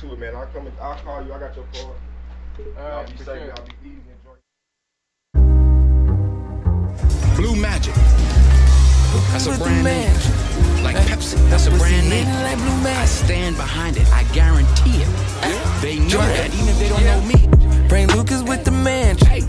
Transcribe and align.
to 0.00 0.12
it, 0.12 0.18
man. 0.18 0.34
I'll 0.34 0.46
come. 0.46 0.66
And, 0.66 0.76
I'll 0.80 0.96
call 0.96 1.24
you. 1.24 1.32
I 1.32 1.38
got 1.38 1.54
your 1.54 1.66
card. 1.74 1.96
I'll 2.78 3.04
be 3.04 3.16
safe. 3.18 3.26
sure. 3.26 3.52
I'll 3.52 3.64
be 3.66 3.72
easy. 3.84 4.00
Enjoy. 4.16 4.36
Blue 7.36 7.56
Magic. 7.56 7.94
That's 9.32 9.46
a 9.46 9.58
brand 9.58 9.84
name. 9.84 10.12
Like 10.84 10.96
Pepsi, 10.96 11.36
that's 11.50 11.66
a 11.66 11.70
brand 11.70 12.08
name. 12.08 12.26
I 12.26 13.04
stand 13.04 13.56
behind 13.56 13.96
it. 13.96 14.06
I 14.12 14.24
guarantee 14.32 15.02
it. 15.02 15.08
They 15.82 15.98
know 15.98 16.18
that 16.18 16.54
even 16.54 16.68
if 16.68 16.78
they 16.78 16.88
don't 16.88 17.04
know 17.04 17.20
me. 17.22 17.88
Frank 17.88 18.14
Lucas 18.14 18.42
with 18.42 18.64
the 18.64 18.70
magic. 18.70 19.44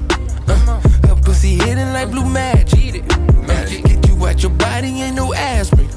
Uh, 0.48 0.80
her 1.08 1.16
pussy 1.22 1.56
hidden 1.56 1.94
like 1.94 2.12
blue 2.12 2.26
magic. 2.26 2.80
Eat 2.80 2.96
it. 2.96 3.18
Magic. 3.48 3.86
Get 3.86 4.08
you 4.08 4.26
out 4.26 4.42
your 4.42 4.52
body, 4.52 5.02
ain't 5.02 5.16
no 5.16 5.34
aspirin. 5.34 5.88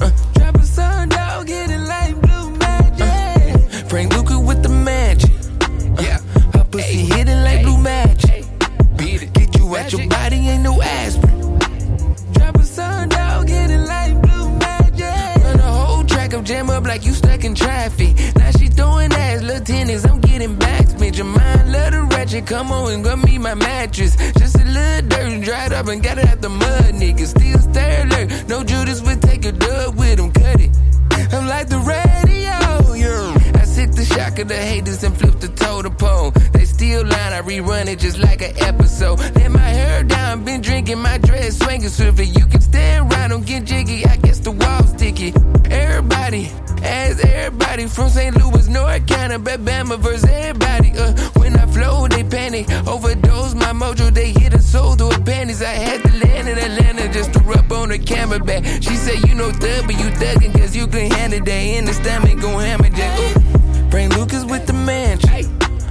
Uh, 0.00 0.10
drop 0.34 0.56
a 0.56 0.58
sundog, 0.60 1.46
get 1.46 1.70
it 1.70 1.80
like 1.80 2.11
magic. 3.92 4.12
Uh, 4.12 4.14
Frank 4.14 4.16
Lucas 4.16 4.46
with 4.46 4.62
the 4.62 4.68
magic. 4.68 5.30
Uh, 5.98 6.02
Yeah. 6.02 6.18
her 6.54 6.64
pussy 6.64 7.04
hidden 7.04 7.44
like 7.44 7.62
blue 7.62 7.78
magic. 7.78 8.44
Beat 8.96 9.22
it. 9.22 9.32
Get 9.32 9.56
you 9.58 9.76
out 9.76 9.92
your 9.92 10.08
body, 10.08 10.48
ain't 10.48 10.62
no 10.62 10.80
aspirin. 10.82 11.58
Drop 12.32 12.56
a 12.56 12.64
sundog, 12.76 13.46
get 13.46 13.70
it 13.70 13.80
like 13.80 14.20
blue 14.22 14.50
magic. 14.58 15.44
Run 15.44 15.60
a 15.60 15.72
whole 15.72 16.04
track 16.04 16.32
of 16.32 16.44
jam 16.44 16.70
up 16.70 16.84
like 16.84 17.04
you 17.04 17.12
stuck 17.12 17.44
in 17.44 17.54
traffic. 17.54 18.16
Now 18.36 18.50
she 18.52 18.68
throwing 18.68 19.12
ass, 19.12 19.42
little 19.42 19.64
tennis, 19.64 20.04
I'm 20.04 20.20
getting 20.20 20.56
back. 20.56 20.86
Bitch, 20.98 21.16
your 21.16 21.26
mind, 21.26 21.72
let 21.72 21.92
her 21.92 22.04
ratchet. 22.04 22.46
Come 22.46 22.72
on 22.72 22.92
and 22.92 23.04
rub 23.04 23.24
me 23.24 23.38
my 23.38 23.54
mattress. 23.54 24.16
Just 24.38 24.56
a 24.56 24.64
little 24.64 25.08
dirt, 25.08 25.44
dried 25.44 25.72
up 25.72 25.88
and 25.88 26.02
got 26.02 26.18
it 26.18 26.26
out 26.28 26.40
the 26.40 26.48
mud, 26.48 26.94
nigga. 26.94 27.26
Still 27.26 27.58
stay 27.58 28.02
alert. 28.02 28.48
No 28.48 28.64
Judas 28.64 29.02
would 29.02 29.20
take 29.20 29.44
a 29.44 29.52
dub 29.52 29.96
with 29.96 30.18
him, 30.18 30.32
cut 30.32 30.60
it. 30.60 30.70
I'm 31.32 31.46
like 31.46 31.68
the 31.68 31.78
yeah. 31.78 32.21
I 34.22 34.30
the 34.30 34.56
haters 34.56 35.02
and 35.02 35.16
flip 35.16 35.40
the 35.40 35.48
toe 35.48 35.82
to 35.82 35.90
pole. 35.90 36.30
They 36.52 36.64
still 36.64 37.02
line, 37.02 37.32
I 37.32 37.42
rerun 37.42 37.88
it 37.88 37.98
just 37.98 38.18
like 38.18 38.40
an 38.40 38.56
episode. 38.58 39.18
Let 39.18 39.50
my 39.50 39.58
hair 39.58 40.04
down, 40.04 40.44
been 40.44 40.60
drinking 40.60 41.00
my 41.00 41.18
dress, 41.18 41.58
swinging 41.58 41.88
swiftly. 41.88 42.26
You 42.26 42.46
can 42.46 42.60
stand 42.60 43.12
around, 43.12 43.30
don't 43.30 43.44
get 43.44 43.64
jiggy. 43.64 44.06
I 44.06 44.16
guess 44.18 44.38
the 44.38 44.52
wall's 44.52 44.90
sticky. 44.90 45.34
Everybody, 45.70 46.46
ask 46.82 47.24
everybody 47.24 47.86
from 47.86 48.10
St. 48.10 48.36
Louis, 48.36 48.68
North 48.68 49.06
Carolina, 49.08 49.40
Bama 49.40 49.98
versus 49.98 50.24
everybody. 50.30 50.92
Uh, 50.96 51.12
when 51.40 51.56
I 51.56 51.66
flow, 51.66 52.06
they 52.06 52.22
panic. 52.22 52.70
Overdose 52.86 53.54
my 53.54 53.72
mojo, 53.72 54.14
they 54.14 54.30
hit 54.30 54.54
a 54.54 54.62
soul 54.62 54.94
through 54.94 55.10
her 55.10 55.22
panties. 55.24 55.62
I 55.62 55.74
had 55.74 56.00
to 56.04 56.12
land 56.24 56.48
in 56.48 56.58
Atlanta 56.58 57.12
just 57.12 57.32
to 57.32 57.40
rub 57.40 57.72
on 57.72 57.88
the 57.88 57.98
camera 57.98 58.38
back. 58.38 58.64
She 58.64 58.94
said, 58.94 59.26
You 59.26 59.34
know, 59.34 59.50
thug, 59.50 59.86
but 59.86 59.98
you 59.98 60.08
thuggin' 60.22 60.52
cause 60.52 60.76
you 60.76 60.86
can 60.86 61.10
handle 61.10 61.40
that. 61.40 61.62
In 61.76 61.86
the 61.86 61.92
stomach, 61.92 62.40
gon' 62.40 62.60
hammer. 62.60 62.82
Ooh. 62.92 63.61
Frank 64.02 64.16
Lucas 64.16 64.44
with 64.44 64.66
the 64.66 64.72
magic. 64.72 65.46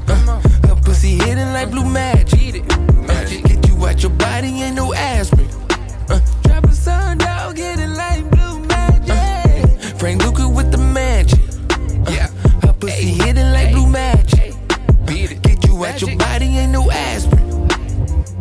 Uh, 0.10 0.42
her 0.68 0.76
pussy 0.84 1.16
hidden 1.16 1.54
like 1.54 1.72
blue 1.72 1.86
magic. 1.86 2.62
Magic. 3.08 3.46
Get 3.46 3.70
you 3.70 3.86
out 3.86 4.04
your 4.04 4.12
body, 4.12 4.48
ain't 4.48 4.76
no 4.76 4.94
aspirin. 4.94 5.48
Uh, 6.10 6.20
drop 6.44 6.66
a 6.66 6.76
sundog, 6.76 7.56
get 7.56 7.80
it 7.80 7.88
like 7.88 8.30
blue 8.30 8.60
magic. 8.66 9.96
Frank 9.98 10.26
Luca 10.26 10.50
with 10.50 10.74
the 10.74 10.78
magic. 10.78 11.40
Yeah. 12.14 12.28
Her 12.62 12.74
pussy 12.74 13.14
hidden 13.14 13.54
like 13.54 13.72
blue 13.72 13.88
magic. 13.88 14.56
Beat. 15.06 15.42
Get 15.42 15.66
you 15.66 15.86
out 15.86 16.02
your 16.02 16.18
body, 16.18 16.48
ain't 16.58 16.74
no 16.74 16.92
aspirin. 16.92 17.66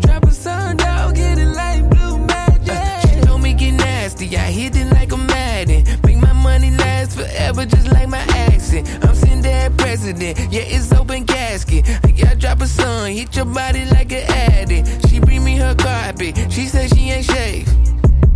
Drop 0.00 0.24
a 0.24 0.34
sundog, 0.34 1.14
get 1.14 1.38
it 1.38 1.46
like 1.46 1.88
blue 1.90 2.18
magic. 2.18 3.08
she 3.08 3.20
told 3.20 3.40
me 3.40 3.54
get 3.54 3.74
nasty, 3.74 4.36
I 4.36 4.50
hit 4.50 4.74
it 4.74 4.92
like 4.92 5.12
a 5.12 5.16
Madden. 5.16 5.84
Make 6.02 6.16
my 6.16 6.32
money 6.32 6.72
last 6.72 6.89
forever, 7.20 7.66
just 7.66 7.90
like 7.92 8.08
my 8.08 8.24
accent. 8.48 8.88
I'm 9.04 9.14
sitting 9.14 9.42
there 9.42 9.70
president, 9.70 10.38
yeah, 10.50 10.62
it's 10.62 10.92
open 10.92 11.24
casket. 11.26 11.86
Yeah, 12.14 12.30
I 12.30 12.34
drop 12.34 12.60
a 12.60 12.66
son, 12.66 13.12
hit 13.12 13.36
your 13.36 13.44
body 13.46 13.84
like 13.86 14.12
an 14.12 14.24
addict. 14.30 15.08
She 15.08 15.20
bring 15.20 15.44
me 15.44 15.56
her 15.56 15.74
carpet, 15.74 16.36
she 16.50 16.66
said 16.66 16.94
she 16.94 17.10
ain't 17.10 17.24
shaved. 17.24 17.70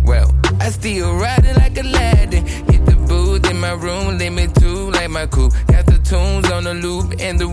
Well, 0.03 0.31
I 0.59 0.69
still 0.69 1.15
ride 1.15 1.45
it 1.45 1.57
like 1.57 1.77
Aladdin. 1.77 2.45
Hit 2.45 2.85
the 2.85 2.95
booth 3.07 3.49
in 3.49 3.59
my 3.59 3.73
room, 3.73 4.17
limit 4.17 4.53
two 4.55 4.91
like 4.91 5.09
my 5.09 5.25
coupe. 5.25 5.53
Got 5.67 5.85
the 5.87 5.97
tunes 6.03 6.49
on 6.51 6.63
the 6.65 6.75
loop 6.75 7.15
and 7.19 7.39
the 7.39 7.47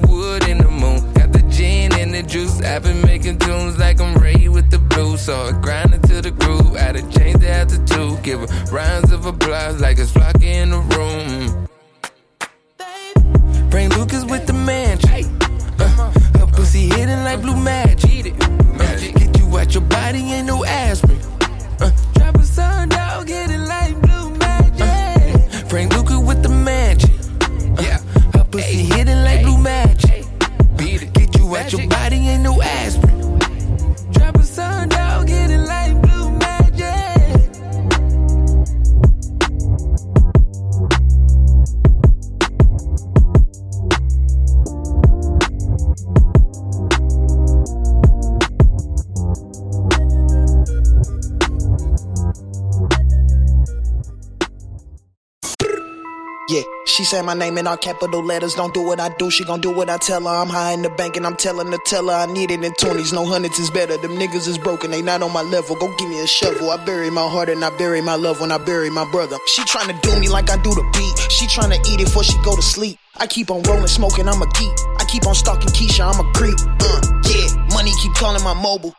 in 57.63 57.69
all 57.69 57.77
capital 57.77 58.23
letters. 58.23 58.55
Don't 58.55 58.75
do 58.75 58.83
what 58.83 58.99
I 58.99 59.09
do, 59.21 59.31
she 59.31 59.45
gon' 59.45 59.61
do 59.61 59.71
what 59.71 59.89
I 59.89 59.97
tell 59.97 60.23
her. 60.23 60.37
I'm 60.43 60.49
high 60.49 60.73
in 60.73 60.83
the 60.83 60.91
bank 60.91 61.17
and 61.17 61.25
I'm 61.25 61.37
telling 61.37 61.71
the 61.71 61.79
teller 61.87 62.13
I 62.13 62.27
need 62.27 62.51
it 62.51 62.63
in 62.65 62.73
20s. 62.73 63.13
No 63.13 63.25
hundreds 63.25 63.59
is 63.59 63.71
better. 63.71 63.97
Them 63.97 64.17
niggas 64.19 64.49
is 64.49 64.59
broken, 64.59 64.91
they 64.91 65.01
not 65.01 65.23
on 65.23 65.33
my 65.33 65.43
level. 65.43 65.77
Go 65.77 65.87
give 65.97 66.09
me 66.09 66.21
a 66.21 66.27
shovel. 66.27 66.71
I 66.71 66.85
bury 66.85 67.11
my 67.11 67.27
heart 67.29 67.49
and 67.49 67.65
I 67.65 67.71
bury 67.79 68.01
my 68.01 68.17
love 68.17 68.41
when 68.41 68.51
I 68.51 68.59
bury 68.59 68.91
my 68.91 69.09
brother. 69.13 69.37
She 69.47 69.63
tryna 69.63 70.01
do 70.03 70.19
me 70.19 70.29
like 70.29 70.51
I 70.51 70.57
do 70.57 70.71
the 70.75 70.85
beat. 70.93 71.31
She 71.31 71.47
tryna 71.47 71.79
eat 71.87 72.01
it 72.01 72.07
before 72.07 72.25
she 72.25 72.37
go 72.45 72.57
to 72.57 72.63
sleep. 72.63 72.99
I 73.17 73.27
keep 73.27 73.51
on 73.51 73.63
rolling, 73.63 73.87
smoking, 73.87 74.29
I'm 74.29 74.43
a 74.43 74.47
geek. 74.59 74.75
I 74.99 75.05
keep 75.07 75.27
on 75.27 75.35
stalking 75.35 75.71
Keisha, 75.71 76.03
I'm 76.03 76.19
a 76.19 76.33
creep. 76.33 76.59
Uh, 76.81 77.01
yeah, 77.31 77.47
money 77.75 77.93
keep 78.03 78.13
calling 78.15 78.43
my 78.43 78.55
mobile. 78.55 78.95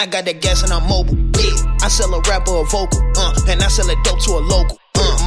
I 0.00 0.06
got 0.06 0.24
that 0.24 0.40
gas 0.40 0.62
and 0.64 0.72
I'm 0.72 0.82
mobile. 0.88 1.14
Yeah, 1.38 1.78
I 1.82 1.88
sell 1.88 2.12
a 2.12 2.20
rapper 2.22 2.56
a 2.56 2.64
vocal. 2.64 2.98
Uh, 3.16 3.38
and 3.48 3.62
I 3.62 3.68
sell 3.68 3.88
a 3.88 3.94
dope 4.02 4.20
to 4.24 4.30
a 4.32 4.42
local. 4.42 4.79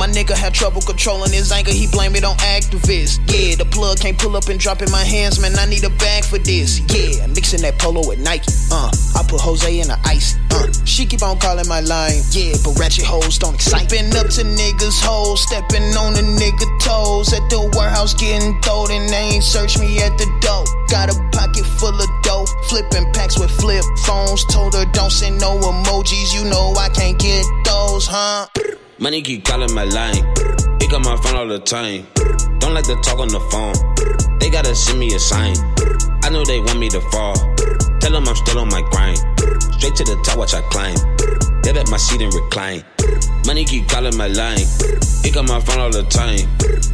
My 0.03 0.09
nigga 0.09 0.35
had 0.35 0.53
trouble 0.53 0.81
controlling 0.81 1.31
his 1.31 1.49
anger, 1.53 1.71
he 1.71 1.87
blame 1.87 2.13
it 2.17 2.25
on 2.25 2.35
activists. 2.43 3.23
Yeah, 3.31 3.55
the 3.55 3.63
plug 3.63 4.01
can't 4.01 4.19
pull 4.19 4.35
up 4.35 4.49
and 4.49 4.59
drop 4.59 4.81
in 4.81 4.91
my 4.91 5.05
hands, 5.05 5.39
man. 5.39 5.57
I 5.57 5.63
need 5.63 5.85
a 5.85 5.89
bag 5.95 6.25
for 6.25 6.37
this. 6.37 6.83
Yeah, 6.91 7.25
mixing 7.27 7.61
that 7.61 7.79
polo 7.79 8.05
with 8.05 8.19
Nike. 8.19 8.51
Uh, 8.69 8.91
I 9.15 9.23
put 9.23 9.39
Jose 9.39 9.63
in 9.63 9.87
the 9.87 9.97
ice. 10.03 10.35
Uh, 10.51 10.67
she 10.83 11.05
keep 11.05 11.23
on 11.23 11.39
calling 11.39 11.69
my 11.69 11.79
line. 11.79 12.19
Yeah, 12.31 12.51
but 12.65 12.75
ratchet 12.77 13.05
hoes 13.05 13.39
don't 13.39 13.55
excite. 13.55 13.89
Been 13.89 14.11
up 14.19 14.27
to 14.35 14.43
niggas' 14.43 14.99
hoes, 14.99 15.39
stepping 15.39 15.95
on 15.95 16.19
the 16.19 16.25
nigga 16.35 16.67
toes. 16.83 17.31
At 17.31 17.47
the 17.47 17.63
warehouse 17.71 18.13
getting 18.13 18.59
throwed, 18.59 18.91
and 18.91 19.07
they 19.07 19.39
ain't 19.39 19.43
search 19.45 19.79
me 19.79 20.03
at 20.03 20.17
the 20.19 20.27
door. 20.43 20.67
Got 20.91 21.15
a 21.15 21.17
pocket 21.31 21.63
full 21.79 21.95
of 21.95 22.11
dough, 22.23 22.43
flipping 22.67 23.07
packs 23.13 23.39
with 23.39 23.51
flip 23.51 23.85
phones. 24.03 24.43
Told 24.51 24.75
her 24.75 24.83
don't 24.91 25.15
send 25.15 25.39
no 25.39 25.55
emojis, 25.63 26.35
you 26.35 26.43
know 26.43 26.75
I 26.75 26.89
can't 26.89 27.17
get 27.17 27.45
those, 27.63 28.05
huh? 28.05 28.51
Money 29.03 29.21
keep 29.21 29.43
calling 29.43 29.73
my 29.75 29.83
line. 29.83 30.23
Pick 30.79 30.93
up 30.93 31.03
my 31.03 31.17
phone 31.17 31.35
all 31.35 31.45
the 31.45 31.59
time. 31.59 32.07
Don't 32.59 32.73
like 32.73 32.85
to 32.85 32.95
talk 33.03 33.19
on 33.19 33.27
the 33.27 33.41
phone. 33.51 33.75
They 34.39 34.49
gotta 34.49 34.73
send 34.73 34.97
me 34.97 35.13
a 35.13 35.19
sign. 35.19 35.57
I 36.23 36.29
know 36.29 36.45
they 36.45 36.61
want 36.61 36.79
me 36.79 36.87
to 36.87 37.01
fall. 37.11 37.35
Tell 37.99 38.13
them 38.13 38.25
I'm 38.29 38.35
still 38.37 38.59
on 38.59 38.69
my 38.69 38.79
grind. 38.95 39.17
Straight 39.75 39.99
to 39.99 40.05
the 40.07 40.15
top, 40.23 40.37
watch 40.37 40.53
I 40.53 40.61
climb. 40.71 40.95
They 41.63 41.75
at 41.77 41.91
my 41.91 41.97
seat 41.97 42.21
and 42.21 42.33
recline. 42.33 42.85
Money 43.45 43.65
keep 43.65 43.89
calling 43.89 44.15
my 44.15 44.29
line. 44.29 44.63
Pick 45.21 45.35
up 45.35 45.51
my 45.51 45.59
phone 45.59 45.83
all 45.83 45.91
the 45.91 46.07
time. 46.07 46.47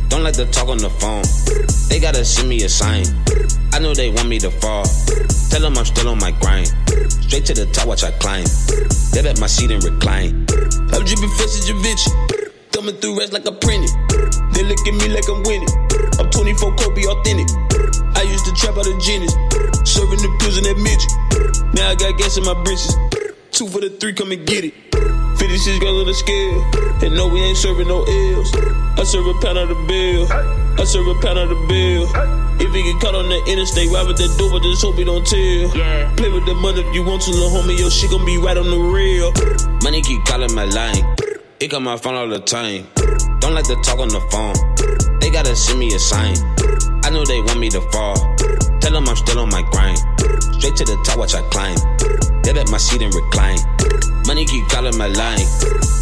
Don't 0.10 0.24
like 0.24 0.34
to 0.42 0.50
talk 0.50 0.68
on 0.68 0.80
the 0.80 0.90
phone. 0.90 1.22
They 1.94 2.00
gotta 2.00 2.26
send 2.26 2.50
me 2.50 2.64
a 2.64 2.70
sign. 2.70 3.06
I 3.72 3.78
know 3.78 3.94
they 3.94 4.10
want 4.10 4.28
me 4.28 4.40
to 4.40 4.50
fall. 4.50 4.86
Tell 5.54 5.62
them 5.62 5.78
I'm 5.78 5.86
still 5.86 6.10
on 6.10 6.18
my 6.18 6.32
grind. 6.42 6.74
Straight 7.22 7.46
to 7.46 7.54
the 7.54 7.70
top, 7.72 7.86
watch 7.86 8.04
I 8.04 8.10
climb. 8.18 8.50
They 9.14 9.22
at 9.30 9.40
my 9.40 9.46
seat 9.46 9.70
and 9.70 9.84
recline. 9.84 10.48
I'm 10.94 11.06
dripping 11.06 11.30
fresh 11.30 11.54
as 11.58 11.70
Vinci. 11.70 12.12
Thumbing 12.72 12.96
through 12.98 13.20
rest 13.20 13.34
like 13.34 13.46
a 13.46 13.52
printed. 13.52 13.90
They 14.54 14.64
look 14.64 14.80
at 14.86 14.94
me 14.94 15.10
like 15.10 15.28
I'm 15.30 15.44
winning. 15.44 15.70
I'm 16.20 16.30
24 16.30 16.76
Kobe 16.76 17.04
authentic. 17.06 17.50
I 18.16 18.24
used 18.24 18.46
to 18.46 18.54
trap 18.54 18.78
out 18.78 18.88
of 18.88 19.00
genius. 19.02 19.34
Serving 19.86 20.22
the 20.22 20.32
pills 20.40 20.58
in 20.58 20.64
that 20.66 20.78
midget. 20.78 21.12
Now 21.74 21.90
I 21.90 21.96
got 21.96 22.18
gas 22.18 22.38
in 22.38 22.44
my 22.44 22.54
britches. 22.64 22.96
Two 23.52 23.68
for 23.68 23.82
the 23.82 23.90
three, 24.00 24.14
come 24.14 24.32
and 24.32 24.46
get 24.46 24.66
it. 24.66 24.74
56 25.40 25.80
girls 25.80 26.02
on 26.02 26.08
the 26.08 26.14
scale. 26.14 26.64
And 27.04 27.16
no, 27.16 27.28
we 27.28 27.42
ain't 27.42 27.58
serving 27.58 27.88
no 27.88 28.04
L's. 28.04 28.54
I 29.00 29.04
serve 29.04 29.28
a 29.28 29.34
pound 29.42 29.58
of 29.58 29.70
the 29.70 29.80
bill. 29.88 30.69
I 30.80 30.86
serve 30.86 31.08
a 31.08 31.16
pound 31.16 31.38
of 31.38 31.50
the 31.50 31.60
bill. 31.68 32.08
If 32.56 32.74
he 32.74 32.84
get 32.84 33.02
caught 33.02 33.14
on 33.14 33.28
the 33.28 33.44
interstate, 33.52 33.92
ride 33.92 34.08
with 34.08 34.16
that 34.18 34.32
dope, 34.40 34.52
but 34.52 34.64
just 34.64 34.82
hope 34.82 34.96
he 34.96 35.04
don't 35.04 35.28
tell. 35.28 35.76
Yeah. 35.76 36.08
Play 36.16 36.30
with 36.32 36.46
the 36.46 36.56
money 36.56 36.80
if 36.80 36.96
you 36.96 37.04
want 37.04 37.22
to, 37.24 37.32
little 37.32 37.50
homie. 37.50 37.78
Your 37.78 37.92
shit 37.92 38.12
gon' 38.12 38.26
be 38.26 38.38
right 38.38 38.56
on 38.56 38.70
the 38.72 38.80
real. 38.80 39.36
Money 39.84 40.02
keep 40.02 40.24
calling 40.24 40.56
my 40.56 40.64
line. 40.64 41.04
It 41.60 41.68
got 41.68 41.82
my 41.82 41.98
phone 41.98 42.16
all 42.16 42.30
the 42.30 42.40
time. 42.40 42.88
Don't 43.40 43.54
like 43.54 43.68
to 43.68 43.76
talk 43.84 44.00
on 44.00 44.08
the 44.08 44.24
phone. 44.32 44.56
They 45.20 45.30
gotta 45.30 45.54
send 45.56 45.80
me 45.80 45.94
a 45.94 46.00
sign. 46.00 46.36
I 47.04 47.10
know 47.10 47.26
they 47.26 47.42
want 47.42 47.60
me 47.60 47.70
to 47.72 47.82
fall. 47.92 48.16
Tell 48.80 48.96
them 48.96 49.10
I'm 49.10 49.18
still 49.18 49.40
on 49.40 49.50
my 49.50 49.64
grind. 49.72 50.00
Straight 50.56 50.78
to 50.78 50.86
the 50.86 50.96
top, 51.04 51.20
watch 51.20 51.36
I 51.36 51.42
climb. 51.52 51.76
They 52.44 52.54
bet 52.54 52.72
my 52.72 52.78
seat 52.78 53.02
and 53.02 53.14
recline. 53.14 53.60
Money 54.30 54.46
keep 54.46 54.68
calling 54.68 54.96
my 54.96 55.08
line. 55.08 55.42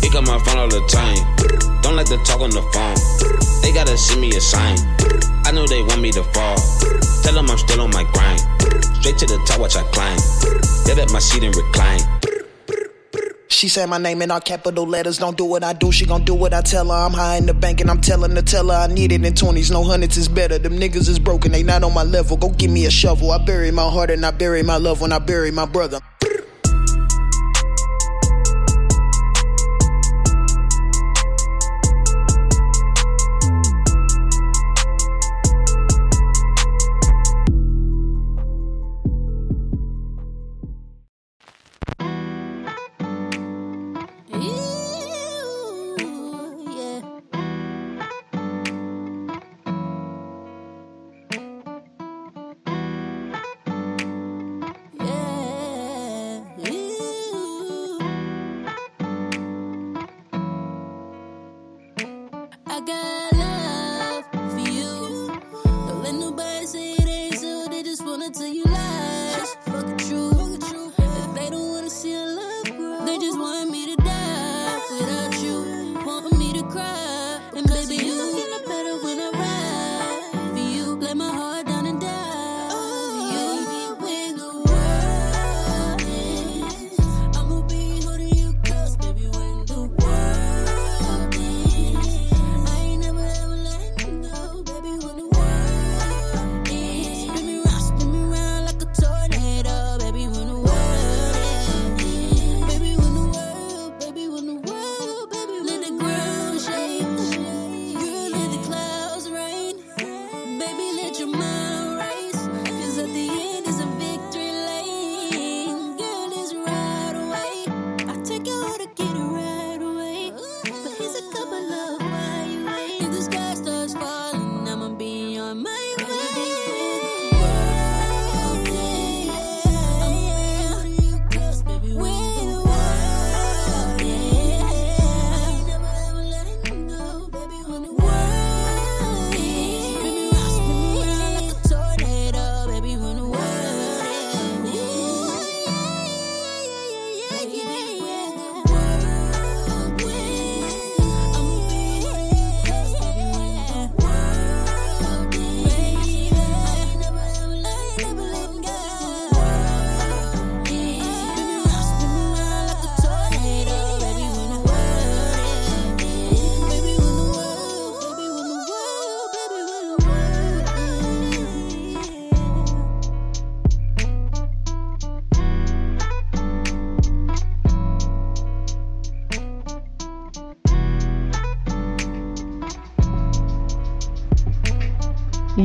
It 0.03 0.11
got 0.11 0.27
my 0.27 0.37
phone 0.43 0.57
all 0.57 0.67
the 0.67 0.83
time. 0.91 1.15
Don't 1.81 1.95
like 1.95 2.07
to 2.07 2.17
talk 2.25 2.41
on 2.41 2.49
the 2.49 2.61
phone. 2.75 2.99
They 3.61 3.71
gotta 3.71 3.97
send 3.97 4.19
me 4.19 4.35
a 4.35 4.41
sign. 4.41 4.77
I 5.45 5.51
know 5.53 5.65
they 5.65 5.81
want 5.81 6.01
me 6.01 6.11
to 6.11 6.23
fall. 6.35 6.57
Tell 7.23 7.33
them 7.33 7.49
I'm 7.49 7.57
still 7.57 7.79
on 7.79 7.89
my 7.91 8.03
grind. 8.11 8.41
Straight 8.99 9.17
to 9.19 9.27
the 9.27 9.41
top, 9.47 9.61
watch 9.61 9.77
I 9.77 9.83
climb. 9.95 10.19
They 10.85 10.93
bet 10.93 11.09
my 11.13 11.19
seat 11.19 11.41
and 11.41 11.55
recline. 11.55 12.01
She 13.47 13.69
said 13.69 13.85
my 13.85 13.97
name 13.97 14.21
in 14.21 14.29
all 14.29 14.41
capital 14.41 14.85
letters. 14.85 15.19
Don't 15.19 15.37
do 15.37 15.45
what 15.45 15.63
I 15.63 15.71
do, 15.71 15.93
she 15.93 16.05
gon' 16.05 16.25
do 16.25 16.35
what 16.35 16.53
I 16.53 16.59
tell 16.59 16.89
her. 16.89 17.05
I'm 17.05 17.13
high 17.13 17.37
in 17.37 17.45
the 17.45 17.53
bank 17.53 17.79
and 17.79 17.89
I'm 17.89 18.01
telling 18.01 18.35
her, 18.35 18.41
tell 18.41 18.67
her 18.67 18.75
I 18.75 18.87
need 18.87 19.13
it 19.13 19.23
in 19.23 19.33
20s. 19.35 19.71
No 19.71 19.85
hundreds 19.85 20.17
is 20.17 20.27
better. 20.27 20.59
Them 20.59 20.77
niggas 20.77 21.07
is 21.07 21.17
broken, 21.17 21.53
they 21.53 21.63
not 21.63 21.85
on 21.85 21.93
my 21.93 22.03
level. 22.03 22.35
Go 22.35 22.49
give 22.49 22.71
me 22.71 22.87
a 22.87 22.91
shovel. 22.91 23.31
I 23.31 23.37
bury 23.37 23.71
my 23.71 23.89
heart 23.89 24.11
and 24.11 24.25
I 24.25 24.31
bury 24.31 24.63
my 24.63 24.75
love 24.75 24.99
when 24.99 25.13
I 25.13 25.19
bury 25.19 25.51
my 25.51 25.65
brother. 25.65 26.01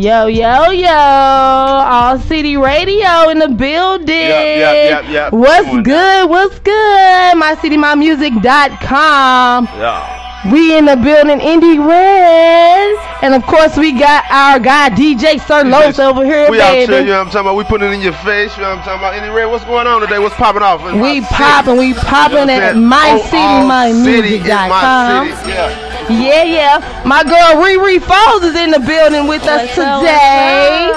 Yo, 0.03 0.27
yo, 0.27 0.73
yo. 0.73 0.91
All 0.91 2.19
City 2.19 2.57
Radio 2.57 3.29
in 3.29 3.39
the 3.39 3.47
building. 3.47 4.09
Yep, 4.09 4.59
yep, 4.59 5.05
yep. 5.09 5.33
What's 5.33 5.69
Doing 5.69 5.85
good? 5.85 6.29
What's 6.29 6.59
good? 6.59 7.37
MyCityMyMusic.com. 7.37 9.67
Yeah. 9.67 10.51
We 10.51 10.77
in 10.77 10.87
the 10.87 10.97
building, 10.97 11.39
Indie 11.39 11.79
Rez. 11.79 12.99
And 13.23 13.33
of 13.33 13.45
course, 13.45 13.77
we 13.77 13.97
got 13.97 14.25
our 14.29 14.59
guy, 14.59 14.91
DJ 14.91 15.41
Sir 15.41 15.63
Los 15.63 16.01
over 16.01 16.25
here, 16.25 16.51
We 16.51 16.61
out 16.61 16.75
here, 16.75 16.83
you 16.83 16.89
know 16.89 17.05
what 17.19 17.21
I'm 17.21 17.27
talking 17.27 17.41
about? 17.43 17.55
We 17.55 17.63
putting 17.63 17.93
it 17.93 17.95
in 17.95 18.01
your 18.01 18.13
face, 18.27 18.57
you 18.57 18.65
know 18.65 18.71
what 18.71 18.79
I'm 18.79 18.85
talking 18.85 18.99
about? 18.99 19.15
Any 19.15 19.29
red, 19.33 19.47
what's 19.47 19.65
going 19.67 19.87
on 19.87 20.01
today? 20.01 20.19
What's 20.19 20.35
popping 20.35 20.63
off? 20.63 20.83
We 20.83 21.21
popping, 21.21 21.77
we 21.77 21.95
popping 21.95 22.39
You 22.39 22.47
know 22.47 22.53
at 22.55 22.75
what 22.75 22.93
I'm 22.93 23.21
saying? 23.31 23.71
All 23.71 23.93
city 24.05 24.35
is 24.35 24.43
mycitymymusic.com. 24.43 24.69
my 24.69 25.31
city. 25.37 25.53
Yeah. 25.53 25.82
Yeah, 26.11 26.43
yeah. 26.43 27.03
My 27.07 27.23
girl 27.23 27.63
ReRe 27.63 27.99
Foez 28.01 28.43
is 28.43 28.57
in 28.57 28.71
the 28.71 28.81
building 28.81 29.27
with 29.27 29.43
us 29.45 29.71
today. 29.75 30.91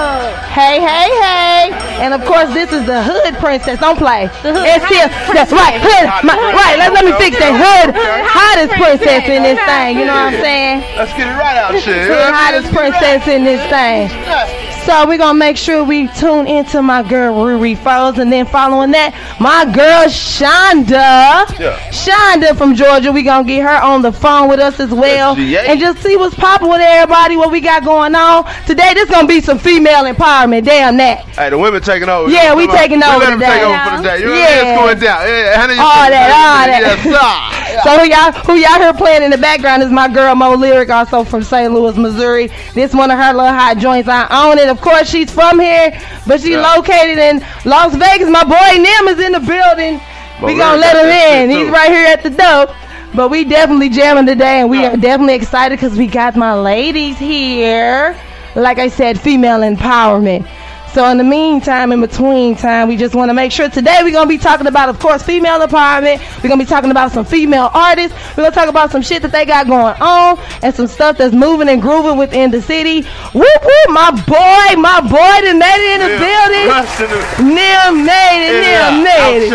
Hey, 0.50 0.80
hey, 0.80 1.10
hey. 1.22 1.72
And 2.00 2.14
of 2.14 2.24
course, 2.26 2.54
this 2.54 2.72
is 2.72 2.86
the 2.86 3.04
Hood 3.04 3.36
Princess. 3.36 3.80
Don't 3.80 3.98
play. 3.98 4.28
The 4.42 4.54
hood 4.56 4.66
it's 4.66 4.86
still, 4.88 5.08
the, 5.32 5.44
right, 5.52 5.78
hood, 5.80 6.06
my, 6.24 6.36
right, 6.36 6.76
let, 6.80 6.94
let 6.94 7.06
me 7.06 7.14
fix 7.20 7.38
that. 7.40 7.54
Hood, 7.54 7.96
hottest 7.96 8.74
princess 8.80 9.28
in 9.28 9.44
this 9.44 9.60
thing. 9.68 10.00
You 10.00 10.06
know 10.08 10.16
what 10.16 10.34
I'm 10.34 10.42
saying? 10.42 10.80
Let's 10.98 11.12
get 11.14 11.28
it 11.28 11.38
right 11.38 11.58
out 11.58 11.76
here. 11.76 12.08
The 12.08 12.16
what 12.16 12.24
I 12.24 12.32
mean? 12.32 12.40
hottest 12.40 12.70
princess 12.74 13.28
in 13.28 13.44
this 13.44 13.62
thing. 13.68 14.65
So 14.86 15.08
we're 15.08 15.18
gonna 15.18 15.38
make 15.38 15.58
sure 15.58 15.84
we 15.84 16.08
tune 16.10 16.46
into 16.46 16.80
my 16.84 17.02
girl 17.02 17.34
ReRe 17.44 17.76
Foez, 17.76 18.20
and 18.20 18.32
then 18.32 18.46
following 18.46 18.92
that, 18.92 19.18
my 19.42 19.66
girl 19.66 20.06
Shonda. 20.06 21.50
Yeah. 21.60 21.80
Shonda 21.90 22.56
from 22.56 22.76
Georgia. 22.76 23.12
We 23.12 23.24
gonna 23.24 23.48
get 23.48 23.64
her 23.64 23.82
on 23.82 24.04
the 24.04 24.12
phone 24.12 24.48
with 24.48 24.60
us 24.60 24.80
as 24.80 24.92
well, 24.92 25.36
and 25.36 25.80
just 25.80 26.04
see 26.04 26.16
what's 26.18 26.36
popping 26.36 26.70
with 26.70 26.82
everybody, 26.82 27.36
what 27.36 27.52
we 27.52 27.62
got 27.62 27.84
going 27.84 28.14
on 28.14 28.46
today. 28.68 28.94
This 28.94 29.10
gonna 29.10 29.28
be 29.28 29.42
some 29.42 29.58
female 29.58 30.04
empowerment. 30.06 30.66
Damn 30.66 30.98
that. 30.98 31.26
Hey, 31.34 31.50
the 31.50 31.58
women 31.58 31.82
taking 31.82 32.08
over. 32.10 32.30
Yeah, 32.30 32.54
we 32.54 32.68
taking 32.68 33.02
over 33.02 33.18
We 33.18 33.26
let 33.26 33.30
them 33.32 33.40
today. 33.40 33.52
take 33.58 33.64
over 33.66 33.80
for 33.90 33.98
the 33.98 34.04
day. 34.04 34.20
You 34.20 34.26
know 34.26 34.32
what 34.32 34.40
I 34.40 34.46
Yeah. 34.46 34.62
mean? 34.62 34.70
It's 34.70 34.82
going 34.82 35.00
down. 35.00 35.22
Yeah, 35.28 35.82
All 35.82 36.10
that, 36.14 36.30
all 36.30 36.68
that. 36.70 36.82
Yes, 36.86 37.02
sir. 37.02 37.55
So 37.86 38.00
who 38.00 38.10
y'all 38.10 38.32
who 38.32 38.54
y'all 38.56 38.80
hear 38.80 38.94
playing 38.94 39.22
in 39.22 39.30
the 39.30 39.38
background 39.38 39.84
is 39.84 39.92
my 39.92 40.08
girl 40.08 40.34
Mo 40.34 40.56
Lyric, 40.56 40.90
also 40.90 41.24
from 41.24 41.44
St. 41.44 41.72
Louis, 41.72 41.96
Missouri. 41.96 42.50
This 42.74 42.96
one 42.96 43.12
of 43.12 43.20
her 43.20 43.32
little 43.32 43.54
hot 43.54 43.78
joints. 43.78 44.10
I 44.10 44.26
own 44.50 44.58
it. 44.58 44.70
Of 44.70 44.82
course, 44.82 45.08
she's 45.08 45.30
from 45.30 45.60
here, 45.60 45.92
but 46.26 46.42
she's 46.42 46.58
Yeah. 46.58 46.74
located 46.76 47.20
in 47.20 47.46
Las 47.64 47.94
Vegas. 47.94 48.28
My 48.28 48.44
boy 48.44 48.82
Nim 48.82 49.08
is 49.10 49.24
in 49.24 49.34
the 49.34 49.40
building. 49.40 50.02
Mo 50.42 50.48
we 50.48 50.58
gonna 50.58 50.78
let 50.78 50.96
him 50.96 51.12
in. 51.12 51.52
He's 51.52 51.70
right 51.70 51.92
here 51.92 52.08
at 52.08 52.24
the 52.24 52.32
door. 52.32 52.76
But 53.14 53.30
we 53.30 53.44
definitely 53.44 53.90
jamming 53.90 54.26
today, 54.26 54.62
and 54.62 54.70
we 54.70 54.84
are 54.84 54.98
definitely 54.98 55.36
excited 55.36 55.80
because 55.80 55.96
we 55.96 56.08
got 56.08 56.36
my 56.36 56.56
ladies 56.56 57.20
here. 57.20 58.16
Like 58.56 58.80
I 58.80 58.88
said, 58.88 59.20
female 59.20 59.60
empowerment. 59.60 60.48
So 60.96 61.06
in 61.10 61.18
the 61.18 61.26
meantime, 61.26 61.92
in 61.92 62.00
between 62.00 62.56
time, 62.56 62.88
we 62.88 62.96
just 62.96 63.16
want 63.16 63.28
to 63.28 63.34
make 63.34 63.52
sure 63.52 63.68
today 63.68 64.00
we're 64.02 64.14
gonna 64.14 64.30
be 64.30 64.38
talking 64.38 64.66
about, 64.66 64.88
of 64.88 64.98
course, 64.98 65.22
female 65.22 65.60
empowerment. 65.60 66.22
We're 66.42 66.48
gonna 66.48 66.64
be 66.64 66.70
talking 66.70 66.90
about 66.90 67.12
some 67.12 67.26
female 67.26 67.70
artists. 67.74 68.18
We're 68.30 68.44
gonna 68.44 68.56
talk 68.56 68.70
about 68.70 68.92
some 68.92 69.02
shit 69.02 69.22
that 69.24 69.34
they 69.34 69.44
got 69.44 69.68
going 69.68 69.94
on 70.00 70.40
and 70.62 70.74
some 70.74 70.88
stuff 70.88 71.18
that's 71.18 71.36
moving 71.36 71.68
and 71.68 71.82
grooving 71.82 72.18
within 72.18 72.50
the 72.50 72.62
city. 72.62 73.02
Whoop 73.34 73.62
whoop, 73.62 73.90
my 73.90 74.12
boy, 74.12 74.80
my 74.80 75.02
boy, 75.02 75.44
made 75.60 75.84
it 75.84 76.00
in 76.00 76.00
the 76.00 76.16
building. 76.16 77.54
Nim 77.54 78.06
made 78.06 78.48
it, 78.48 78.64
Nim 78.64 79.04
made 79.04 79.48
it. 79.48 79.52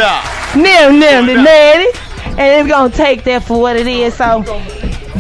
Nim, 0.57 1.01
Nim, 1.01 1.43
made 1.43 1.89
it. 1.89 1.97
And 2.39 2.69
we're 2.69 2.71
gonna 2.71 2.93
take 2.93 3.25
that 3.25 3.45
for 3.45 3.59
what 3.59 3.77
it 3.77 3.87
is. 3.87 4.13
So 4.15 4.43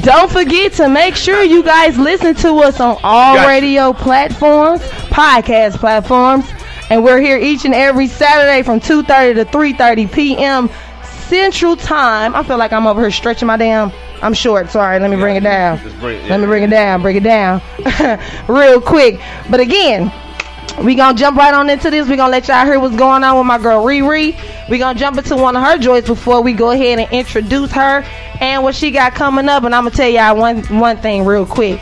don't 0.02 0.30
forget 0.30 0.72
to 0.74 0.88
make 0.88 1.14
sure 1.16 1.42
you 1.42 1.62
guys 1.62 1.98
listen 1.98 2.34
to 2.36 2.54
us 2.60 2.80
on 2.80 2.96
all 3.02 3.34
Gotcha. 3.36 3.48
radio 3.48 3.92
platforms, 3.92 4.80
podcast 5.10 5.76
platforms, 5.78 6.46
and 6.90 7.04
we're 7.04 7.20
here 7.20 7.38
each 7.38 7.64
and 7.64 7.74
every 7.74 8.06
Saturday 8.06 8.62
from 8.62 8.80
2:30 8.80 9.34
to 9.34 9.44
3:30 9.46 10.12
p.m. 10.12 10.70
Central 11.28 11.76
Time. 11.76 12.34
I 12.34 12.42
feel 12.42 12.58
like 12.58 12.72
I'm 12.72 12.86
over 12.86 13.00
here 13.02 13.10
stretching 13.10 13.46
my 13.46 13.56
damn. 13.56 13.92
I'm 14.22 14.34
short. 14.34 14.70
Sorry. 14.70 14.98
Let 14.98 15.10
me 15.10 15.16
bring 15.16 15.36
it 15.36 15.42
down. 15.42 15.78
Bring- 16.00 16.28
Let 16.28 16.40
me 16.40 16.46
bring 16.46 16.62
it 16.64 16.70
down. 16.70 17.00
Bring 17.02 17.16
it 17.16 17.22
down, 17.22 17.62
real 18.48 18.80
quick. 18.80 19.20
But 19.48 19.60
again. 19.60 20.12
We 20.78 20.94
gonna 20.94 21.16
jump 21.16 21.36
right 21.36 21.52
on 21.52 21.68
into 21.68 21.90
this. 21.90 22.08
We 22.08 22.16
gonna 22.16 22.32
let 22.32 22.48
y'all 22.48 22.64
hear 22.64 22.78
what's 22.80 22.96
going 22.96 23.24
on 23.24 23.36
with 23.36 23.46
my 23.46 23.58
girl 23.58 23.84
ReRe. 23.84 24.68
We 24.68 24.78
gonna 24.78 24.98
jump 24.98 25.18
into 25.18 25.36
one 25.36 25.56
of 25.56 25.62
her 25.62 25.78
joys 25.78 26.06
before 26.06 26.42
we 26.42 26.52
go 26.52 26.70
ahead 26.70 26.98
and 26.98 27.12
introduce 27.12 27.70
her 27.72 28.04
and 28.40 28.62
what 28.62 28.74
she 28.74 28.90
got 28.90 29.14
coming 29.14 29.48
up. 29.48 29.64
And 29.64 29.74
I'm 29.74 29.84
gonna 29.84 29.94
tell 29.94 30.08
y'all 30.08 30.36
one 30.36 30.62
one 30.78 30.96
thing 30.98 31.24
real 31.24 31.46
quick. 31.46 31.80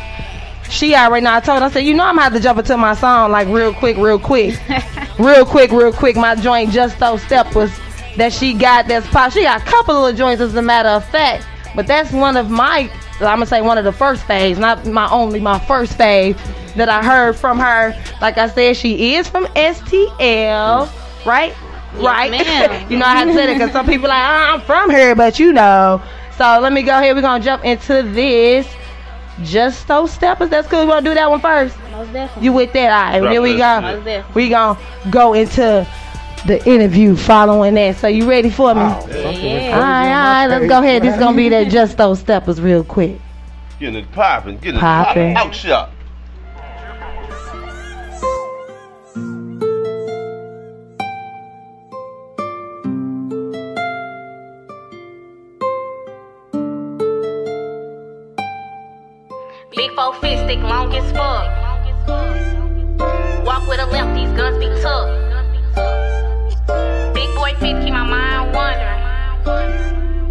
She 0.68 0.95
already 0.95 1.25
now 1.25 1.37
I 1.37 1.40
told 1.40 1.61
her, 1.61 1.66
I 1.66 1.71
said, 1.71 1.80
you 1.85 1.95
know, 1.95 2.04
I'm 2.04 2.16
gonna 2.16 2.25
have 2.25 2.33
to 2.35 2.40
jump 2.40 2.59
into 2.59 2.76
my 2.76 2.95
song 2.95 3.30
like 3.30 3.49
real 3.49 3.73
quick, 3.73 3.97
real 3.97 4.18
quick, 4.18 4.59
real 5.18 5.45
quick, 5.45 5.71
real 5.71 5.92
quick. 5.92 6.16
My 6.16 6.35
joint 6.35 6.71
just 6.71 6.99
so 6.99 7.16
step 7.16 7.54
was 7.54 7.71
that 8.16 8.33
she 8.33 8.52
got. 8.52 8.88
That's 8.88 9.07
pop. 9.09 9.33
She 9.33 9.42
got 9.42 9.62
a 9.62 9.64
couple 9.64 10.07
of 10.07 10.16
joints, 10.16 10.42
as 10.42 10.54
a 10.54 10.62
matter 10.62 10.88
of 10.88 11.04
fact. 11.07 11.47
But 11.75 11.87
that's 11.87 12.12
one 12.12 12.37
of 12.37 12.50
my. 12.50 12.90
I'm 13.26 13.38
gonna 13.38 13.46
say 13.46 13.62
one 13.62 13.78
of 13.78 13.84
the 13.84 13.92
first 13.92 14.22
faves, 14.26 14.58
not 14.58 14.87
my 14.87 15.10
only, 15.10 15.40
my 15.40 15.58
first 15.58 15.98
fave 15.98 16.38
that 16.75 16.88
I 16.88 17.02
heard 17.04 17.37
from 17.37 17.58
her. 17.58 17.94
Like 18.20 18.38
I 18.38 18.48
said, 18.48 18.76
she 18.76 19.14
is 19.14 19.28
from 19.28 19.46
STL, 19.46 20.88
right? 21.26 21.54
right. 21.96 22.30
ma'am. 22.30 22.90
you 22.90 22.98
know, 22.98 23.06
I 23.06 23.16
had 23.16 23.25
to 23.26 23.34
say 23.34 23.46
that 23.46 23.54
because 23.54 23.72
some 23.72 23.87
people 23.87 24.08
like, 24.08 24.22
"Uh, 24.22 24.54
I'm 24.54 24.60
from 24.62 24.90
here, 24.90 25.14
but 25.14 25.38
you 25.38 25.52
know. 25.52 26.00
So 26.37 26.58
let 26.60 26.72
me 26.72 26.82
go 26.82 26.96
ahead. 26.96 27.16
We're 27.16 27.22
gonna 27.22 27.42
jump 27.42 27.64
into 27.64 28.02
this. 28.02 28.66
Just 29.42 29.87
those 29.87 30.12
steppers. 30.12 30.50
That's 30.50 30.68
cool. 30.68 30.80
We 30.80 30.87
wanna 30.87 31.02
do 31.08 31.14
that 31.14 31.30
one 31.30 31.40
first. 31.40 31.76
Most 31.90 32.12
definitely. 32.12 32.44
You 32.44 32.52
with 32.52 32.72
that? 32.72 32.90
All 32.90 33.20
right. 33.20 33.22
Right, 33.22 33.32
Here 33.32 33.42
we 33.42 33.54
let's 33.56 33.82
go. 33.82 33.94
Most 33.96 34.04
definitely. 34.04 34.42
We 34.42 34.48
gonna 34.50 34.78
go 35.10 35.34
into 35.34 35.87
the 36.47 36.62
interview 36.68 37.16
following 37.16 37.75
that. 37.75 37.97
So 37.97 38.09
you 38.09 38.28
ready 38.28 38.50
for 38.50 38.75
me? 38.75 38.80
Oh, 38.80 38.85
all 38.85 39.09
Yeah. 39.33 39.78
right, 39.78 40.07
all 40.09 40.23
right. 40.33 40.47
Let's 40.47 40.66
go 40.68 40.78
ahead. 40.83 41.02
This 41.02 41.18
gonna 41.18 41.37
be 41.37 41.49
that 41.50 41.68
just 41.71 41.97
those 41.97 42.21
steppers 42.21 42.61
real 42.61 42.85
quick. 42.85 43.18
Getting 43.80 43.97
it 43.97 44.12
popping, 44.12 44.59
getting 44.59 44.76
it 44.76 44.80
Poppin'. 44.80 45.35
popping. 45.35 45.49
Out 45.49 45.54
shot. 45.54 45.90
Big 59.76 59.95
four 59.95 60.14
fit 60.14 60.38
stick, 60.45 60.59
long 60.61 60.92
as 60.95 61.12
fuck. 61.12 61.47
Walk 63.47 63.68
with 63.68 63.78
a 63.80 63.87
limp, 63.87 64.14
these 64.16 64.30
guns 64.37 64.59
be 64.59 64.66
tough. 64.83 65.27
Big 67.18 67.34
boy 67.34 67.52
fit, 67.58 67.75
keep 67.82 67.92
my 67.92 68.06
mind 68.06 68.54
wandering. 68.54 69.02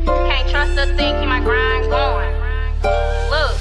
Can't 0.05 0.49
trust 0.49 0.71
a 0.79 0.85
thing, 0.95 1.19
keep 1.19 1.27
my 1.27 1.41
grind 1.41 1.83
going. 1.91 2.33
Look. 3.29 3.53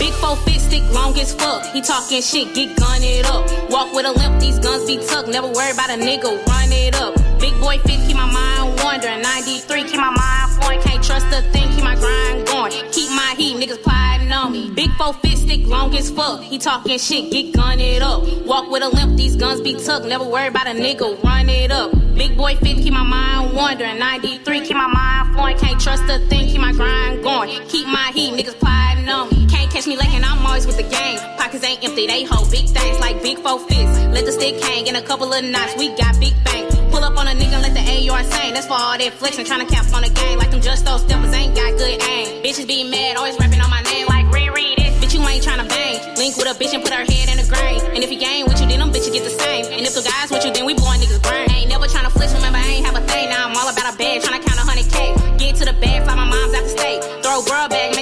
Big 0.00 0.12
four 0.14 0.34
fit 0.38 0.60
stick, 0.60 0.82
long 0.90 1.16
as 1.16 1.32
fuck. 1.32 1.64
He 1.66 1.80
talking 1.80 2.20
shit, 2.20 2.56
get 2.56 2.76
gun 2.76 3.04
it 3.04 3.24
up. 3.26 3.46
Walk 3.70 3.94
with 3.94 4.04
a 4.06 4.10
limp, 4.10 4.40
these 4.40 4.58
guns 4.58 4.84
be 4.84 4.96
tucked. 4.98 5.28
Never 5.28 5.46
worry 5.46 5.70
about 5.70 5.90
a 5.90 5.98
nigga, 6.08 6.44
run 6.48 6.72
it 6.72 6.96
up. 6.96 7.14
Big 7.38 7.54
boy 7.60 7.78
fit, 7.86 8.00
keep 8.04 8.16
my 8.16 8.26
mind 8.26 8.80
wandering. 8.82 9.22
93, 9.22 9.84
keep 9.84 10.00
my 10.00 10.10
mind 10.10 10.45
flowing. 10.56 10.80
Can't 10.80 11.02
trust 11.02 11.26
a 11.26 11.42
thing, 11.52 11.68
keep 11.74 11.84
my 11.84 11.94
grind 11.94 12.46
going. 12.46 12.72
Keep 12.92 13.10
my 13.10 13.34
heat, 13.36 13.56
niggas 13.56 13.82
plotting 13.82 14.32
on 14.32 14.52
me. 14.52 14.70
Big 14.70 14.90
four 14.92 15.12
fit 15.14 15.38
stick, 15.38 15.66
long 15.66 15.94
as 15.96 16.10
fuck. 16.10 16.40
He 16.42 16.58
talking 16.58 16.98
shit, 16.98 17.30
get 17.30 17.54
gun 17.54 17.80
it 17.80 18.02
up. 18.02 18.22
Walk 18.46 18.70
with 18.70 18.82
a 18.82 18.88
limp, 18.88 19.16
these 19.16 19.36
guns 19.36 19.60
be 19.60 19.74
tucked. 19.74 20.06
Never 20.06 20.24
worry 20.24 20.48
about 20.48 20.66
a 20.66 20.70
nigga, 20.70 21.22
run 21.22 21.48
it 21.48 21.70
up. 21.70 21.92
Big 22.14 22.36
boy 22.36 22.56
fit, 22.56 22.76
keep 22.78 22.92
my 22.92 23.02
mind 23.02 23.54
wandering. 23.54 23.98
93, 23.98 24.60
keep 24.60 24.76
my 24.76 24.86
mind 24.86 25.34
flowing. 25.34 25.58
Can't 25.58 25.80
trust 25.80 26.04
a 26.04 26.18
thing, 26.28 26.48
keep 26.48 26.60
my 26.60 26.72
grind 26.72 27.22
going. 27.22 27.50
Keep 27.68 27.88
my 27.88 28.10
heat, 28.14 28.32
niggas 28.32 28.58
plotting 28.58 28.95
on. 29.08 29.30
Can't 29.48 29.70
catch 29.70 29.86
me 29.86 29.96
lacking, 29.96 30.24
I'm 30.24 30.44
always 30.46 30.66
with 30.66 30.76
the 30.76 30.88
game. 30.88 31.18
Pockets 31.38 31.64
ain't 31.64 31.82
empty, 31.84 32.06
they 32.06 32.24
hold 32.24 32.50
big 32.50 32.66
things 32.66 32.98
like 32.98 33.22
big 33.22 33.38
four 33.38 33.58
fists. 33.60 33.98
Let 34.14 34.24
the 34.26 34.32
stick 34.32 34.60
hang 34.62 34.86
in 34.86 34.96
a 34.96 35.02
couple 35.02 35.32
of 35.32 35.44
knots, 35.44 35.76
we 35.76 35.88
got 35.96 36.18
big 36.20 36.34
bang. 36.44 36.66
Pull 36.90 37.04
up 37.04 37.18
on 37.18 37.28
a 37.28 37.32
nigga, 37.32 37.60
let 37.60 37.74
the 37.74 37.84
AR 38.10 38.22
sing. 38.24 38.54
That's 38.54 38.66
for 38.66 38.78
all 38.78 38.96
that 38.96 39.12
flexing, 39.14 39.44
tryna 39.44 39.68
cap 39.68 39.86
on 39.92 40.02
the 40.02 40.10
game. 40.10 40.38
Like 40.38 40.50
them 40.50 40.60
just 40.60 40.84
those 40.84 41.02
steppers 41.02 41.32
ain't 41.34 41.54
got 41.54 41.76
good 41.76 42.02
aim. 42.02 42.42
Bitches 42.42 42.66
be 42.66 42.88
mad, 42.88 43.16
always 43.16 43.38
rapping 43.38 43.60
on 43.60 43.70
my 43.70 43.82
name. 43.82 44.06
Like 44.06 44.30
reread 44.32 44.78
it, 44.78 44.92
bitch, 45.02 45.14
you 45.14 45.20
ain't 45.26 45.44
tryna 45.44 45.68
bang. 45.68 46.00
Link 46.16 46.36
with 46.36 46.48
a 46.48 46.54
bitch 46.56 46.74
and 46.74 46.82
put 46.82 46.92
her 46.92 47.04
head 47.04 47.28
in 47.28 47.36
the 47.36 47.46
grain. 47.48 47.80
And 47.94 48.02
if 48.04 48.10
he 48.10 48.16
gang 48.16 48.44
with 48.46 48.60
you, 48.60 48.66
then 48.68 48.80
them 48.80 48.92
bitches 48.92 49.12
get 49.12 49.24
the 49.24 49.34
same. 49.34 49.66
And 49.66 49.84
if 49.84 49.94
the 49.94 50.02
guys 50.02 50.30
with 50.30 50.44
you, 50.44 50.52
then 50.52 50.64
we 50.64 50.74
blowing 50.74 51.00
niggas 51.00 51.22
brain. 51.22 51.50
Ain't 51.50 51.68
never 51.68 51.86
tryna 51.86 52.10
flex, 52.10 52.32
remember 52.32 52.58
I 52.58 52.80
ain't 52.80 52.86
have 52.86 52.96
a 52.96 53.04
thing. 53.06 53.28
Now 53.28 53.48
I'm 53.48 53.56
all 53.56 53.68
about 53.68 53.92
a 53.92 53.96
bag, 53.98 54.22
tryna 54.22 54.40
count 54.40 54.58
a 54.58 54.64
hundred 54.64 54.88
K. 54.88 55.12
Get 55.38 55.56
to 55.56 55.64
the 55.66 55.74
bag, 55.74 56.04
fly 56.04 56.14
my 56.14 56.24
mom's 56.24 56.54
out 56.54 56.62
the 56.62 56.70
state. 56.70 57.02
Throw 57.22 57.42
bra 57.44 57.68
bag, 57.68 57.95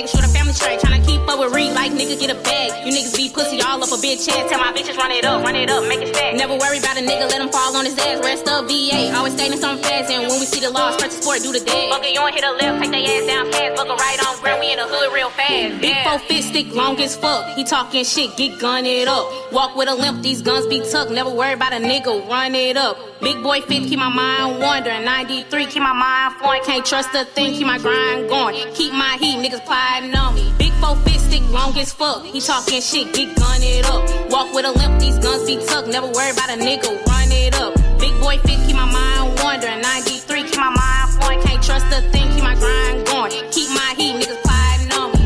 Up 1.35 1.41
with 1.41 1.53
Reed 1.53 1.73
like 1.73 1.91
nigga 1.91 2.15
get 2.15 2.31
a 2.31 2.39
bag. 2.47 2.87
You 2.87 2.95
niggas 2.95 3.17
be 3.17 3.29
pussy 3.29 3.61
all 3.61 3.83
up 3.83 3.91
a 3.91 3.99
bitch 3.99 4.31
ass. 4.31 4.49
Tell 4.49 4.61
my 4.61 4.71
bitches 4.71 4.97
run 4.97 5.11
it 5.11 5.25
up, 5.25 5.43
run 5.43 5.57
it 5.57 5.69
up, 5.69 5.83
make 5.89 5.99
it 5.99 6.15
stack. 6.15 6.37
Never 6.37 6.55
worry 6.55 6.79
about 6.79 6.97
a 6.97 7.01
nigga, 7.01 7.27
let 7.27 7.43
him 7.43 7.49
fall 7.49 7.75
on 7.75 7.85
his 7.85 7.99
ass. 7.99 8.23
Rest 8.23 8.47
up 8.47 8.69
VA, 8.69 9.11
always 9.17 9.35
staying 9.35 9.59
some 9.59 9.79
fast. 9.79 10.13
And 10.13 10.31
when 10.31 10.39
we 10.39 10.47
see 10.47 10.61
the 10.61 10.71
loss, 10.71 10.97
press 10.97 11.17
the 11.17 11.23
sport, 11.23 11.43
do 11.43 11.51
the 11.51 11.59
dead. 11.59 11.91
Fuck 11.91 12.05
it, 12.05 12.11
you 12.11 12.23
don't 12.23 12.33
hit 12.33 12.45
a 12.45 12.53
left, 12.53 12.85
take 12.85 12.93
they 12.93 13.03
ass 13.03 13.27
down 13.27 13.51
fast. 13.51 13.75
Fuck 13.75 13.89
a 13.89 13.97
right 13.97 14.27
on 14.29 14.41
ground, 14.43 14.61
we 14.61 14.71
in 14.71 14.79
the 14.79 14.87
hood 14.87 15.13
real 15.13 15.29
fast. 15.31 15.81
Big 15.81 15.97
four 16.07 16.21
fit 16.21 16.45
stick, 16.45 16.73
long 16.73 17.01
as 17.01 17.17
fuck. 17.17 17.57
He 17.57 17.65
talking 17.65 18.05
shit, 18.05 18.37
get 18.37 18.61
gun 18.61 18.87
it 18.87 19.09
up. 19.09 19.27
Walk 19.53 19.75
with 19.75 19.89
a 19.89 19.95
limp, 19.97 20.23
these 20.23 20.41
guns 20.41 20.69
be 20.69 20.89
tucked. 20.89 21.11
Never 21.11 21.31
worry 21.31 21.55
about 21.55 21.73
a 21.73 21.83
nigga, 21.83 22.29
run 22.31 22.55
it 22.55 22.77
up. 22.77 22.97
Big 23.21 23.43
boy 23.43 23.61
fit, 23.63 23.83
keep 23.89 23.99
my 23.99 24.09
mind 24.09 24.61
wandering. 24.61 25.05
93, 25.05 25.67
keep 25.67 25.83
my 25.83 25.93
mind 25.93 26.37
flowing. 26.39 26.63
Can't 26.63 26.87
trust 26.87 27.13
a 27.15 27.25
thing, 27.25 27.55
keep 27.55 27.67
my 27.67 27.79
grind 27.79 28.29
going. 28.29 28.55
Keep 28.75 28.93
my 28.93 29.17
heat, 29.19 29.43
niggas 29.43 29.67
plotting 29.67 30.15
on 30.15 30.37
me. 30.37 30.55
Big 30.59 30.73
four 30.75 30.95
fit 30.99 31.24
stick, 31.25 31.43
long 31.51 31.77
as 31.79 31.93
fuck. 31.93 32.25
He 32.25 32.41
talking 32.41 32.81
shit, 32.81 33.13
get 33.13 33.37
gun 33.37 33.63
it 33.63 33.85
up. 33.87 34.31
Walk 34.31 34.53
with 34.55 34.65
a 34.65 34.73
limp, 34.73 35.01
these 35.01 35.19
guns 35.19 35.45
be 35.47 35.57
tucked. 35.67 35.89
Never 35.89 36.09
worry 36.09 36.31
about 36.31 36.51
a 36.51 36.57
nigga, 36.57 36.91
run 37.07 37.33
it 37.33 37.55
up. 37.55 37.75
Big 37.99 38.15
boy 38.21 38.39
fit, 38.39 38.59
keep 38.67 38.77
my 38.77 38.85
mind 38.91 39.39
wandering. 39.43 39.81
93, 39.81 40.45
keep 40.45 40.57
my 40.57 40.71
mind 40.71 41.11
flowing. 41.15 41.41
Can't 41.43 41.63
trust 41.63 41.87
a 41.87 42.01
thing, 42.11 42.31
keep 42.33 42.43
my 42.43 42.55
grind 42.55 43.07
going. 43.07 43.31
Keep 43.51 43.71
my 43.71 43.95
heat, 43.97 44.15
niggas 44.21 44.43
plotting 44.45 44.93
on 45.01 45.11
me. 45.13 45.23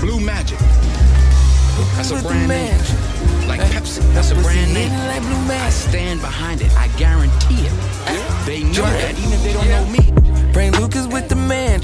Blue 0.00 0.20
Magic. 0.20 0.58
That's 1.96 2.10
a 2.10 2.22
brand 2.22 2.48
name. 2.48 2.75
Brand 4.42 4.74
name. 4.74 4.90
Like 4.90 5.22
blue 5.22 5.54
I 5.54 5.70
stand 5.70 6.20
behind 6.20 6.60
it. 6.62 6.72
I 6.76 6.88
guarantee 6.96 7.66
it. 7.66 7.72
They 8.46 8.62
know 8.62 8.82
that 8.82 9.18
even 9.18 9.32
if 9.32 9.42
they 9.42 9.52
don't 9.52 9.68
know 9.68 9.86
me. 9.86 10.52
Frank 10.52 10.78
Lucas 10.78 11.06
with 11.06 11.28
the 11.28 11.36
man. 11.36 11.80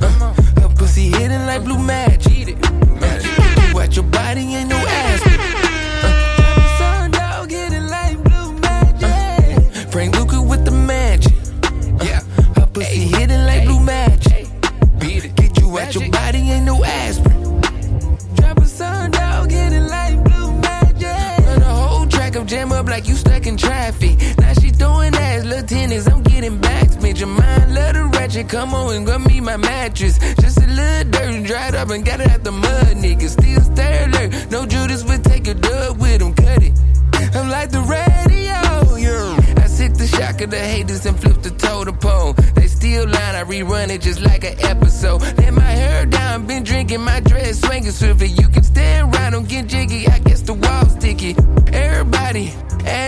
Uh, 0.00 0.34
her 0.60 0.68
pussy 0.76 1.08
hidden 1.08 1.46
like 1.46 1.64
blue 1.64 1.78
magic. 1.78 2.48
It. 2.48 2.66
Your 3.96 4.04
body 4.04 4.42
ain't 4.54 4.68
no 4.68 4.76
like 22.96 23.08
you 23.08 23.14
stuck 23.14 23.46
in 23.46 23.58
traffic. 23.58 24.16
Now 24.38 24.54
she 24.54 24.70
throwing 24.70 25.14
ass, 25.14 25.44
little 25.44 25.66
tennis, 25.66 26.06
I'm 26.06 26.22
getting 26.22 26.58
back. 26.58 26.86
Your 27.16 27.28
mind, 27.28 27.72
let 27.72 27.94
her 27.94 28.08
ratchet. 28.08 28.48
Come 28.48 28.74
on 28.74 28.94
and 28.94 29.08
rub 29.08 29.26
me 29.26 29.40
my 29.40 29.56
mattress. 29.56 30.18
Just 30.18 30.58
a 30.58 30.66
little 30.66 31.10
dirt, 31.10 31.34
and 31.34 31.46
dried 31.46 31.74
up 31.74 31.88
and 31.88 32.04
got 32.04 32.20
it 32.20 32.28
out 32.28 32.44
the 32.44 32.52
mud, 32.52 32.96
nigga. 33.04 33.28
Still 33.28 33.60
stay 33.60 34.04
alert. 34.04 34.50
No 34.50 34.66
Judas 34.66 35.02
would 35.04 35.24
take 35.24 35.46
a 35.46 35.54
dub 35.54 35.98
with 35.98 36.20
him, 36.20 36.34
cut 36.34 36.62
it. 36.62 36.72
I'm 37.34 37.48
like 37.48 37.70
the 37.70 37.80
radio, 37.80 38.96
yeah. 38.96 39.62
I 39.64 39.66
sit 39.66 39.94
the 39.94 40.06
shock 40.06 40.42
of 40.42 40.50
the 40.50 40.58
haters 40.58 41.06
and 41.06 41.18
flip 41.18 41.40
the 41.42 41.50
totem 41.50 41.96
pole. 41.96 42.34
They 42.54 42.66
still 42.66 43.04
line, 43.06 43.34
I 43.34 43.44
rerun 43.44 43.88
it 43.88 44.02
just 44.02 44.20
like 44.20 44.44
an 44.44 44.56
episode. 44.60 45.22
Let 45.38 45.54
my 45.54 45.62
hair 45.62 46.04
down, 46.04 46.46
been 46.46 46.64
drinking 46.64 47.00
my 47.02 47.20
dress, 47.20 47.60
swinging 47.60 47.92
swiftly. 47.92 48.28
You 48.28 48.48
can 48.48 48.62
stand 48.62 49.14
around, 49.14 49.32
don't 49.32 49.48
get 49.48 49.68
jiggy. 49.68 50.06
I 50.08 50.18
guess 50.18 50.42
the 50.42 50.52
wall's 50.52 50.92
sticky. 50.92 51.34
Everybody, 51.72 52.52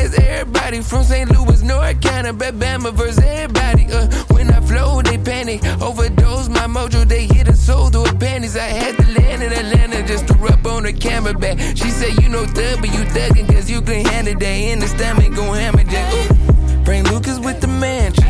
ask 0.08 0.20
everybody 0.20 0.80
from 0.80 1.04
St. 1.04 1.30
Louis, 1.30 1.62
North 1.62 2.00
Carolina, 2.00 2.32
Bama 2.32 2.92
versus 2.92 3.18
everybody. 3.18 3.86
Uh, 3.90 4.06
when 4.34 4.50
I 4.50 4.60
flow, 4.60 5.02
they 5.02 5.18
panic. 5.18 5.64
Overdose 5.80 6.48
my 6.48 6.66
mojo, 6.66 7.06
they 7.06 7.26
hit 7.26 7.48
a 7.48 7.54
soul 7.54 7.90
through 7.90 8.04
her 8.06 8.18
panties. 8.18 8.56
I 8.56 8.66
had 8.66 8.96
to 8.96 9.20
land 9.20 9.42
in 9.42 9.52
Atlanta 9.52 10.06
just 10.06 10.28
to 10.28 10.34
rub 10.34 10.66
on 10.66 10.84
her 10.84 10.92
camera 10.92 11.34
back. 11.34 11.58
She 11.58 11.90
said, 11.90 12.20
You 12.22 12.28
know, 12.28 12.44
thug, 12.46 12.80
but 12.80 12.92
you 12.92 13.04
thuggin' 13.14 13.46
cause 13.52 13.70
you 13.70 13.82
can 13.82 14.04
handle 14.04 14.34
that. 14.34 14.44
In 14.44 14.78
the 14.78 14.88
stomach, 14.88 15.34
gon' 15.34 15.54
hammer 15.56 15.84
that. 15.84 16.14
Ooh. 16.14 16.84
Frank 16.84 17.10
Lucas 17.10 17.38
with 17.38 17.60
the 17.60 17.68
mansion. 17.68 18.24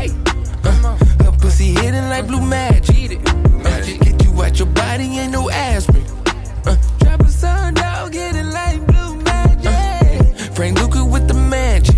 Uh, 0.63 0.97
her 1.23 1.31
pussy 1.39 1.73
hidden 1.73 2.09
like 2.09 2.27
blue 2.27 2.41
magic. 2.41 3.19
Uh, 3.27 3.81
get 3.81 4.23
you 4.23 4.43
out 4.43 4.57
your 4.59 4.67
body, 4.67 5.03
ain't 5.19 5.31
no 5.31 5.49
aspirin. 5.49 6.03
Uh, 6.65 6.75
drop 6.99 7.21
a 7.21 7.29
sun 7.29 7.73
down, 7.73 8.11
get 8.11 8.35
it 8.35 8.45
like 8.45 8.88
Frank 10.59 10.77
Lucas 10.81 11.03
with 11.03 11.25
the 11.29 11.33
mansion. 11.33 11.95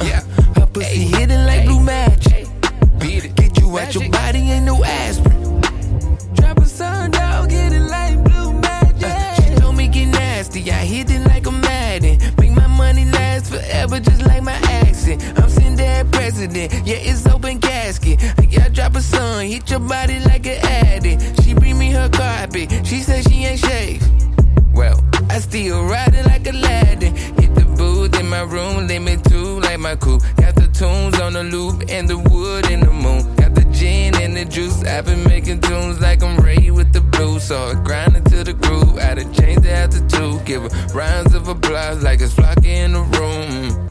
Uh, 0.00 0.60
her 0.60 0.66
pussy 0.66 1.06
hidden 1.16 1.46
like 1.46 1.64
blue 1.64 1.80
magic. 1.80 2.46
Uh, 2.76 2.98
get 3.00 3.58
you 3.58 3.78
out 3.78 3.94
your 3.94 4.10
body, 4.10 4.40
ain't 4.50 4.66
no 4.66 4.84
aspirin. 4.84 5.62
Drop 6.34 6.58
a 6.58 6.66
sun 6.66 7.10
down, 7.10 7.48
get 7.48 7.72
it 7.72 7.80
like 7.80 8.22
blue 8.22 8.52
magic. 8.52 9.02
Uh, 9.02 9.34
she 9.36 9.54
told 9.54 9.76
me 9.76 9.88
get 9.88 10.08
nasty, 10.08 10.70
I 10.70 10.84
hit 10.84 11.10
it 11.10 11.20
like 11.20 11.46
a 11.46 11.50
Madden. 11.50 12.18
Make 12.36 12.50
my 12.50 12.66
money 12.66 13.06
last 13.06 13.50
forever, 13.50 13.98
just 13.98 14.20
like 14.26 14.42
my 14.42 14.60
accent. 14.82 15.22
I'm 15.38 15.48
sitting 15.48 15.76
there 15.76 16.04
president, 16.04 16.74
yeah, 16.86 16.96
it's 16.96 17.26
open 17.26 17.60
casket. 17.60 18.20
Yeah, 18.46 18.66
I 18.66 18.68
drop 18.68 18.94
a 18.96 19.00
sun, 19.00 19.46
hit 19.46 19.70
your 19.70 19.80
body 19.80 20.20
like 20.20 20.44
an 20.44 20.58
addict. 20.66 21.42
She 21.42 21.54
bring 21.54 21.78
me 21.78 21.92
her 21.92 22.10
carpet, 22.10 22.70
she 22.86 23.00
said 23.00 23.26
she 23.26 23.46
ain't 23.46 23.58
shaved. 23.58 24.06
Well, 24.76 25.02
I 25.30 25.38
still 25.38 25.86
ride 25.86 26.14
it 26.14 26.26
like 26.26 26.46
Aladdin. 26.46 27.16
Hit 27.16 27.54
the 27.54 27.64
booth 27.78 28.20
in 28.20 28.28
my 28.28 28.42
room, 28.42 28.86
limit 28.86 29.24
two 29.24 29.58
like 29.60 29.80
my 29.80 29.96
coupe. 29.96 30.22
Got 30.36 30.54
the 30.54 30.68
tunes 30.68 31.18
on 31.18 31.32
the 31.32 31.44
loop 31.44 31.84
and 31.88 32.06
the 32.06 32.18
wood 32.18 32.70
in 32.70 32.80
the 32.80 32.92
moon. 32.92 33.34
Got 33.36 33.54
the 33.54 33.64
gin 33.72 34.14
and 34.16 34.36
the 34.36 34.44
juice. 34.44 34.84
I've 34.84 35.06
been 35.06 35.24
making 35.24 35.62
tunes 35.62 35.98
like 36.00 36.22
I'm 36.22 36.36
Ray 36.44 36.70
with 36.70 36.92
the 36.92 37.00
blues. 37.00 37.44
So 37.44 37.56
I 37.56 37.72
grind 37.82 38.16
it 38.16 38.26
to 38.26 38.44
the 38.44 38.52
groove. 38.52 38.98
I 38.98 39.14
done 39.14 39.32
changed 39.32 39.62
the 39.62 39.72
altitude. 39.72 40.44
Give 40.44 40.62
her 40.62 40.68
rounds 40.94 41.34
of 41.34 41.48
applause 41.48 42.02
like 42.02 42.20
it's 42.20 42.34
flocking 42.34 42.64
in 42.64 42.92
the 42.92 43.04
room. 43.16 43.90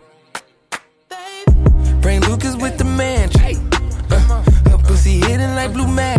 Frank 2.04 2.28
Lucas 2.28 2.56
with 2.58 2.78
the 2.78 2.86
mansion. 2.86 3.58
Uh, 4.12 4.20
her 4.70 4.78
pussy 4.78 5.20
hidden 5.20 5.56
like 5.56 5.74
blue 5.74 5.88
magic. 5.88 6.15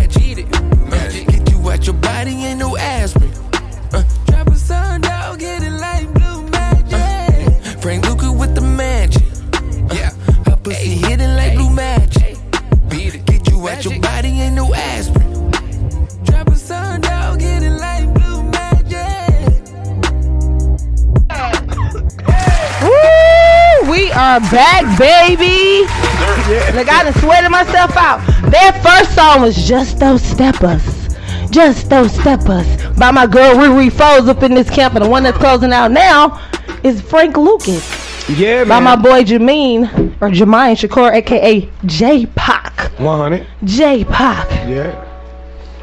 Hidden 11.76 12.00
like 12.00 12.10
blue 12.10 13.00
magic. 13.00 13.26
Get 13.26 13.48
you 13.50 13.68
out 13.68 13.84
your 13.84 14.00
body, 14.00 14.28
ain't 14.28 14.54
no 14.54 14.72
aspirin. 14.74 15.50
Drop 16.24 16.48
a 16.48 16.56
sun 16.56 17.00
down, 17.00 17.38
get 17.38 17.62
it 17.62 17.70
like 17.70 18.12
blue 18.14 18.42
magic. 18.44 19.62
Woo! 22.82 23.90
We 23.90 24.10
are 24.12 24.40
back, 24.40 24.98
baby. 24.98 25.82
Look, 26.74 26.90
I 26.90 27.04
done 27.04 27.14
sweated 27.20 27.50
myself 27.50 27.96
out. 27.96 28.20
That 28.50 28.80
first 28.82 29.14
song 29.14 29.42
was 29.42 29.56
Just 29.66 29.98
Those 29.98 30.22
Steppers. 30.22 30.82
Just 31.50 31.90
Those 31.90 32.12
Steppers 32.12 32.66
by 32.98 33.10
my 33.10 33.26
girl 33.26 33.54
ReRe 33.54 33.90
Foez 33.90 34.28
up 34.28 34.42
in 34.42 34.54
this 34.54 34.70
camp. 34.70 34.94
And 34.94 35.04
the 35.04 35.08
one 35.08 35.22
that's 35.22 35.38
closing 35.38 35.72
out 35.72 35.90
now 35.90 36.40
is 36.82 37.00
Frank 37.00 37.36
Lucas 37.36 38.05
Yeah, 38.28 38.64
by 38.64 38.80
my 38.80 38.96
boy 38.96 39.22
Jameen, 39.22 39.84
or 40.20 40.30
Jermaine 40.30 40.74
Shakur, 40.74 41.12
aka 41.14 41.68
J 41.84 42.26
Pac. 42.34 42.90
100. 42.98 43.46
J 43.64 44.04
Pac. 44.04 44.50
Yeah. 44.68 45.02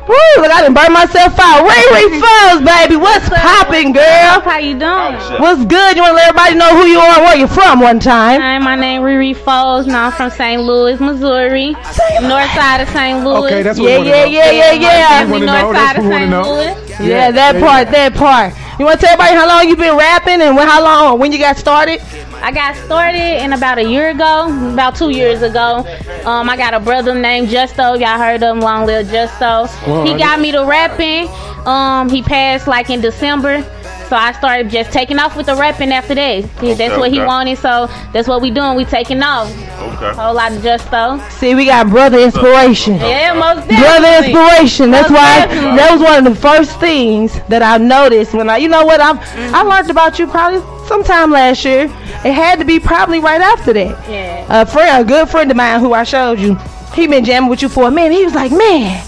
Woo! 0.06 0.15
Look, 0.36 0.51
I 0.51 0.60
done 0.62 0.73
burned 0.73 0.93
myself 0.93 1.39
out. 1.39 1.63
ReRe 1.63 2.19
Foez, 2.19 2.65
baby. 2.65 2.97
What's 2.97 3.29
popping, 3.29 3.93
girl? 3.93 4.41
How 4.41 4.58
you 4.58 4.77
doing? 4.77 5.15
What's 5.39 5.63
good? 5.63 5.95
You 5.95 6.01
want 6.01 6.12
to 6.12 6.15
let 6.15 6.27
everybody 6.27 6.56
know 6.56 6.75
who 6.75 6.84
you 6.86 6.99
are 6.99 7.15
and 7.15 7.23
where 7.23 7.38
you're 7.38 7.47
from 7.47 7.79
one 7.79 8.01
time? 8.01 8.41
Hi, 8.41 8.58
my 8.60 8.75
name 8.75 9.03
ReRe 9.03 9.34
Foez. 9.34 9.88
Now 9.88 10.08
I'm 10.08 10.12
from 10.12 10.29
St. 10.29 10.62
Louis, 10.62 10.99
Missouri. 10.99 11.71
North 11.71 12.51
side 12.51 12.82
of 12.82 12.89
St. 12.89 13.23
Louis. 13.23 13.45
Okay, 13.47 13.63
that's 13.63 13.79
what 13.79 13.89
Yeah, 13.89 13.99
we 13.99 14.08
yeah, 14.08 14.19
want 14.19 14.32
know. 14.34 14.38
yeah, 14.39 14.51
yeah, 14.51 14.71
yeah. 14.73 15.25
We 15.25 15.32
wanna 15.32 15.45
North 15.45 15.62
know, 15.62 15.71
that's 15.73 15.95
side 15.95 15.97
of 15.99 16.03
what 16.03 16.19
we 16.19 16.27
wanna 16.27 16.43
St. 16.43 16.89
Louis. 16.99 17.08
Yeah, 17.10 17.32
that 17.32 17.60
part, 17.62 17.88
that 17.91 18.13
part. 18.15 18.53
You 18.80 18.86
want 18.86 19.00
to 19.00 19.06
tell 19.06 19.14
everybody 19.14 19.36
how 19.36 19.48
long 19.48 19.70
you 19.70 19.76
been 19.76 19.96
rapping 19.96 20.42
and 20.42 20.56
when, 20.56 20.68
how 20.68 20.84
long, 20.84 21.20
when 21.20 21.32
you 21.32 21.38
got 21.38 21.58
started? 21.58 22.02
I 22.42 22.52
got 22.52 22.76
started 22.76 23.44
in 23.44 23.54
about 23.54 23.78
a 23.78 23.84
year 23.84 24.10
ago, 24.10 24.48
about 24.74 24.96
two 24.96 25.12
years 25.12 25.44
ago. 25.44 25.86
Um, 26.26 26.50
I 26.50 26.58
got 26.58 26.74
a 26.74 26.80
brother 26.80 27.14
named 27.14 27.50
Justo. 27.50 27.94
Y'all 27.94 28.18
heard 28.18 28.42
of 28.42 28.56
him, 28.58 28.62
Long 28.62 28.88
Live 28.88 29.08
Justo. 29.10 29.68
He 30.04 30.18
got 30.18 30.40
me 30.40 30.52
to 30.52 30.66
rapping. 30.66 31.30
Um, 31.68 32.10
he 32.10 32.24
passed 32.24 32.68
like 32.68 32.90
in 32.90 33.00
December. 33.00 33.64
So 34.10 34.16
I 34.18 34.32
started 34.34 34.70
just 34.70 34.92
taking 34.92 35.18
off 35.18 35.36
with 35.36 35.48
the 35.48 35.56
rapping 35.56 35.92
after 35.92 36.13
that. 36.16 36.44
Yeah, 36.62 36.74
that's 36.76 36.98
what 36.98 37.12
he 37.12 37.20
wanted, 37.20 37.58
so 37.58 37.88
that's 38.12 38.28
what 38.28 38.42
we 38.42 38.52
doing. 38.52 38.76
We 38.76 38.86
taking 38.86 39.22
off. 39.24 39.50
Okay. 39.52 40.13
Whole 40.13 40.34
lot 40.36 40.52
of 40.52 40.62
just 40.62 40.89
though. 40.92 41.18
See, 41.30 41.56
we 41.56 41.66
got 41.66 41.89
brother 41.89 42.20
inspiration. 42.20 42.96
Yeah, 42.96 43.34
most 43.34 43.68
definitely. 43.68 44.34
Brother 44.34 44.50
inspiration. 44.50 44.92
That's 44.92 45.10
Most 45.10 45.18
why 45.20 45.46
definitely. 45.46 45.78
that 45.78 45.92
was 45.92 46.02
one 46.02 46.28
of 46.28 46.34
the 46.34 46.39
first 46.39 46.80
things 46.80 47.34
that 47.48 47.63
I 47.63 47.78
noticed 47.78 48.34
when 48.34 48.50
I, 48.50 48.58
you 48.58 48.68
know 48.70 48.86
what, 48.86 49.02
I'm, 49.02 49.18
Mm-hmm. 49.18 49.56
I 49.56 49.62
learned 49.63 49.89
about 49.89 50.20
you 50.20 50.28
probably 50.28 50.60
sometime 50.88 51.32
last 51.32 51.63
year. 51.66 51.84
It 52.26 52.34
had 52.34 52.60
to 52.60 52.66
be 52.66 52.80
probably 52.80 53.20
right 53.20 53.42
after 53.42 53.74
that. 53.74 54.10
Yeah. 54.10 54.62
A 54.62 54.66
friend, 54.66 55.04
a 55.04 55.08
good 55.08 55.30
friend 55.30 55.50
of 55.50 55.58
mine 55.58 55.80
who 55.80 55.94
I 55.94 56.04
showed 56.04 56.39
you, 56.39 56.56
he 56.94 57.08
been 57.08 57.24
jamming 57.26 57.50
with 57.50 57.62
you 57.62 57.70
for 57.70 57.88
a 57.88 57.92
minute. 57.92 58.16
He 58.18 58.24
was 58.24 58.36
like, 58.36 58.52
man, 58.52 59.02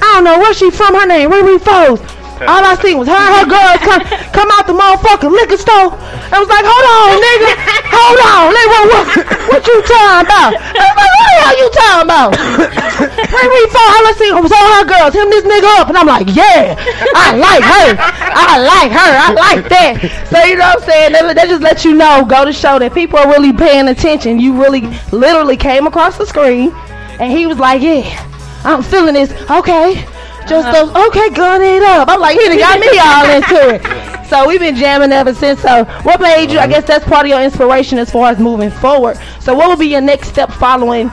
I 0.00 0.14
don't 0.14 0.24
know 0.24 0.38
where 0.38 0.54
she 0.54 0.70
from. 0.70 0.94
Her 0.94 1.06
name 1.06 1.30
ReRe 1.30 1.58
Foez. 1.58 1.98
All 2.44 2.60
I 2.60 2.76
seen 2.84 3.00
was 3.00 3.08
her 3.08 3.16
and 3.16 3.34
her 3.40 3.48
girls 3.48 3.80
come, 3.80 4.02
come 4.36 4.48
out 4.52 4.68
the 4.68 4.76
motherfucking 4.76 5.32
liquor 5.32 5.56
store. 5.56 5.96
I 6.28 6.36
was 6.36 6.50
like, 6.52 6.68
hold 6.68 6.84
on, 6.84 7.16
nigga. 7.16 7.48
Hold 7.88 8.20
on. 8.20 8.52
Nigga, 8.52 8.68
what, 8.68 8.84
what, 8.92 9.06
what 9.48 9.62
you 9.64 9.80
talking 9.80 10.28
about? 10.28 10.52
I 10.52 10.84
like, 10.84 11.12
what 11.16 11.32
the 11.32 11.40
hell 11.40 11.56
you 11.56 11.68
talking 11.72 12.04
about? 12.04 12.30
ReRe 13.32 13.64
Foez, 13.72 13.94
all 13.96 14.04
I 14.04 14.12
seen 14.20 14.34
was 14.36 14.52
all 14.52 14.68
her 14.76 14.84
girls. 14.84 15.14
Him, 15.16 15.30
this 15.32 15.48
nigga 15.48 15.80
up. 15.80 15.88
And 15.88 15.96
I'm 15.96 16.06
like, 16.06 16.28
yeah, 16.36 16.76
I 17.16 17.32
like 17.40 17.64
her. 17.64 17.96
I 17.96 18.60
like 18.60 18.92
her. 18.92 19.12
I 19.16 19.28
like 19.32 19.68
that. 19.72 20.28
So, 20.28 20.44
you 20.44 20.56
know 20.56 20.76
what 20.76 20.82
I'm 20.82 20.88
saying? 20.88 21.12
They, 21.12 21.34
they 21.34 21.48
just 21.48 21.62
let 21.62 21.84
you 21.84 21.94
know, 21.94 22.24
go 22.28 22.44
to 22.44 22.52
show 22.52 22.78
that 22.78 22.92
people 22.92 23.18
are 23.18 23.28
really 23.28 23.52
paying 23.52 23.88
attention. 23.88 24.38
You 24.38 24.60
really 24.60 24.82
literally 25.12 25.56
came 25.56 25.86
across 25.86 26.18
the 26.18 26.26
screen 26.26 26.72
and 27.18 27.32
he 27.32 27.46
was 27.46 27.58
like, 27.58 27.80
yeah, 27.80 28.04
I'm 28.64 28.82
feeling 28.82 29.14
this. 29.14 29.32
Okay. 29.50 30.04
Just 30.48 30.72
those, 30.72 30.94
okay, 31.08 31.30
gun 31.30 31.62
it 31.62 31.82
up. 31.82 32.08
I'm 32.08 32.20
like, 32.20 32.38
he 32.38 32.46
done 32.48 32.58
got 32.58 32.80
me 32.80 32.98
all 33.02 33.26
into 33.26 33.74
it. 33.74 34.26
So 34.26 34.46
we've 34.48 34.60
been 34.60 34.76
jamming 34.76 35.12
ever 35.12 35.34
since. 35.34 35.60
So 35.60 35.84
what 36.02 36.20
made 36.20 36.50
you, 36.50 36.58
I 36.58 36.62
mm-hmm. 36.62 36.72
guess 36.72 36.86
that's 36.86 37.04
part 37.04 37.26
of 37.26 37.30
your 37.30 37.42
inspiration 37.42 37.98
as 37.98 38.10
far 38.10 38.30
as 38.30 38.38
moving 38.38 38.70
forward. 38.70 39.18
So 39.40 39.54
what 39.54 39.68
would 39.68 39.78
be 39.78 39.86
your 39.86 40.00
next 40.00 40.28
step 40.28 40.50
following 40.52 41.10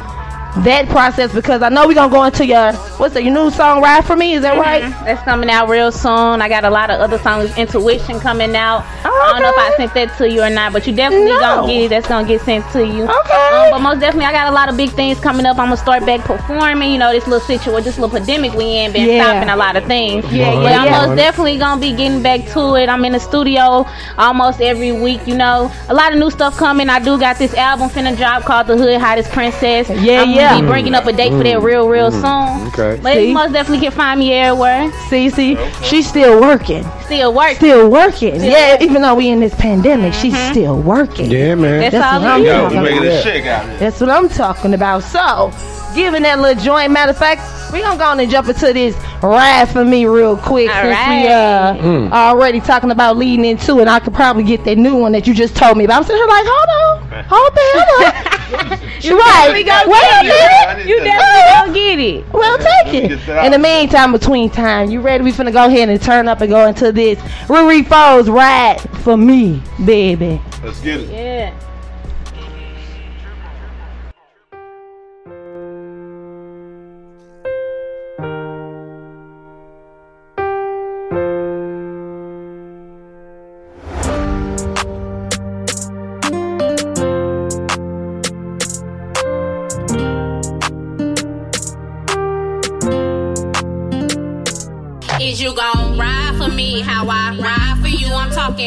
that 0.57 0.87
process? 0.89 1.33
Because 1.33 1.61
I 1.61 1.69
know 1.69 1.87
we're 1.87 1.95
going 1.95 2.09
to 2.09 2.13
go 2.15 2.23
into 2.23 2.45
your, 2.45 2.73
what's 2.97 3.13
that, 3.15 3.23
your 3.23 3.33
new 3.33 3.49
song, 3.51 3.81
Ride 3.81 4.05
For 4.05 4.15
Me? 4.15 4.33
Is 4.33 4.41
that 4.43 4.57
right? 4.57 4.81
That's 5.05 5.21
coming 5.23 5.49
out 5.49 5.67
real 5.69 5.91
soon. 5.91 6.41
I 6.41 6.47
got 6.49 6.63
a 6.63 6.69
lot 6.69 6.89
of 6.89 6.99
other 6.99 7.17
songs, 7.19 7.55
Intuition 7.57 8.19
coming 8.19 8.55
out. 8.55 8.83
I 9.03 9.31
don't 9.33 9.41
know 9.41 9.49
if 9.49 9.57
I 9.57 9.77
sent 9.77 9.93
that 9.95 10.17
to 10.17 10.29
you 10.29 10.41
or 10.43 10.49
not, 10.49 10.73
but 10.73 10.85
you 10.85 10.93
definitely 10.95 11.31
No. 11.31 11.39
gonna 11.39 11.67
get 11.67 11.83
it. 11.85 11.89
That's 11.89 12.07
gonna 12.07 12.27
get 12.27 12.41
sent 12.41 12.69
to 12.71 12.85
you. 12.85 13.03
Okay. 13.03 13.49
Um, 13.53 13.71
but 13.71 13.79
most 13.79 13.99
definitely, 13.99 14.25
I 14.25 14.31
got 14.31 14.47
a 14.47 14.55
lot 14.55 14.69
of 14.69 14.77
big 14.77 14.89
things 14.91 15.19
coming 15.19 15.45
up. 15.45 15.57
I'm 15.57 15.65
gonna 15.67 15.77
start 15.77 16.05
back 16.05 16.21
performing. 16.21 16.91
You 16.91 16.97
know, 16.99 17.11
this 17.11 17.25
little 17.27 17.45
situation, 17.45 17.83
this 17.83 17.97
little 17.97 18.09
pandemic 18.15 18.53
we 18.53 18.65
in, 18.77 18.91
been 18.91 19.07
Yeah. 19.09 19.23
stopping 19.23 19.49
a 19.49 19.55
lot 19.55 19.75
of 19.75 19.85
things. 19.85 20.25
Yeah, 20.31 20.53
but 20.55 20.63
yeah, 20.71 20.81
I'm 20.81 20.85
yeah. 20.87 21.05
most 21.07 21.17
definitely 21.17 21.57
gonna 21.57 21.81
be 21.81 21.91
getting 21.93 22.21
back 22.21 22.45
to 22.53 22.75
it. 22.75 22.89
I'm 22.89 23.03
in 23.05 23.13
the 23.13 23.19
studio 23.19 23.85
almost 24.17 24.61
every 24.61 24.91
week. 24.91 25.21
You 25.25 25.35
know, 25.37 25.71
a 25.89 25.93
lot 25.93 26.11
of 26.13 26.19
new 26.19 26.29
stuff 26.29 26.57
coming. 26.57 26.89
I 26.89 26.99
do 26.99 27.17
got 27.19 27.37
this 27.37 27.53
album 27.55 27.89
finna 27.89 28.15
drop 28.17 28.43
called 28.43 28.67
The 28.67 28.77
Hood 28.77 28.99
Hottest 28.99 29.31
Princess. 29.31 29.89
Yeah, 29.89 30.21
I'm 30.21 30.29
yeah. 30.31 30.42
Gonna 30.51 30.61
be 30.61 30.67
bringing 30.67 30.95
up 30.95 31.05
a 31.05 31.13
date 31.13 31.31
for 31.31 31.43
that 31.43 31.61
real, 31.61 31.87
real 31.87 32.11
soon. 32.11 32.67
Okay. 32.69 32.99
But 33.01 33.13
See? 33.13 33.27
you 33.29 33.33
most 33.33 33.53
definitely 33.53 33.85
can 33.87 33.91
find 33.91 34.19
me 34.19 34.33
everywhere. 34.33 34.91
See, 35.09 35.29
see, 35.29 35.57
she's 35.83 36.07
still 36.07 36.39
working. 36.41 36.85
Still 37.05 37.33
working. 37.33 37.55
Still 37.57 37.89
working. 37.89 38.35
yeah, 38.43 38.77
even 38.81 39.01
though 39.01 39.15
we 39.15 39.29
in 39.29 39.39
this 39.39 39.53
pandemic, 39.55 40.13
she's 40.13 40.33
Mm-hmm. 40.33 40.51
still 40.53 40.81
working. 40.81 41.29
Yeah, 41.29 41.55
man. 41.55 41.79
That's, 41.81 41.93
That's 41.93 42.13
all 42.15 42.21
what 42.21 42.29
I'm 42.31 42.41
it 42.41 42.43
is. 42.43 42.47
Yo, 42.47 42.61
talking 42.63 42.77
we 42.79 42.83
making 42.83 43.03
Yeah. 43.03 43.09
this 43.09 43.23
shit 43.23 43.45
out 43.47 43.65
here. 43.69 43.77
That's 43.77 44.01
what 44.01 44.09
I'm 44.09 44.29
talking 44.29 44.73
about. 44.73 45.03
So, 45.03 45.51
given 45.95 46.23
that 46.23 46.39
little 46.39 46.61
joint, 46.63 46.91
matter 46.91 47.11
of 47.11 47.17
fact, 47.17 47.41
We 47.73 47.81
gonna 47.81 47.97
go 47.97 48.03
on 48.05 48.19
and 48.19 48.29
jump 48.29 48.47
into 48.47 48.71
this 48.73 48.95
ride 49.23 49.67
for 49.69 49.83
me 49.83 50.05
real 50.05 50.37
quick 50.37 50.69
All 50.69 50.75
since 50.83 50.95
right. 50.95 51.21
we 51.23 51.27
uh 51.27 51.73
Mm. 51.83 52.11
already 52.11 52.59
talking 52.61 52.91
about 52.91 53.17
leading 53.17 53.45
into 53.45 53.79
it. 53.79 53.87
I 53.87 53.99
could 53.99 54.13
probably 54.13 54.43
get 54.43 54.63
that 54.65 54.77
new 54.77 54.95
one 54.95 55.11
that 55.13 55.25
you 55.25 55.33
just 55.33 55.55
told 55.55 55.77
me 55.77 55.85
about. 55.85 55.97
I'm 55.97 56.03
sitting 56.03 56.17
here 56.17 56.27
like, 56.27 56.45
hold 56.47 56.69
on, 57.09 57.23
hold 57.25 57.51
the 57.55 57.65
hell 57.73 58.05
up. 58.05 58.79
You're 59.03 59.17
right. 59.17 59.47
definitely 59.47 59.63
gonna 59.63 59.89
Wait 59.89 60.01
get 60.01 60.25
a 60.25 60.27
it. 60.27 60.77
minute. 60.77 60.87
You 60.87 61.03
definitely 61.03 61.51
gonna 61.51 61.73
get 61.73 61.99
it. 61.99 62.33
Well, 62.33 62.57
take 62.59 62.93
it. 63.11 63.45
In 63.45 63.51
the 63.51 63.59
meantime, 63.59 64.11
between 64.11 64.49
time, 64.51 64.91
you 64.91 65.01
ready? 65.01 65.23
We 65.23 65.31
finna 65.31 65.51
go 65.51 65.65
ahead 65.65 65.89
and 65.89 65.99
turn 66.01 66.27
up 66.27 66.41
and 66.41 66.49
go 66.51 66.67
into 66.67 66.91
this 66.91 67.17
ReRe 67.47 67.83
Foez 67.85 68.31
ride 68.31 68.79
for 69.03 69.17
me, 69.17 69.61
baby. 69.83 70.39
Let's 70.63 70.79
get 70.79 70.99
it. 71.01 71.09
Yeah. 71.09 71.53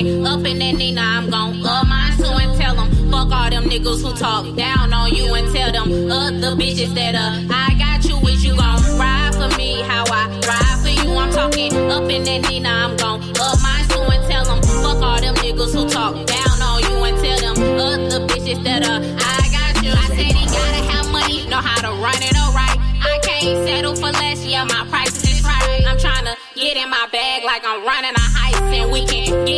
You? 0.02 0.24
Up 0.24 0.44
in 0.44 0.58
that 0.58 0.74
Nina, 0.74 1.00
I'm 1.00 1.30
gon' 1.30 1.64
up 1.64 1.86
mine 1.86 2.16
too 2.16 2.24
and 2.24 2.58
tell 2.60 2.74
them 2.74 2.90
fuck 3.10 3.30
all 3.30 3.50
them 3.50 3.64
niggas 3.64 4.02
who 4.02 4.14
talk 4.16 4.54
down 4.56 4.92
on 4.92 5.14
you 5.14 5.32
and 5.34 5.54
tell 5.54 5.72
them 5.72 6.10
other 6.10 6.56
bitches 6.56 6.94
that 6.94 7.14
uh 7.14 7.42
I 7.50 7.74
got 7.78 8.04
you. 8.04 8.16
Is 8.28 8.44
you 8.44 8.56
gon' 8.56 8.80
ride 8.98 9.34
for 9.34 9.56
me 9.56 9.80
how 9.82 10.04
I 10.08 10.28
ride 10.46 10.78
for 10.82 10.88
you? 10.88 11.14
I'm 11.16 11.30
talking 11.30 11.72
up 11.90 12.10
in 12.10 12.24
that 12.24 12.48
Nina, 12.48 12.68
I'm 12.68 12.96
gon' 12.96 13.22
up 13.40 13.58
mine 13.62 13.86
too 13.88 14.02
and 14.12 14.22
tell 14.30 14.44
them 14.44 14.60
fuck 14.82 15.00
all 15.02 15.20
them 15.20 15.34
niggas 15.36 15.72
who 15.72 15.88
talk 15.88 16.14
down 16.26 16.56
on 16.60 16.82
you 16.82 16.96
and 17.04 17.16
tell 17.18 17.54
them 17.54 17.56
other 17.78 18.20
bitches 18.26 18.62
that 18.64 18.82
uh 18.84 19.00
I 19.00 19.48
got 19.48 19.82
you. 19.84 19.92
I 19.92 20.06
said 20.08 20.34
he 20.34 20.44
gotta 20.46 20.82
have 20.92 21.10
money, 21.10 21.46
know 21.48 21.60
how 21.60 21.80
to 21.80 21.92
run 22.02 22.20
it 22.20 22.36
alright. 22.36 22.76
I 23.00 23.18
can't 23.22 23.56
settle 23.66 23.94
for 23.94 24.12
less, 24.12 24.44
yeah, 24.44 24.64
my 24.64 24.86
price 24.90 25.16
is 25.24 25.42
right. 25.44 25.84
I'm 25.86 25.96
tryna 25.96 26.34
get 26.54 26.76
in 26.76 26.90
my 26.90 27.08
bag 27.12 27.44
like 27.44 27.62
I'm 27.64 27.84
running 27.84 28.15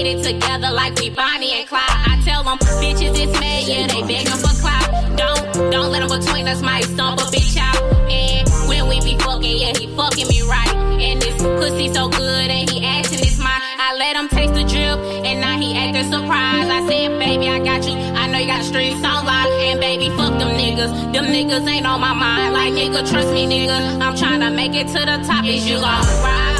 it 0.08 0.24
together 0.24 0.70
like 0.72 0.98
we 0.98 1.10
Bonnie 1.10 1.52
and 1.52 1.68
Clyde. 1.68 1.84
I 1.86 2.20
tell 2.24 2.42
them 2.42 2.58
bitches 2.80 3.12
it's 3.12 3.32
mad, 3.38 3.68
yeah, 3.68 3.86
they 3.86 4.00
begging 4.02 4.40
for 4.40 4.54
clout. 4.60 4.88
Don't, 5.16 5.70
don't 5.70 5.90
let 5.92 6.00
them 6.00 6.18
between 6.18 6.48
us, 6.48 6.62
might 6.62 6.84
stomp 6.84 7.20
a 7.20 7.24
bitch 7.24 7.56
out. 7.60 7.76
And 8.08 8.48
when 8.68 8.88
we 8.88 9.00
be 9.00 9.18
fucking, 9.18 9.56
yeah, 9.58 9.76
he 9.76 9.86
fucking 9.94 10.28
me 10.28 10.42
right. 10.42 10.74
And 10.98 11.20
this 11.20 11.36
pussy 11.42 11.92
so 11.92 12.08
good, 12.08 12.48
and 12.48 12.70
he 12.70 12.84
asking 12.84 13.20
it's 13.20 13.38
mine. 13.38 13.60
I 13.78 13.96
let 13.98 14.16
him 14.16 14.28
taste 14.28 14.54
the 14.54 14.64
drip, 14.64 14.98
and 15.26 15.40
now 15.40 15.58
he 15.58 15.76
acting 15.76 16.10
surprised. 16.10 16.70
I 16.70 16.80
said, 16.88 17.18
baby, 17.18 17.48
I 17.48 17.58
got 17.58 17.84
you. 17.86 17.94
I 17.94 18.26
know 18.28 18.38
you 18.38 18.46
got 18.46 18.64
streets 18.64 19.04
on 19.04 19.26
lock, 19.26 19.48
and 19.68 19.80
baby, 19.80 20.08
fuck 20.16 20.38
them 20.38 20.56
niggas. 20.56 21.12
Them 21.12 21.26
niggas 21.26 21.68
ain't 21.68 21.86
on 21.86 22.00
my 22.00 22.14
mind. 22.14 22.54
Like 22.54 22.72
nigga, 22.72 23.08
trust 23.10 23.28
me, 23.32 23.46
nigga. 23.46 24.00
I'm 24.00 24.16
tryna 24.16 24.54
make 24.54 24.74
it 24.74 24.88
to 24.88 25.00
the 25.04 25.22
top. 25.26 25.44
Is 25.44 25.68
you 25.68 25.76
gon' 25.76 25.84
ride 26.24 26.57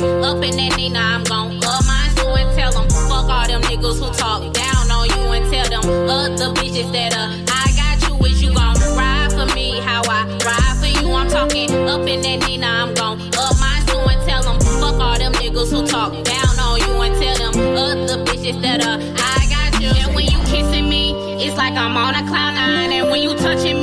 Up 0.00 0.42
in 0.42 0.56
that 0.56 0.74
Nina. 0.78 0.98
I'm 0.98 1.24
gon' 1.24 1.60
up 1.62 1.84
mine 1.84 2.14
too 2.16 2.28
and 2.32 2.48
tell 2.56 2.72
them 2.72 2.88
fuck 2.88 3.28
all 3.28 3.46
them 3.46 3.60
niggas 3.62 4.00
who 4.00 4.08
talk 4.16 4.40
down 4.54 4.90
on 4.90 5.08
you 5.10 5.28
and 5.36 5.44
tell 5.52 5.68
them 5.68 5.84
other 6.08 6.54
bitches 6.56 6.90
that 6.92 7.12
uh 7.12 7.36
I 7.52 7.68
got 7.76 8.08
you. 8.08 8.16
Is 8.24 8.42
you 8.42 8.54
gon' 8.54 8.76
ride 8.96 9.30
for 9.30 9.44
me? 9.54 9.78
How 9.80 10.00
I 10.08 10.24
ride 10.40 10.76
for 10.80 10.86
you? 10.86 11.12
I'm 11.12 11.28
talking 11.28 11.70
up 11.86 12.08
in 12.08 12.22
that 12.22 12.48
Nina. 12.48 12.66
I'm 12.66 12.94
gon' 12.94 13.20
up 13.36 13.60
mine 13.60 13.84
too 13.92 14.00
and 14.08 14.20
tell 14.26 14.42
them 14.42 14.58
fuck 14.80 14.96
all 14.96 15.18
them 15.18 15.32
niggas 15.34 15.70
who 15.70 15.86
talk 15.86 16.12
down 16.24 16.58
on 16.58 16.80
you 16.80 16.94
and 17.04 17.14
tell 17.20 17.52
them 17.52 17.76
other 17.76 18.24
bitches 18.24 18.60
that 18.62 18.80
uh 18.80 18.96
I 18.96 19.44
got 19.52 19.82
you. 19.82 19.90
And 20.00 20.14
when 20.14 20.24
you 20.32 20.38
kissing 20.48 20.88
me, 20.88 21.12
it's 21.44 21.58
like 21.58 21.74
I'm 21.74 21.96
on 21.96 22.14
a 22.14 22.26
cloud 22.26 22.54
nine. 22.54 22.90
And 22.92 23.10
when 23.10 23.20
you 23.20 23.36
touching 23.36 23.78
me, 23.78 23.79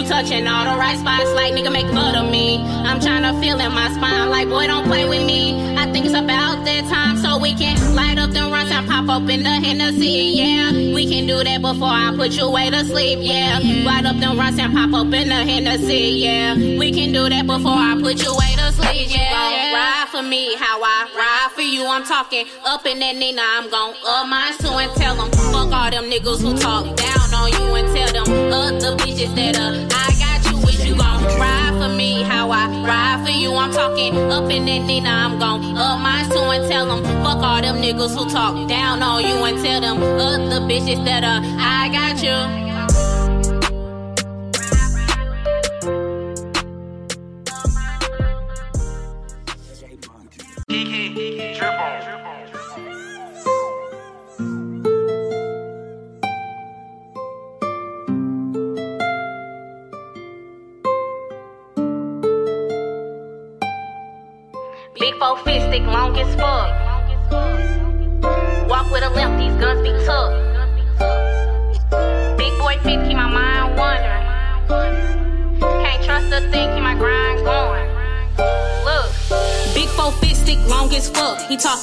you 0.00 0.08
touching 0.08 0.46
all 0.46 0.64
the 0.64 0.78
right 0.78 0.98
spots. 0.98 1.30
Like 1.32 1.52
nigga, 1.54 1.72
make 1.72 1.86
love 1.92 2.14
to 2.14 2.22
me. 2.22 2.58
I'm 2.58 3.00
trying 3.00 3.22
to 3.22 3.38
feel 3.40 3.58
in 3.60 3.72
my 3.72 3.92
spine. 3.92 4.30
Like 4.30 4.48
boy, 4.48 4.66
don't 4.66 4.86
play 4.86 5.08
with 5.08 5.24
me. 5.26 5.76
I 5.76 5.90
think 5.92 6.06
it's 6.06 6.14
about 6.14 6.64
that 6.64 6.84
time 6.88 7.16
so 7.18 7.38
we 7.38 7.54
can 7.54 7.76
light 7.94 8.18
up 8.18 8.30
the 8.30 8.40
runs 8.40 8.70
and 8.70 8.88
pop 8.88 9.08
up 9.08 9.28
in 9.28 9.42
the 9.42 9.50
Hennessy. 9.50 10.32
Yeah, 10.36 10.72
we 10.72 11.08
can 11.08 11.26
do 11.26 11.42
that 11.42 11.60
before 11.60 11.88
I 11.88 12.12
put 12.16 12.32
you 12.32 12.44
away 12.44 12.70
to 12.70 12.84
sleep. 12.84 13.18
Yeah, 13.22 13.60
light 13.84 14.06
up 14.06 14.16
the 14.16 14.34
runs 14.36 14.58
and 14.58 14.72
pop 14.72 14.92
up 14.94 15.12
in 15.12 15.28
the 15.28 15.40
Hennessy. 15.50 16.24
Yeah, 16.24 16.54
we 16.54 16.92
can 16.92 17.12
do 17.12 17.28
that 17.28 17.46
before 17.46 17.72
I 17.72 17.98
put 18.00 18.22
you 18.22 18.30
away 18.30 18.54
to 18.56 18.72
sleep. 18.72 19.08
Yeah, 19.10 19.74
ride 19.74 20.08
for 20.10 20.22
me 20.22 20.56
how 20.56 20.80
I 20.82 21.08
ride 21.16 21.52
for 21.54 21.62
you. 21.62 21.86
I'm 21.86 22.04
talking 22.04 22.46
up 22.64 22.86
in 22.86 22.98
that 23.00 23.16
Nina. 23.16 23.42
I'm 23.42 23.70
gon' 23.70 23.94
up 24.06 24.28
mine 24.28 24.56
too 24.58 24.68
and 24.68 24.92
tell 24.92 25.16
them 25.16 25.30
fuck 25.52 25.72
all 25.72 25.90
them 25.90 26.04
niggas 26.10 26.40
who 26.40 26.56
talk 26.56 26.86
on 27.34 27.52
you 27.52 27.74
and 27.74 27.88
tell 27.94 28.12
them 28.12 28.52
other 28.52 28.96
bitches 28.96 29.34
that 29.34 29.58
uh 29.58 29.86
I 29.90 30.08
got 30.18 30.50
you. 30.50 30.58
Wish 30.64 30.84
you 30.84 30.96
gon' 30.96 31.22
ride 31.38 31.74
for 31.78 31.94
me 31.94 32.22
how 32.22 32.50
I 32.50 32.66
ride 32.84 33.24
for 33.24 33.32
you. 33.32 33.54
I'm 33.54 33.72
talking 33.72 34.16
up 34.30 34.50
in 34.50 34.64
that 34.66 34.82
Nina. 34.86 35.08
I'm 35.08 35.38
gon' 35.38 35.76
up 35.76 36.00
mine 36.00 36.28
too 36.30 36.38
and 36.38 36.70
tell 36.70 36.86
them 36.86 37.02
fuck 37.22 37.38
all 37.38 37.60
them 37.60 37.76
niggas 37.76 38.16
who 38.16 38.28
talk 38.30 38.68
down 38.68 39.02
on 39.02 39.22
you 39.22 39.36
and 39.44 39.62
tell 39.64 39.80
them 39.80 40.02
other 40.02 40.60
bitches 40.60 41.04
that 41.04 41.24
uh 41.24 41.40
I 41.58 41.88
got 41.92 42.22
you. 42.22 42.69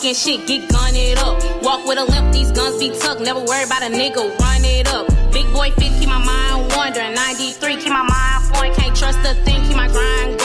Talking 0.07 0.37
shit, 0.37 0.47
get 0.47 0.69
gun 0.69 0.95
it 0.95 1.17
up. 1.17 1.41
Walk 1.63 1.85
with 1.85 1.97
a 1.97 2.05
limp, 2.05 2.33
these 2.33 2.51
guns 2.51 2.79
be 2.79 2.89
tucked. 2.99 3.21
Never 3.21 3.39
worry 3.41 3.63
about 3.63 3.83
a 3.83 3.87
nigga, 3.87 4.37
run 4.39 4.63
it 4.63 4.87
up. 4.87 5.07
Big 5.31 5.45
boy 5.53 5.71
fit, 5.71 5.91
keep 5.99 6.09
my 6.09 6.23
mind 6.23 6.71
wandering. 6.75 7.13
93, 7.13 7.77
keep 7.77 7.89
my 7.89 8.03
mind 8.03 8.43
flowing. 8.45 8.73
Can't 8.73 8.95
trust 8.95 9.19
a 9.19 9.33
thing, 9.43 9.63
keep 9.67 9.75
my 9.75 9.87
grind 9.87 10.36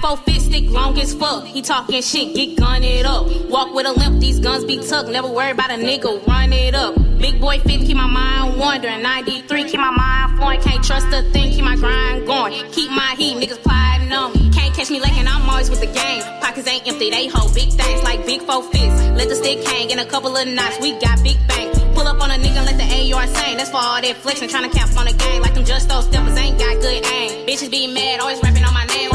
four 0.00 0.16
fit 0.18 0.40
stick, 0.40 0.70
long 0.70 0.98
as 0.98 1.14
fuck. 1.14 1.44
He 1.44 1.62
talking 1.62 2.02
shit, 2.02 2.34
get 2.34 2.56
gun 2.56 2.82
it 2.82 3.06
up. 3.06 3.26
Walk 3.48 3.74
with 3.74 3.86
a 3.86 3.92
limp, 3.92 4.20
these 4.20 4.40
guns 4.40 4.64
be 4.64 4.78
tucked. 4.78 5.10
Never 5.10 5.28
worry 5.28 5.50
about 5.50 5.70
a 5.70 5.74
nigga, 5.74 6.26
run 6.26 6.52
it 6.52 6.74
up. 6.74 6.94
Big 7.18 7.40
boy 7.40 7.58
fit, 7.60 7.80
keep 7.80 7.96
my 7.96 8.06
mind 8.06 8.58
wandering. 8.58 9.02
93, 9.02 9.64
keep 9.64 9.80
my 9.80 9.90
mind 9.90 10.38
flowing. 10.38 10.60
Can't 10.60 10.84
trust 10.84 11.06
a 11.08 11.22
thing, 11.30 11.52
keep 11.52 11.64
my 11.64 11.76
grind 11.76 12.26
going. 12.26 12.52
Keep 12.72 12.90
my 12.90 13.14
heat, 13.16 13.36
niggas 13.36 13.62
plotting 13.62 14.12
on 14.12 14.32
me. 14.32 14.50
Can't 14.50 14.74
catch 14.74 14.90
me 14.90 15.00
lacking, 15.00 15.26
I'm 15.26 15.48
always 15.48 15.70
with 15.70 15.80
the 15.80 15.86
game. 15.86 16.22
Pockets 16.40 16.68
ain't 16.68 16.86
empty, 16.86 17.10
they 17.10 17.26
hold 17.26 17.54
big 17.54 17.70
things 17.70 18.02
like 18.02 18.24
big 18.26 18.42
four 18.42 18.62
fists. 18.62 19.02
Let 19.18 19.28
the 19.28 19.34
stick 19.34 19.66
hang 19.66 19.90
in 19.90 19.98
a 19.98 20.06
couple 20.06 20.36
of 20.36 20.46
knots, 20.46 20.78
we 20.80 20.98
got 21.00 21.22
big 21.22 21.36
bang. 21.48 21.72
Pull 21.94 22.06
up 22.06 22.22
on 22.22 22.30
a 22.30 22.34
nigga, 22.34 22.64
let 22.64 22.78
the 22.78 23.12
AR 23.12 23.26
sing. 23.26 23.56
That's 23.56 23.70
for 23.70 23.82
all 23.82 24.00
that 24.00 24.16
flexing, 24.16 24.48
tryna 24.48 24.72
cap 24.72 24.96
on 24.96 25.06
the 25.06 25.12
game. 25.12 25.42
Like 25.42 25.54
them 25.54 25.64
just 25.64 25.88
those 25.88 26.04
steppers 26.04 26.36
ain't 26.38 26.58
got 26.58 26.80
good 26.80 27.04
aim. 27.06 27.46
Bitches 27.46 27.70
be 27.70 27.92
mad, 27.92 28.20
always 28.20 28.40
rapping 28.42 28.64
on 28.64 28.72
my 28.72 28.84
name 28.86 29.10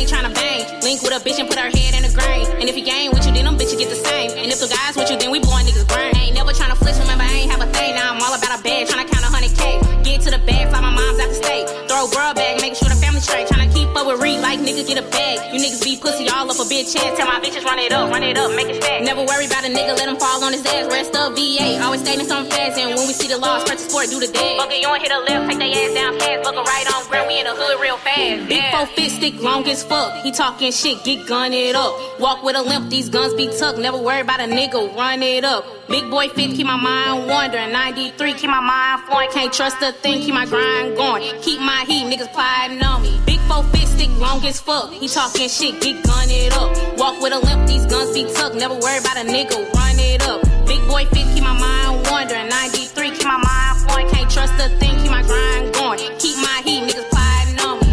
ain't 0.00 0.08
tryna 0.08 0.32
bang. 0.34 0.64
Link 0.80 1.02
with 1.02 1.12
a 1.12 1.20
bitch 1.20 1.38
and 1.38 1.48
put 1.48 1.58
her 1.58 1.68
head 1.68 1.92
in 1.92 2.02
the 2.02 2.12
grain. 2.16 2.48
And 2.56 2.68
if 2.68 2.74
he 2.74 2.80
gang 2.80 3.12
with 3.12 3.26
you, 3.26 3.32
then 3.32 3.44
them 3.44 3.56
bitches 3.58 3.76
get 3.76 3.90
the 3.90 4.00
same. 4.00 4.32
And 4.32 4.48
if 4.48 4.60
the 4.60 4.68
guys 4.68 4.96
with 4.96 5.10
you, 5.10 5.18
then 5.18 5.30
we 5.30 5.40
blowing 5.40 5.66
niggas 5.66 5.86
brain. 5.88 6.16
Ain't 6.16 6.34
never 6.34 6.52
tryna 6.52 6.76
flex, 6.76 6.98
remember 6.98 7.24
I 7.24 7.44
ain't 7.44 7.50
have 7.50 7.60
a 7.60 7.68
thing. 7.72 7.94
Now 7.94 8.14
I'm 8.14 8.22
all 8.22 8.32
about 8.32 8.58
a 8.58 8.62
bag, 8.62 8.88
tryna 8.88 9.08
count 9.12 9.24
a 9.24 9.30
hundred 9.30 9.52
K. 9.52 9.76
Get 10.02 10.22
to 10.22 10.30
the 10.30 10.40
bag, 10.48 10.70
fly 10.70 10.80
my 10.80 10.90
mom's 10.90 11.20
out 11.20 11.28
the 11.28 11.34
state. 11.34 11.68
Throw 11.88 12.08
girl 12.08 12.32
back, 12.32 12.60
making 12.64 12.80
sure 12.80 12.88
the 12.88 12.96
family 12.96 13.09
straight. 13.22 13.46
Tryna 13.46 13.72
keep 13.72 13.88
up 13.96 14.06
with 14.06 14.20
Reed 14.20 14.40
like 14.40 14.60
nigga. 14.60 14.86
get 14.86 14.98
a 14.98 15.06
bag. 15.08 15.52
You 15.52 15.60
niggas 15.60 15.84
be 15.84 15.96
pussy 15.96 16.28
all 16.28 16.50
up 16.50 16.56
a 16.56 16.66
bitch 16.66 16.96
ass. 16.96 17.16
Tell 17.16 17.26
my 17.26 17.40
bitches 17.40 17.64
run 17.64 17.78
it 17.78 17.92
up, 17.92 18.10
run 18.10 18.22
it 18.22 18.36
up, 18.38 18.50
make 18.56 18.68
it 18.68 18.82
stack. 18.82 19.02
Never 19.02 19.24
worry 19.24 19.46
about 19.46 19.64
a 19.64 19.68
nigga, 19.68 19.96
let 19.96 20.08
him 20.08 20.16
fall 20.16 20.42
on 20.42 20.52
his 20.52 20.64
ass. 20.64 20.86
Rest 20.86 21.14
up, 21.16 21.34
VA, 21.34 21.78
always 21.82 22.00
staying 22.00 22.24
something 22.24 22.50
fast. 22.50 22.78
And 22.78 22.96
when 22.96 23.06
we 23.06 23.12
see 23.12 23.28
the 23.28 23.38
laws, 23.38 23.64
press 23.64 23.84
the 23.84 23.90
sport, 23.90 24.10
do 24.10 24.20
the 24.20 24.32
dead. 24.32 24.58
Fuck 24.58 24.70
it, 24.72 24.76
you 24.76 24.88
don't 24.88 25.00
hit 25.00 25.12
a 25.12 25.18
left, 25.20 25.50
take 25.50 25.58
they 25.58 25.72
ass 25.72 25.94
down 25.94 26.18
fast. 26.18 26.44
Fuck 26.44 26.54
a 26.54 26.62
right 26.62 26.86
on 26.94 27.08
ground, 27.08 27.28
we 27.28 27.38
in 27.38 27.44
the 27.44 27.54
hood 27.54 27.80
real 27.80 27.96
fast. 27.98 28.48
Big 28.48 28.62
four 28.70 28.86
fit 28.86 29.10
stick, 29.10 29.42
long 29.42 29.66
as 29.68 29.82
fuck. 29.82 30.22
He 30.22 30.30
talking 30.32 30.72
shit, 30.72 31.02
get 31.04 31.26
gun 31.26 31.52
it 31.52 31.74
up. 31.74 31.92
Walk 32.20 32.42
with 32.42 32.56
a 32.56 32.62
limp, 32.62 32.90
these 32.90 33.08
guns 33.08 33.34
be 33.34 33.48
tucked. 33.58 33.78
Never 33.78 33.98
worry 33.98 34.20
about 34.20 34.40
a 34.40 34.44
nigga, 34.44 34.94
run 34.96 35.22
it 35.22 35.44
up. 35.44 35.64
Big 35.88 36.08
boy 36.08 36.28
fit, 36.28 36.54
keep 36.54 36.66
my 36.66 36.76
mind 36.76 37.26
wandering. 37.26 37.72
93, 37.72 38.34
keep 38.34 38.50
my 38.50 38.60
mind 38.60 39.02
flowing. 39.08 39.30
Can't 39.32 39.52
trust 39.52 39.82
a 39.82 39.90
thing, 39.90 40.22
keep 40.22 40.34
my 40.34 40.46
grind 40.46 40.96
going. 40.96 41.22
Keep 41.42 41.60
my 41.60 41.84
heat, 41.88 42.06
niggas 42.06 42.32
plotting 42.32 42.80
on 42.82 43.02
me. 43.02 43.09
Big 43.26 43.40
four 43.48 43.62
fit 43.72 43.88
stick, 43.88 44.10
long 44.18 44.44
as 44.44 44.60
fuck. 44.60 44.90
He 44.92 45.08
talking 45.08 45.48
shit, 45.48 45.80
get 45.80 46.04
gun 46.04 46.28
it 46.28 46.52
up. 46.54 46.70
Walk 46.98 47.20
with 47.20 47.32
a 47.32 47.38
limp, 47.38 47.66
these 47.66 47.86
guns 47.86 48.12
be 48.14 48.24
tucked. 48.32 48.56
Never 48.56 48.74
worry 48.74 48.98
about 48.98 49.16
a 49.16 49.24
nigga, 49.24 49.56
run 49.74 49.98
it 49.98 50.22
up. 50.28 50.42
Big 50.66 50.80
boy 50.88 51.04
fit, 51.06 51.26
keep 51.34 51.42
my 51.42 51.58
mind 51.58 52.06
wandering. 52.10 52.48
93, 52.48 53.10
keep 53.10 53.24
my 53.24 53.36
mind 53.38 53.78
flowing. 53.82 54.08
Can't 54.10 54.30
trust 54.30 54.54
a 54.54 54.68
thing, 54.78 54.98
keep 55.00 55.10
my 55.10 55.22
grind 55.22 55.72
going. 55.74 55.98
Keep 56.18 56.36
my 56.36 56.62
heat, 56.64 56.82
niggas 56.88 57.08
plotting 57.10 57.58
on 57.60 57.78
me. 57.80 57.86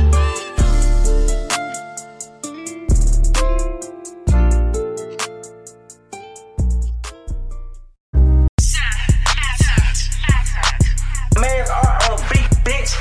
Man's 11.40 11.70
art 11.70 12.10
on 12.10 12.18
a 12.18 12.30
beat, 12.34 12.50
bitch. 12.66 12.92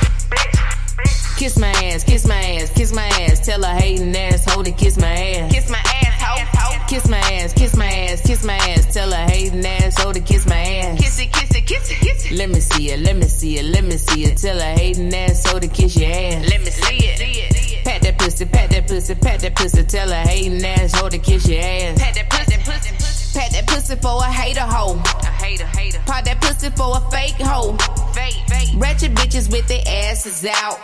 Kiss 1.39 1.59
my 1.59 1.69
ass, 1.69 1.86
kiss 2.05 2.27
my 2.27 2.35
ass, 2.35 2.71
kiss 2.71 2.93
my 2.93 3.07
ass. 3.07 3.41
Tell 3.41 3.63
her 3.63 3.75
hating 3.75 4.15
asshole 4.17 4.65
to 4.65 4.73
kiss 4.73 4.99
my 4.99 5.07
ass. 5.07 5.53
Kiss 5.53 5.71
my 5.71 5.79
ass, 5.79 6.23
ho, 6.23 6.45
ho. 6.59 6.87
Kiss 6.89 7.09
my 7.09 7.19
ass, 7.19 7.53
kiss 7.53 7.77
my 7.77 7.87
ass, 7.87 8.23
kiss 8.23 8.45
my 8.45 8.57
ass. 8.57 8.93
Tell 8.93 9.11
her 9.11 9.27
hating 9.27 9.65
asshole 9.65 10.13
to 10.13 10.21
kiss 10.21 10.47
my 10.47 10.57
ass. 10.57 11.01
Kiss 11.01 11.19
it, 11.21 11.33
kiss 11.33 11.55
it, 11.55 11.67
kiss 11.67 11.91
it, 11.91 11.99
kiss 12.01 12.27
it. 12.27 12.33
Let 12.33 12.49
me 12.51 12.61
see 12.61 12.91
it, 12.91 13.01
let 13.01 13.17
me 13.17 13.27
see 13.27 13.59
it, 13.59 13.65
let 13.65 13.85
me 13.85 13.97
see 13.97 14.25
it. 14.25 14.37
Tell 14.39 14.59
her 14.59 14.75
hating 14.75 15.15
asshole 15.15 15.61
to 15.61 15.69
kiss 15.69 15.97
your 15.97 16.11
ass. 16.11 16.49
Let 16.49 16.61
me 16.61 16.71
see 16.71 16.99
it. 16.99 17.85
Pat 17.85 18.03
that 18.03 18.19
pussy, 18.19 18.45
pat 18.47 18.71
that 18.71 18.87
pussy, 18.89 19.15
pat 19.15 19.41
that 19.41 19.55
pussy. 19.55 19.83
Tell 19.85 20.09
her 20.09 20.23
hating 20.29 20.65
asshole 20.65 21.11
to 21.11 21.19
kiss 21.19 21.49
your 21.49 21.61
ass. 21.61 21.99
Pat 21.99 22.15
that 22.15 22.31
pussy, 22.31 22.57
pussy, 22.59 22.93
pussy. 22.95 23.16
Pat 23.37 23.53
that 23.53 23.67
pussy 23.67 23.97
for 23.97 24.17
a 24.21 24.33
hater 24.33 24.63
hoe. 24.63 24.95
A 24.97 25.27
hater, 25.27 25.67
hater. 25.67 26.01
Pop 26.07 26.25
that 26.25 26.41
pussy 26.41 26.71
for 26.71 26.97
a 26.97 27.01
fake 27.11 27.35
hoe. 27.35 27.77
Fake, 28.15 28.41
fake. 28.49 28.71
Ratchet 28.77 29.13
bitches 29.13 29.53
with 29.53 29.69
their 29.69 29.83
asses 29.87 30.47
out. 30.47 30.79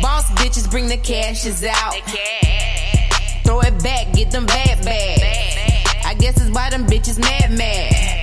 Boss 0.00 0.30
bitches 0.38 0.70
bring 0.70 0.86
the 0.86 0.96
cashes 0.96 1.64
out. 1.64 1.94
can. 2.06 3.42
Throw 3.42 3.58
it 3.62 3.82
back, 3.82 4.12
get 4.12 4.30
them 4.30 4.46
bad 4.46 4.84
bags. 4.84 5.22
Bad. 5.22 6.06
I 6.06 6.14
guess 6.14 6.40
it's 6.40 6.54
why 6.54 6.70
them 6.70 6.86
bitches 6.86 7.18
mad 7.18 7.50
mad. 7.50 8.21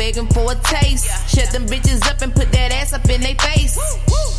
I 0.00 0.12
got 0.12 0.14
them 0.14 0.24
begging 0.24 0.32
for 0.32 0.52
a 0.52 0.54
taste. 0.56 1.06
Shut 1.28 1.50
them 1.52 1.66
bitches 1.66 2.06
up 2.10 2.22
and 2.22 2.34
put 2.34 2.50
that 2.52 2.72
ass 2.72 2.92
up 2.92 3.08
in 3.08 3.20
their 3.20 3.34
face. 3.34 3.78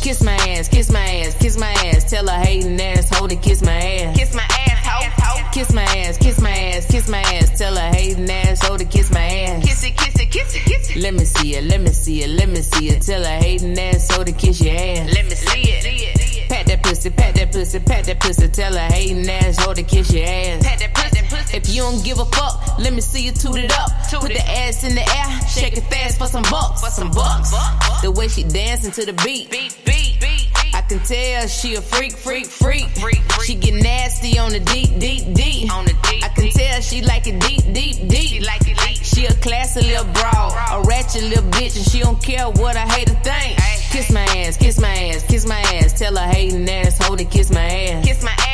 Kiss 0.02 0.22
my 0.22 0.34
ass, 0.34 0.68
kiss 0.68 0.90
my 0.90 1.00
ass, 1.00 1.34
kiss 1.38 1.56
my 1.56 1.72
ass. 1.72 2.10
Tell 2.10 2.26
her 2.26 2.44
hating 2.44 2.80
asshole 2.80 3.28
to 3.28 3.36
kiss 3.36 3.62
my 3.62 3.72
ass. 3.72 4.16
Kiss 4.16 4.34
my 4.34 4.42
ass, 4.42 4.84
ho. 4.84 5.50
Kiss 5.52 5.72
my 5.72 5.82
ass, 5.82 6.18
kiss 6.18 6.40
my 6.40 6.50
ass, 6.50 6.86
kiss 6.90 7.08
my 7.08 7.20
ass. 7.20 7.58
Tell 7.58 7.76
her 7.76 7.90
hating 7.94 8.30
asshole 8.30 8.78
to 8.78 8.84
kiss 8.84 9.10
my 9.12 9.20
ass. 9.24 9.64
Kiss 9.64 9.84
it, 9.84 9.96
kiss 9.96 10.20
it, 10.20 10.30
kiss 10.30 10.54
it, 10.56 10.64
kiss 10.64 10.90
it. 10.90 10.96
Let 10.96 11.14
me 11.14 11.24
see 11.24 11.54
it, 11.54 11.64
let 11.64 11.80
me 11.80 11.90
see 11.90 12.22
it, 12.22 12.30
let 12.30 12.48
me 12.48 12.60
see 12.62 12.88
it. 12.88 13.02
Tell 13.02 13.22
her 13.22 13.38
hating 13.38 13.78
asshole 13.78 14.24
to 14.24 14.32
kiss 14.32 14.60
your 14.60 14.74
ass. 14.74 15.14
Let 15.14 15.24
me 15.26 15.34
see 15.34 15.62
it. 15.62 16.48
Pat 16.48 16.66
that 16.66 16.82
pussy, 16.82 17.10
pat 17.10 17.34
that 17.36 17.52
pussy, 17.52 17.78
pat 17.80 18.04
that 18.04 18.20
pussy. 18.20 18.48
Tell 18.48 18.72
her 18.72 18.92
hating 18.92 19.28
asshole 19.28 19.74
to 19.74 19.82
kiss 19.82 20.12
your 20.12 20.24
ass. 20.26 20.64
Pat 20.64 20.78
that 20.80 20.94
pussy, 20.94 21.22
pussy. 21.28 21.56
If 21.56 21.68
you 21.74 21.82
don't 21.82 22.04
give 22.04 22.18
a 22.18 22.24
fuck, 22.26 22.78
let 22.78 22.92
me 22.92 23.00
see 23.00 23.24
you 23.24 23.32
toot 23.32 23.56
it 23.56 23.72
up. 23.72 23.88
Toot 24.10 24.20
Put 24.20 24.30
it. 24.32 24.38
the 24.38 24.50
ass 24.50 24.84
in 24.84 24.94
the 24.94 25.00
air, 25.00 25.40
shake 25.52 25.76
it 25.76 25.84
fast 25.84 26.18
for 26.18 26.26
some 26.26 26.42
bucks. 26.44 26.80
For 26.80 26.90
some 26.90 27.10
bucks. 27.10 27.50
The 28.02 28.10
way 28.10 28.28
she 28.28 28.42
dancing 28.44 28.90
to 28.92 29.04
the 29.04 29.12
beat. 29.24 29.50
Beat, 29.50 29.76
beat, 29.84 30.18
beat. 30.20 30.48
I 30.74 30.80
can 30.82 31.00
tell 31.00 31.46
she 31.46 31.74
a 31.74 31.82
freak, 31.82 32.12
freak, 32.12 32.46
freak. 32.46 32.88
Freak, 32.90 33.20
freak. 33.32 33.46
She 33.46 33.54
get 33.54 33.74
nasty 33.74 34.38
on 34.38 34.52
the 34.52 34.60
deep, 34.60 34.98
deep, 34.98 35.34
deep. 35.34 35.72
On 35.72 35.84
the 35.84 35.92
deep, 35.92 36.24
I 36.24 36.28
can 36.28 36.44
deep. 36.44 36.54
tell 36.54 36.80
she 36.80 37.02
like 37.02 37.26
it 37.26 37.40
deep, 37.40 37.62
deep, 37.72 38.08
deep. 38.08 38.28
She 38.28 38.40
like 38.40 38.62
it 38.62 38.78
deep. 38.78 39.04
She 39.04 39.26
a 39.26 39.34
classy 39.34 39.82
little 39.82 40.10
broad, 40.12 40.52
a 40.72 40.82
ratchet 40.88 41.24
little 41.24 41.44
bitch, 41.50 41.76
and 41.76 41.84
she 41.84 42.00
don't 42.00 42.22
care 42.22 42.48
what 42.48 42.76
I 42.76 42.86
hate 42.86 43.08
to 43.08 43.14
think. 43.14 43.58
Kiss 43.90 44.10
my 44.10 44.24
ass, 44.24 44.56
kiss 44.56 44.80
my 44.80 44.88
ass, 44.88 45.24
kiss 45.26 45.46
my 45.46 45.60
ass. 45.60 45.92
Tell 45.98 46.16
her 46.16 46.26
hating 46.26 46.68
asshole 46.68 47.16
to 47.18 47.24
kiss 47.24 47.50
my 47.50 47.60
ass. 47.60 48.06
Kiss 48.06 48.22
my 48.22 48.30
ass. 48.30 48.51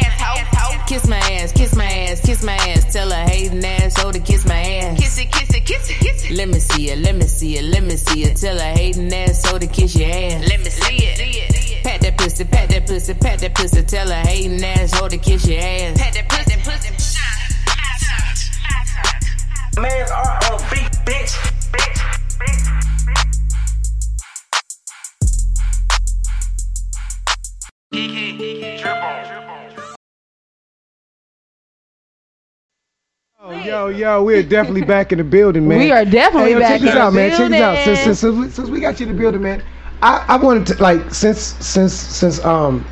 Kiss 0.89 1.07
my 1.07 1.19
ass, 1.19 1.53
kiss 1.53 1.77
my 1.77 1.85
ass, 1.85 2.21
kiss 2.23 2.43
my 2.43 2.55
ass. 2.55 2.91
Tell 2.91 3.11
her 3.11 3.25
hating 3.29 3.63
asshole 3.63 4.09
oh, 4.09 4.13
to 4.13 4.21
kiss 4.21 4.47
my 4.47 4.59
ass. 4.59 4.99
Kiss 4.99 5.19
it, 5.19 5.31
kiss 5.31 5.55
it, 5.55 5.67
kiss 5.67 5.91
it, 5.91 5.99
kiss 6.01 6.25
it. 6.25 6.31
Let 6.31 6.49
me 6.49 6.59
see 6.59 6.89
it, 6.89 6.99
oh, 6.99 7.03
let 7.03 7.15
me 7.15 7.27
see 7.27 7.59
it, 7.59 7.65
let 7.65 7.83
me 7.83 7.97
see 7.97 8.25
it. 8.25 8.37
Tell 8.39 8.59
her 8.59 8.73
hating 8.73 9.13
asshole 9.13 9.59
to 9.59 9.67
kiss 9.67 9.95
your 9.95 10.09
ass. 10.09 10.49
Let 10.49 10.61
me 10.61 10.71
see 10.71 10.97
it. 10.97 11.85
Pat 11.85 12.01
that 12.01 12.17
pussy, 12.17 12.45
pat 12.47 12.71
that 12.71 12.87
pussy, 12.87 13.13
pat 13.13 13.39
that 13.41 13.55
pussy. 13.55 13.83
Tell 13.83 14.09
her 14.09 14.15
hating 14.15 14.65
ass, 14.65 14.95
asshole 14.95 15.11
to 15.11 15.19
kiss 15.19 15.47
your 15.47 15.61
ass. 15.61 16.01
Pat 16.01 16.15
that 16.15 16.27
pussy, 16.27 16.57
pussy. 16.65 16.91
Man's 19.79 20.11
art 20.11 20.51
on 20.51 20.55
a 20.55 20.71
beat, 20.71 20.91
bitch. 21.05 21.37
Bitch, 21.71 22.01
bitch. 22.39 22.79
Oh, 33.41 33.53
yo, 33.53 33.87
yo, 33.87 34.25
we're 34.25 34.43
definitely 34.43 34.83
back 34.95 35.13
in 35.13 35.19
the 35.19 35.25
building, 35.25 35.69
man. 35.69 35.79
We 35.79 35.93
are 35.93 36.05
definitely 36.05 36.55
hey, 36.55 36.55
yo, 36.55 36.59
back 36.59 36.71
check 36.71 36.81
in 36.81 36.87
this 36.87 36.95
the 36.95 37.01
out, 37.01 37.13
man. 37.13 37.37
Check 37.37 37.51
this 37.51 37.61
out. 37.61 37.85
Since, 37.85 38.01
since, 38.01 38.19
since, 38.19 38.37
we, 38.37 38.51
since 38.51 38.69
we 38.69 38.81
got 38.81 38.99
you 38.99 39.07
in 39.07 39.13
the 39.13 39.19
building, 39.19 39.43
man, 39.43 39.63
I, 40.03 40.25
I 40.27 40.37
wanted 40.37 40.67
to 40.67 40.83
like 40.83 41.15
since 41.15 41.39
since 41.65 41.93
since 41.93 42.45
um 42.45 42.85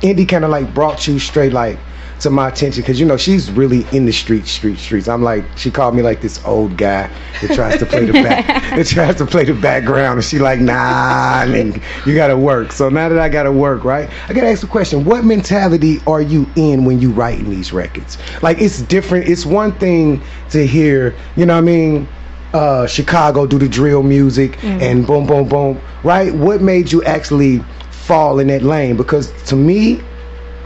Indy 0.00 0.24
kind 0.24 0.42
of 0.44 0.50
like 0.50 0.72
brought 0.72 1.06
you 1.06 1.18
straight 1.18 1.52
like 1.52 1.78
to 2.20 2.30
my 2.30 2.48
attention 2.48 2.82
because 2.82 3.00
you 3.00 3.06
know 3.06 3.16
she's 3.16 3.50
really 3.50 3.86
in 3.92 4.04
the 4.04 4.12
street, 4.12 4.46
street, 4.46 4.78
streets. 4.78 5.08
I'm 5.08 5.22
like 5.22 5.44
she 5.56 5.70
called 5.70 5.94
me 5.94 6.02
like 6.02 6.20
this 6.20 6.42
old 6.44 6.76
guy 6.76 7.10
that 7.40 7.54
tries 7.54 7.78
to 7.78 7.86
play 7.86 8.04
the 8.04 8.12
back, 8.12 8.46
that 8.76 8.86
tries 8.86 9.16
to 9.16 9.26
play 9.26 9.44
the 9.44 9.54
background, 9.54 10.18
and 10.18 10.24
she 10.24 10.38
like 10.38 10.60
nah, 10.60 11.44
you 11.44 12.14
gotta 12.14 12.36
work. 12.36 12.72
So 12.72 12.88
now 12.88 13.08
that 13.08 13.18
I 13.18 13.28
gotta 13.28 13.52
work, 13.52 13.84
right? 13.84 14.10
I 14.28 14.32
gotta 14.32 14.48
ask 14.48 14.60
the 14.60 14.66
question: 14.66 15.04
What 15.04 15.24
mentality 15.24 15.98
are 16.06 16.22
you 16.22 16.46
in 16.56 16.84
when 16.84 17.00
you 17.00 17.10
writing 17.10 17.50
these 17.50 17.72
records? 17.72 18.18
Like 18.42 18.60
it's 18.60 18.82
different. 18.82 19.28
It's 19.28 19.46
one 19.46 19.72
thing 19.72 20.22
to 20.50 20.66
hear, 20.66 21.14
you 21.36 21.46
know 21.46 21.54
what 21.54 21.58
I 21.60 21.62
mean? 21.62 22.08
Uh, 22.52 22.86
Chicago 22.86 23.46
do 23.46 23.58
the 23.58 23.68
drill 23.68 24.02
music 24.02 24.62
and 24.64 25.06
boom, 25.06 25.24
boom, 25.24 25.48
boom, 25.48 25.80
right? 26.02 26.34
What 26.34 26.60
made 26.60 26.90
you 26.90 27.02
actually 27.04 27.60
fall 27.90 28.40
in 28.40 28.48
that 28.48 28.62
lane? 28.62 28.96
Because 28.96 29.30
to 29.44 29.54
me, 29.54 30.02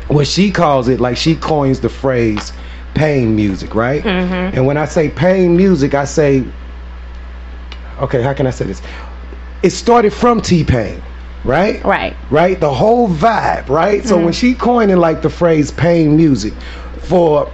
what 0.08 0.26
she 0.26 0.50
calls 0.50 0.88
it, 0.88 1.00
like 1.00 1.16
she 1.16 1.34
coins 1.34 1.80
the 1.80 1.88
phrase 1.88 2.52
pain 2.94 3.34
music, 3.34 3.74
right? 3.74 4.02
Mm-hmm. 4.02 4.56
And 4.56 4.66
when 4.66 4.76
I 4.76 4.84
say 4.84 5.08
pain 5.08 5.56
music, 5.56 5.94
I 5.94 6.04
say, 6.04 6.44
okay, 8.00 8.22
how 8.22 8.34
can 8.34 8.46
I 8.46 8.50
say 8.50 8.66
this? 8.66 8.80
It 9.62 9.70
started 9.70 10.12
from 10.12 10.40
T 10.40 10.62
Pain, 10.64 11.02
right? 11.44 11.82
Right. 11.84 12.16
Right? 12.30 12.60
The 12.60 12.72
whole 12.72 13.08
vibe, 13.08 13.68
right? 13.68 14.04
So 14.04 14.22
when 14.22 14.32
she 14.32 14.54
coining 14.54 14.98
like 14.98 15.22
the 15.22 15.30
phrase 15.30 15.70
pain 15.72 16.16
music 16.16 16.52
for 17.00 17.50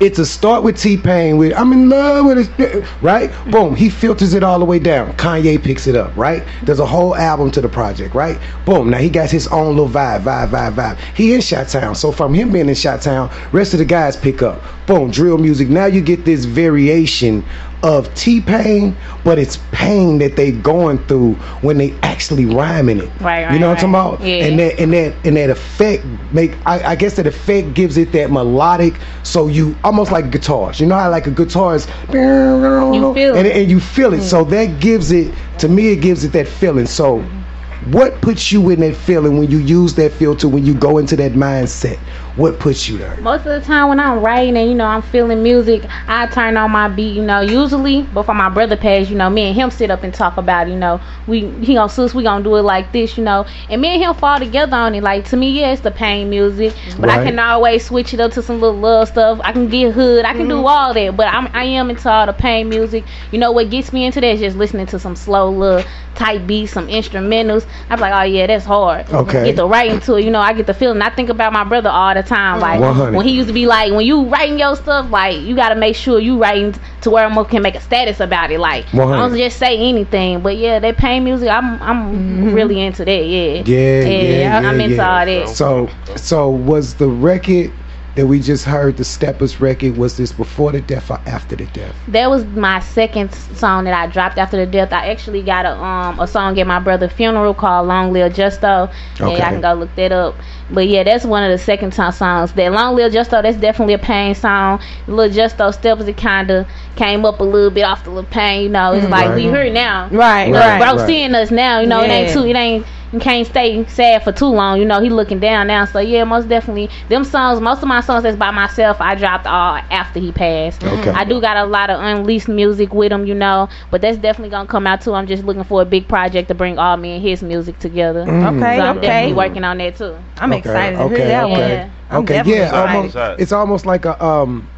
it 0.00 0.18
a 0.18 0.26
start 0.26 0.62
with 0.62 0.78
T 0.78 0.96
Pain 0.96 1.36
with 1.36 1.52
I'm 1.54 1.72
in 1.72 1.88
love 1.88 2.26
with 2.26 2.60
it, 2.60 2.84
right? 3.02 3.30
Boom, 3.50 3.74
he 3.74 3.88
filters 3.88 4.34
it 4.34 4.42
all 4.42 4.58
the 4.58 4.64
way 4.64 4.78
down. 4.78 5.12
Kanye 5.14 5.62
picks 5.62 5.86
it 5.86 5.96
up, 5.96 6.16
right? 6.16 6.42
There's 6.62 6.80
a 6.80 6.86
whole 6.86 7.14
album 7.14 7.50
to 7.52 7.60
the 7.60 7.68
project, 7.68 8.14
right? 8.14 8.38
Boom, 8.64 8.90
now 8.90 8.98
he 8.98 9.08
got 9.08 9.30
his 9.30 9.46
own 9.48 9.76
little 9.76 9.88
vibe, 9.88 10.22
vibe, 10.22 10.48
vibe, 10.48 10.74
vibe. 10.74 10.98
He 11.14 11.34
in 11.34 11.40
Shot 11.40 11.68
Town, 11.68 11.94
so 11.94 12.12
from 12.12 12.34
him 12.34 12.52
being 12.52 12.68
in 12.68 12.74
Shot 12.74 13.02
Town, 13.02 13.30
rest 13.52 13.72
of 13.72 13.78
the 13.78 13.84
guys 13.84 14.16
pick 14.16 14.42
up. 14.42 14.62
Boom, 14.86 15.10
drill 15.10 15.38
music. 15.38 15.68
Now 15.68 15.86
you 15.86 16.00
get 16.00 16.24
this 16.24 16.44
variation 16.44 17.44
of 17.84 18.12
T 18.14 18.40
Pain, 18.40 18.96
but 19.24 19.38
it's 19.38 19.58
pain 19.70 20.18
that 20.18 20.36
they 20.36 20.50
going 20.50 20.98
through 21.06 21.34
when 21.60 21.76
they 21.76 21.92
actually 22.02 22.46
rhyming 22.46 22.98
it. 22.98 23.10
Right, 23.20 23.44
right 23.44 23.52
You 23.52 23.58
know 23.58 23.68
right, 23.68 23.74
what 23.74 23.84
I'm 23.84 23.92
talking 23.92 24.16
about? 24.16 24.26
Yeah. 24.26 24.46
And 24.46 24.58
that 24.58 24.80
and 24.80 24.92
that 24.94 25.14
and 25.24 25.36
that 25.36 25.50
effect 25.50 26.04
make 26.32 26.56
I, 26.66 26.92
I 26.92 26.96
guess 26.96 27.14
that 27.16 27.26
effect 27.26 27.74
gives 27.74 27.98
it 27.98 28.10
that 28.12 28.30
melodic 28.30 28.94
so 29.22 29.48
you 29.48 29.76
almost 29.84 30.10
like 30.10 30.30
guitars. 30.30 30.80
You 30.80 30.86
know 30.86 30.96
how 30.96 31.10
like 31.10 31.26
a 31.26 31.30
guitar 31.30 31.74
is 31.76 31.86
You 32.10 33.14
feel 33.14 33.36
and, 33.36 33.46
and 33.46 33.70
you 33.70 33.80
feel 33.80 34.14
it. 34.14 34.22
So 34.22 34.40
mm-hmm. 34.40 34.50
that 34.52 34.80
gives 34.80 35.12
it 35.12 35.34
to 35.58 35.68
me 35.68 35.92
it 35.92 35.96
gives 36.00 36.24
it 36.24 36.32
that 36.32 36.48
feeling. 36.48 36.86
So 36.86 37.18
mm-hmm. 37.18 37.92
what 37.92 38.18
puts 38.22 38.50
you 38.50 38.70
in 38.70 38.80
that 38.80 38.96
feeling 38.96 39.38
when 39.38 39.50
you 39.50 39.58
use 39.58 39.94
that 39.96 40.12
filter 40.12 40.48
when 40.48 40.64
you 40.64 40.72
go 40.74 40.96
into 40.96 41.16
that 41.16 41.32
mindset 41.32 41.98
What 42.36 42.58
puts 42.58 42.88
you 42.88 42.98
there? 42.98 43.16
Most 43.18 43.46
of 43.46 43.60
the 43.60 43.60
time 43.60 43.88
when 43.88 44.00
I'm 44.00 44.20
writing 44.20 44.56
and 44.56 44.68
you 44.68 44.74
know 44.74 44.86
I'm 44.86 45.02
feeling 45.02 45.40
music, 45.42 45.84
I 46.08 46.26
turn 46.26 46.56
on 46.56 46.72
my 46.72 46.88
beat. 46.88 47.14
You 47.14 47.22
know, 47.22 47.40
usually 47.40 48.02
before 48.02 48.34
my 48.34 48.48
brother 48.48 48.76
passed, 48.76 49.08
you 49.08 49.16
know, 49.16 49.30
me 49.30 49.42
and 49.42 49.54
him 49.54 49.70
sit 49.70 49.88
up 49.88 50.02
and 50.02 50.12
talk 50.12 50.36
about. 50.36 50.66
It, 50.66 50.72
you 50.72 50.76
know, 50.76 51.00
we 51.28 51.48
he 51.60 51.74
gonna 51.74 51.88
sis, 51.88 52.12
we 52.12 52.24
gonna 52.24 52.42
do 52.42 52.56
it 52.56 52.62
like 52.62 52.90
this. 52.90 53.16
You 53.16 53.22
know, 53.22 53.46
and 53.70 53.80
me 53.80 53.88
and 53.88 54.02
him 54.02 54.14
fall 54.14 54.40
together 54.40 54.76
on 54.76 54.96
it. 54.96 55.02
Like 55.04 55.24
to 55.26 55.36
me, 55.36 55.60
yeah, 55.60 55.72
it's 55.72 55.82
the 55.82 55.92
pain 55.92 56.28
music, 56.28 56.74
but 56.98 57.08
I 57.08 57.22
can 57.24 57.38
always 57.38 57.86
switch 57.86 58.12
it 58.12 58.18
up 58.18 58.32
to 58.32 58.42
some 58.42 58.60
little 58.60 58.80
love 58.80 59.08
stuff. 59.08 59.40
I 59.44 59.52
can 59.52 59.68
get 59.68 59.92
hood, 59.92 60.24
I 60.24 60.32
can 60.32 60.48
do 60.48 60.56
mm-hmm. 60.56 60.66
all 60.66 60.92
that, 60.92 61.16
but 61.16 61.28
I'm 61.28 61.48
I 61.54 61.64
am 61.64 61.88
into 61.88 62.10
all 62.10 62.26
the 62.26 62.32
pain 62.32 62.68
music. 62.68 63.04
You 63.30 63.38
know 63.38 63.52
what 63.52 63.70
gets 63.70 63.92
me 63.92 64.06
into 64.06 64.20
that 64.20 64.26
is 64.34 64.40
just 64.40 64.56
listening 64.56 64.86
to 64.86 64.98
some 64.98 65.14
slow 65.14 65.50
little 65.50 65.88
tight 66.14 66.46
beats, 66.46 66.72
some 66.72 66.88
instrumentals. 66.88 67.66
I'm 67.90 68.00
like, 68.00 68.12
oh 68.12 68.22
yeah, 68.22 68.46
that's 68.46 68.64
hard. 68.64 69.08
Okay. 69.10 69.46
Get 69.46 69.56
the 69.56 69.66
right 69.66 69.90
into 69.90 70.16
it. 70.16 70.24
You 70.24 70.30
know, 70.30 70.40
I 70.40 70.52
get 70.52 70.66
the 70.66 70.74
feeling. 70.74 71.00
I 71.02 71.10
think 71.10 71.28
about 71.28 71.52
my 71.52 71.64
brother 71.64 71.90
all 71.90 72.14
the 72.14 72.23
time. 72.24 72.60
Like 72.60 72.80
100. 72.80 73.14
when 73.14 73.26
he 73.26 73.32
used 73.32 73.48
to 73.48 73.54
be 73.54 73.66
like, 73.66 73.92
when 73.92 74.06
you 74.06 74.28
writing 74.28 74.58
your 74.58 74.76
stuff, 74.76 75.10
like 75.10 75.40
you 75.40 75.54
got 75.54 75.70
to 75.70 75.74
make 75.74 75.96
sure 75.96 76.18
you 76.18 76.40
writing 76.40 76.74
to 77.02 77.10
where 77.10 77.26
I 77.26 77.44
can 77.44 77.62
make 77.62 77.74
a 77.74 77.80
status 77.80 78.20
about 78.20 78.50
it. 78.50 78.60
Like 78.60 78.86
100. 78.92 79.16
don't 79.16 79.36
just 79.36 79.58
say 79.58 79.76
anything. 79.76 80.40
But 80.40 80.56
yeah, 80.56 80.78
that 80.78 80.96
pain 80.96 81.24
music, 81.24 81.48
I'm 81.48 81.80
I'm 81.82 82.14
mm-hmm. 82.14 82.54
really 82.54 82.80
into 82.80 83.04
that. 83.04 83.10
Yeah. 83.10 83.62
Yeah, 83.64 84.00
yeah, 84.00 84.38
yeah, 84.38 84.68
I'm 84.68 84.80
into 84.80 84.96
yeah. 84.96 85.18
all 85.18 85.26
that. 85.26 85.48
So, 85.48 85.90
so 86.16 86.50
was 86.50 86.94
the 86.94 87.08
record 87.08 87.72
that 88.14 88.26
we 88.26 88.40
just 88.40 88.64
heard, 88.64 88.96
the 88.96 89.04
Steppers 89.04 89.60
record, 89.60 89.96
was 89.96 90.16
this 90.16 90.32
before 90.32 90.72
the 90.72 90.80
death 90.80 91.10
or 91.10 91.18
after 91.26 91.56
the 91.56 91.66
death? 91.66 91.94
That 92.08 92.30
was 92.30 92.44
my 92.44 92.78
second 92.80 93.32
song 93.34 93.84
that 93.84 93.94
I 93.94 94.06
dropped 94.06 94.38
after 94.38 94.56
the 94.56 94.66
death. 94.66 94.92
I 94.92 95.08
actually 95.10 95.42
got 95.42 95.64
a 95.66 95.72
um 95.76 96.20
a 96.20 96.26
song 96.26 96.58
at 96.60 96.66
my 96.66 96.78
brother's 96.78 97.12
funeral 97.12 97.54
called 97.54 97.88
Long 97.88 98.12
Live 98.12 98.34
Justo. 98.34 98.90
And 99.18 99.28
Okay. 99.28 99.42
I 99.42 99.50
can 99.50 99.60
go 99.60 99.74
look 99.74 99.94
that 99.96 100.12
up. 100.12 100.36
But 100.70 100.88
yeah, 100.88 101.02
that's 101.02 101.24
one 101.24 101.42
of 101.42 101.50
the 101.50 101.58
second 101.58 101.92
time 101.92 102.12
songs. 102.12 102.52
That 102.52 102.72
Long 102.72 102.94
Live 102.94 103.12
Justo, 103.12 103.42
that's 103.42 103.56
definitely 103.58 103.94
a 103.94 103.98
pain 103.98 104.34
song. 104.34 104.80
Little 105.06 105.32
Justo 105.34 105.70
steps 105.72 106.02
it 106.04 106.16
kinda 106.16 106.66
came 106.96 107.24
up 107.24 107.40
a 107.40 107.44
little 107.44 107.70
bit 107.70 107.82
off 107.82 108.04
the 108.04 108.10
little 108.10 108.30
pain, 108.30 108.62
you 108.62 108.68
know. 108.68 108.92
It's 108.92 109.04
Mhm. 109.06 109.10
like 109.10 109.34
we 109.34 109.46
heard 109.46 109.72
now. 109.72 110.08
Right, 110.10 110.46
You 110.46 110.52
know, 110.52 110.60
right, 110.60 110.78
Bro 110.80 110.96
right. 110.98 111.06
seeing 111.06 111.34
us 111.34 111.50
now, 111.50 111.80
you 111.80 111.86
know, 111.86 112.02
it 112.02 112.10
ain't 112.10 112.30
too 112.30 112.46
it 112.46 112.56
ain't 112.56 112.86
you 113.14 113.20
can't 113.20 113.46
stay 113.46 113.84
sad 113.86 114.22
for 114.24 114.32
too 114.32 114.46
long, 114.46 114.78
you 114.78 114.84
know. 114.84 115.00
He 115.00 115.08
looking 115.10 115.40
down 115.40 115.68
now, 115.68 115.84
so 115.84 116.00
yeah, 116.00 116.24
most 116.24 116.48
definitely. 116.48 116.90
Them 117.08 117.24
songs, 117.24 117.60
most 117.60 117.82
of 117.82 117.88
my 117.88 118.00
songs 118.00 118.24
that's 118.24 118.36
by 118.36 118.50
myself, 118.50 119.00
I 119.00 119.14
dropped 119.14 119.46
all 119.46 119.80
after 119.90 120.20
he 120.20 120.32
passed. 120.32 120.84
Okay. 120.84 121.10
I 121.10 121.24
do 121.24 121.40
got 121.40 121.56
a 121.56 121.64
lot 121.64 121.90
of 121.90 122.00
unleashed 122.00 122.48
music 122.48 122.92
with 122.92 123.12
him, 123.12 123.26
you 123.26 123.34
know, 123.34 123.68
but 123.90 124.02
that's 124.02 124.18
definitely 124.18 124.50
gonna 124.50 124.68
come 124.68 124.86
out 124.86 125.00
too. 125.00 125.14
I'm 125.14 125.26
just 125.26 125.44
looking 125.44 125.64
for 125.64 125.82
a 125.82 125.86
big 125.86 126.08
project 126.08 126.48
to 126.48 126.54
bring 126.54 126.78
all 126.78 126.96
me 126.96 127.14
and 127.16 127.22
his 127.22 127.42
music 127.42 127.78
together. 127.78 128.26
Mm. 128.26 128.54
Okay, 128.56 128.70
so 128.70 128.82
I'm 128.82 128.98
okay. 128.98 129.00
definitely 129.00 129.32
working 129.32 129.64
on 129.64 129.78
that 129.78 129.96
too. 129.96 130.16
I'm 130.38 130.52
Okay, 130.52 130.58
excited 130.58 130.98
to 130.98 131.04
okay, 131.04 131.16
hear 131.16 131.26
that 131.26 131.44
okay. 131.44 131.50
one. 131.50 131.60
Yeah. 131.68 131.90
I'm 132.10 132.24
okay, 132.24 132.26
definitely 132.26 132.62
yeah, 132.62 132.70
almost. 132.70 133.16
It's 133.38 133.52
almost 133.52 133.86
like 133.86 134.04
a 134.04 134.22
um. 134.24 134.70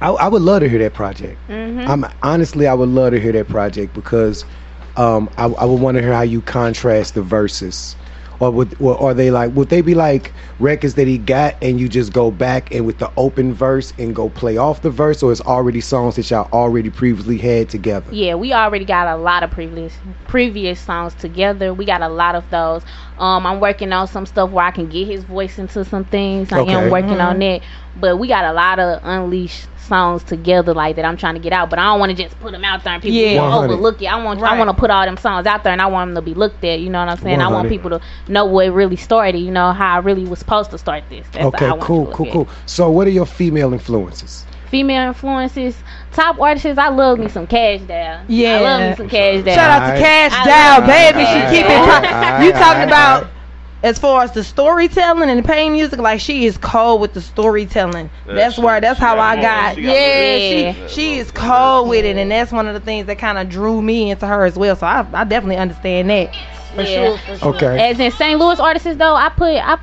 I, 0.00 0.08
I 0.10 0.28
would 0.28 0.42
love 0.42 0.60
to 0.60 0.68
hear 0.68 0.78
that 0.80 0.94
project. 0.94 1.38
Mhm. 1.48 1.86
I'm 1.86 2.04
honestly, 2.22 2.66
I 2.66 2.74
would 2.74 2.88
love 2.88 3.12
to 3.12 3.20
hear 3.20 3.32
that 3.32 3.48
project 3.48 3.92
because 3.94 4.44
um, 4.96 5.28
I, 5.36 5.44
I 5.46 5.64
would 5.64 5.80
want 5.80 5.96
to 5.96 6.02
hear 6.02 6.12
how 6.12 6.22
you 6.22 6.42
contrast 6.42 7.14
the 7.14 7.22
verses, 7.22 7.96
or 8.40 8.50
would 8.50 8.74
or 8.78 9.00
are 9.02 9.14
they 9.14 9.30
like 9.30 9.52
would 9.54 9.68
they 9.68 9.80
be 9.80 9.94
like 9.94 10.34
records 10.58 10.94
that 10.94 11.06
he 11.06 11.18
got 11.18 11.56
and 11.62 11.78
you 11.80 11.88
just 11.88 12.12
go 12.12 12.30
back 12.30 12.72
and 12.74 12.86
with 12.86 12.98
the 12.98 13.10
open 13.16 13.52
verse 13.54 13.92
and 13.98 14.14
go 14.14 14.28
play 14.28 14.56
off 14.56 14.82
the 14.82 14.90
verse, 14.90 15.22
or 15.22 15.32
it's 15.32 15.40
already 15.42 15.80
songs 15.80 16.16
that 16.16 16.30
y'all 16.30 16.48
already 16.52 16.90
previously 16.90 17.38
had 17.38 17.68
together? 17.68 18.14
Yeah, 18.14 18.34
we 18.34 18.52
already 18.52 18.84
got 18.84 19.08
a 19.08 19.16
lot 19.16 19.42
of 19.42 19.50
previous 19.50 19.98
previous 20.26 20.80
songs 20.80 21.14
together. 21.14 21.72
We 21.74 21.84
got 21.84 22.02
a 22.02 22.08
lot 22.08 22.34
of 22.36 22.48
those. 22.50 22.84
Um, 23.18 23.46
I'm 23.46 23.60
working 23.60 23.92
on 23.92 24.06
some 24.08 24.26
stuff 24.26 24.50
where 24.50 24.64
I 24.64 24.70
can 24.70 24.88
get 24.88 25.06
his 25.06 25.24
voice 25.24 25.58
into 25.58 25.84
some 25.84 26.04
things. 26.04 26.52
I 26.52 26.60
Okay. 26.60 26.74
am 26.74 26.88
working 26.88 27.20
Mhm. 27.20 27.20
on 27.20 27.38
that. 27.40 27.62
But 27.94 28.18
we 28.18 28.28
got 28.28 28.44
a 28.44 28.52
lot 28.52 28.78
of 28.78 29.00
unleashed 29.02 29.68
songs 29.90 30.22
together 30.24 30.72
like 30.72 30.96
that. 30.96 31.04
I'm 31.04 31.16
trying 31.16 31.34
to 31.34 31.40
get 31.40 31.52
out, 31.52 31.68
but 31.68 31.78
I 31.78 31.84
don't 31.90 31.98
want 32.00 32.16
to 32.16 32.22
just 32.22 32.38
put 32.40 32.52
them 32.52 32.64
out 32.64 32.84
there 32.84 32.94
and 32.94 33.02
people 33.02 33.18
Yeah. 33.18 33.56
overlook 33.56 34.00
it. 34.00 34.06
I 34.06 34.22
want 34.24 34.40
I 34.42 34.56
want 34.56 34.70
to 34.70 34.74
put 34.74 34.90
all 34.90 35.04
them 35.04 35.16
songs 35.16 35.46
out 35.46 35.64
there 35.64 35.72
and 35.72 35.82
I 35.82 35.86
want 35.86 36.08
them 36.08 36.14
to 36.22 36.22
be 36.22 36.34
looked 36.34 36.64
at. 36.64 36.80
You 36.80 36.88
know 36.90 37.00
what 37.04 37.08
I'm 37.10 37.18
saying? 37.18 37.40
I 37.40 37.48
want 37.48 37.68
people 37.68 37.90
to 37.90 38.00
know 38.28 38.46
where 38.46 38.68
it 38.68 38.70
really 38.70 38.96
started. 38.96 39.38
You 39.38 39.50
know 39.50 39.72
how 39.72 39.96
I 39.96 39.98
really 39.98 40.24
was 40.24 40.38
supposed 40.38 40.70
to 40.70 40.78
start 40.78 41.04
this. 41.10 41.26
That's 41.32 41.46
okay, 41.46 41.66
how 41.66 41.72
I 41.72 41.76
want 41.76 41.82
cool, 41.82 42.06
to 42.06 42.12
cool, 42.12 42.26
at 42.26 42.32
cool. 42.32 42.48
So, 42.66 42.90
what 42.90 43.06
are 43.06 43.10
your 43.10 43.26
female 43.26 43.72
influences? 43.72 44.46
Female 44.70 45.08
influences, 45.08 45.76
top 46.12 46.38
artists. 46.40 46.78
I 46.78 46.88
love 46.90 47.18
me 47.18 47.28
some 47.28 47.46
Cash 47.48 47.80
Down. 47.82 48.24
Yeah. 48.28 48.58
I 48.58 48.60
love 48.60 48.80
me 48.90 48.96
some 48.96 49.08
Cash 49.08 49.44
Down. 49.44 49.54
Shout 49.56 49.70
out 49.82 49.94
to 49.94 50.00
Cash 50.00 50.32
I 50.32 50.44
Down, 50.46 50.86
baby. 50.86 51.24
She 51.26 51.40
keep 51.56 51.66
it. 51.68 52.44
You 52.46 52.52
talking 52.52 52.84
about 52.84 53.26
as 53.82 53.98
far 53.98 54.22
as 54.22 54.32
the 54.32 54.44
storytelling 54.44 55.30
and 55.30 55.38
the 55.42 55.46
pain 55.48 55.72
music? 55.72 55.98
Like 55.98 56.20
she 56.20 56.44
is 56.46 56.58
cold 56.58 57.00
with 57.00 57.14
the 57.14 57.20
storytelling. 57.20 58.10
Yeah, 58.26 58.34
that's 58.34 58.54
she- 58.56 58.60
where. 58.62 58.80
That's 58.80 58.98
how 59.00 59.14
got 59.16 59.20
I 59.20 59.34
more. 59.36 59.42
got. 59.42 59.74
She 59.76 59.82
got 59.82 59.92
yeah, 59.92 60.72
more. 60.78 60.88
she 60.88 60.94
she 60.94 61.18
is 61.18 61.30
cold 61.30 61.88
with 61.88 62.04
it, 62.04 62.16
and 62.16 62.30
that's 62.30 62.52
one 62.52 62.66
of 62.66 62.74
the 62.74 62.80
things 62.80 63.06
that 63.06 63.18
kind 63.18 63.38
of 63.38 63.48
drew 63.48 63.80
me 63.82 64.10
into 64.10 64.26
her 64.26 64.44
as 64.44 64.56
well. 64.56 64.76
So 64.76 64.86
I 64.86 65.06
I 65.12 65.24
definitely 65.24 65.56
understand 65.56 66.10
that. 66.10 66.34
For 66.74 66.82
Yeah. 66.82 67.16
sure. 67.16 67.18
For 67.18 67.36
sure. 67.38 67.54
Okay. 67.56 67.90
As 67.90 67.98
in 68.00 68.10
St. 68.12 68.38
Louis 68.38 68.60
artists 68.60 68.96
though, 68.96 69.14
I 69.14 69.28
put 69.30 69.54
I 69.56 69.78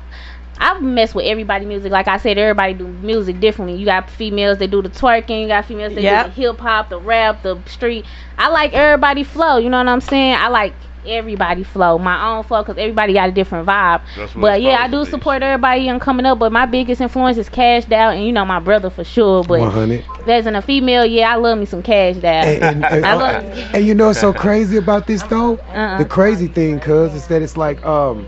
I 0.60 0.78
mess 0.80 1.14
with 1.14 1.24
everybody 1.26 1.66
music. 1.66 1.92
Like 1.92 2.08
I 2.08 2.16
said, 2.16 2.36
everybody 2.38 2.74
do 2.74 2.86
music 2.88 3.38
differently. 3.40 3.78
You 3.78 3.84
got 3.84 4.10
females 4.10 4.58
that 4.58 4.70
do 4.72 4.82
the 4.82 4.88
twerking, 4.88 5.42
you 5.42 5.46
got 5.48 5.66
females 5.66 5.94
that 5.94 6.02
Yep. 6.02 6.26
do 6.26 6.32
the 6.42 6.48
hip 6.48 6.58
hop, 6.60 6.88
the 6.88 6.98
rap, 6.98 7.42
the 7.42 7.58
street. 7.66 8.04
I 8.38 8.48
like 8.48 8.72
everybody 8.72 9.22
flow. 9.22 9.58
You 9.58 9.68
know 9.70 9.78
what 9.78 9.88
I'm 9.88 10.00
saying? 10.00 10.34
I 10.34 10.48
like 10.48 10.74
everybody 11.04 11.62
flow, 11.62 11.98
my 11.98 12.28
own 12.36 12.42
flow, 12.44 12.62
because 12.62 12.76
everybody 12.78 13.12
got 13.12 13.28
a 13.28 13.32
different 13.32 13.66
vibe. 13.66 14.02
But 14.34 14.62
yeah, 14.62 14.76
I 14.80 14.88
do 14.88 15.04
support 15.04 15.42
everybody 15.42 15.82
young 15.82 16.00
coming 16.00 16.26
up. 16.26 16.38
But 16.38 16.52
my 16.52 16.66
biggest 16.66 17.00
influence 17.00 17.36
is 17.38 17.48
Cash 17.48 17.84
Down, 17.86 18.14
and 18.14 18.24
you 18.24 18.32
know 18.32 18.44
my 18.44 18.58
brother 18.60 18.90
for 18.90 19.04
sure. 19.04 19.44
But 19.44 19.60
100. 19.60 20.04
as 20.28 20.46
in 20.46 20.54
a 20.54 20.62
female, 20.62 21.04
yeah, 21.04 21.32
I 21.32 21.36
love 21.36 21.58
me 21.58 21.64
some 21.66 21.82
Cash 21.82 22.16
Down. 22.16 22.46
and, 22.46 22.62
and, 22.62 22.84
and, 22.84 23.06
I 23.06 23.14
love- 23.14 23.44
and 23.74 23.84
you 23.86 23.94
know 23.94 24.06
what's 24.08 24.20
so 24.20 24.32
crazy 24.32 24.76
about 24.76 25.06
this 25.06 25.22
though? 25.24 25.54
Uh-uh. 25.56 25.98
The 25.98 26.04
crazy 26.04 26.48
thing, 26.48 26.80
cuz, 26.80 27.14
is 27.14 27.26
that 27.28 27.42
it's 27.42 27.56
like 27.56 27.84
um, 27.84 28.26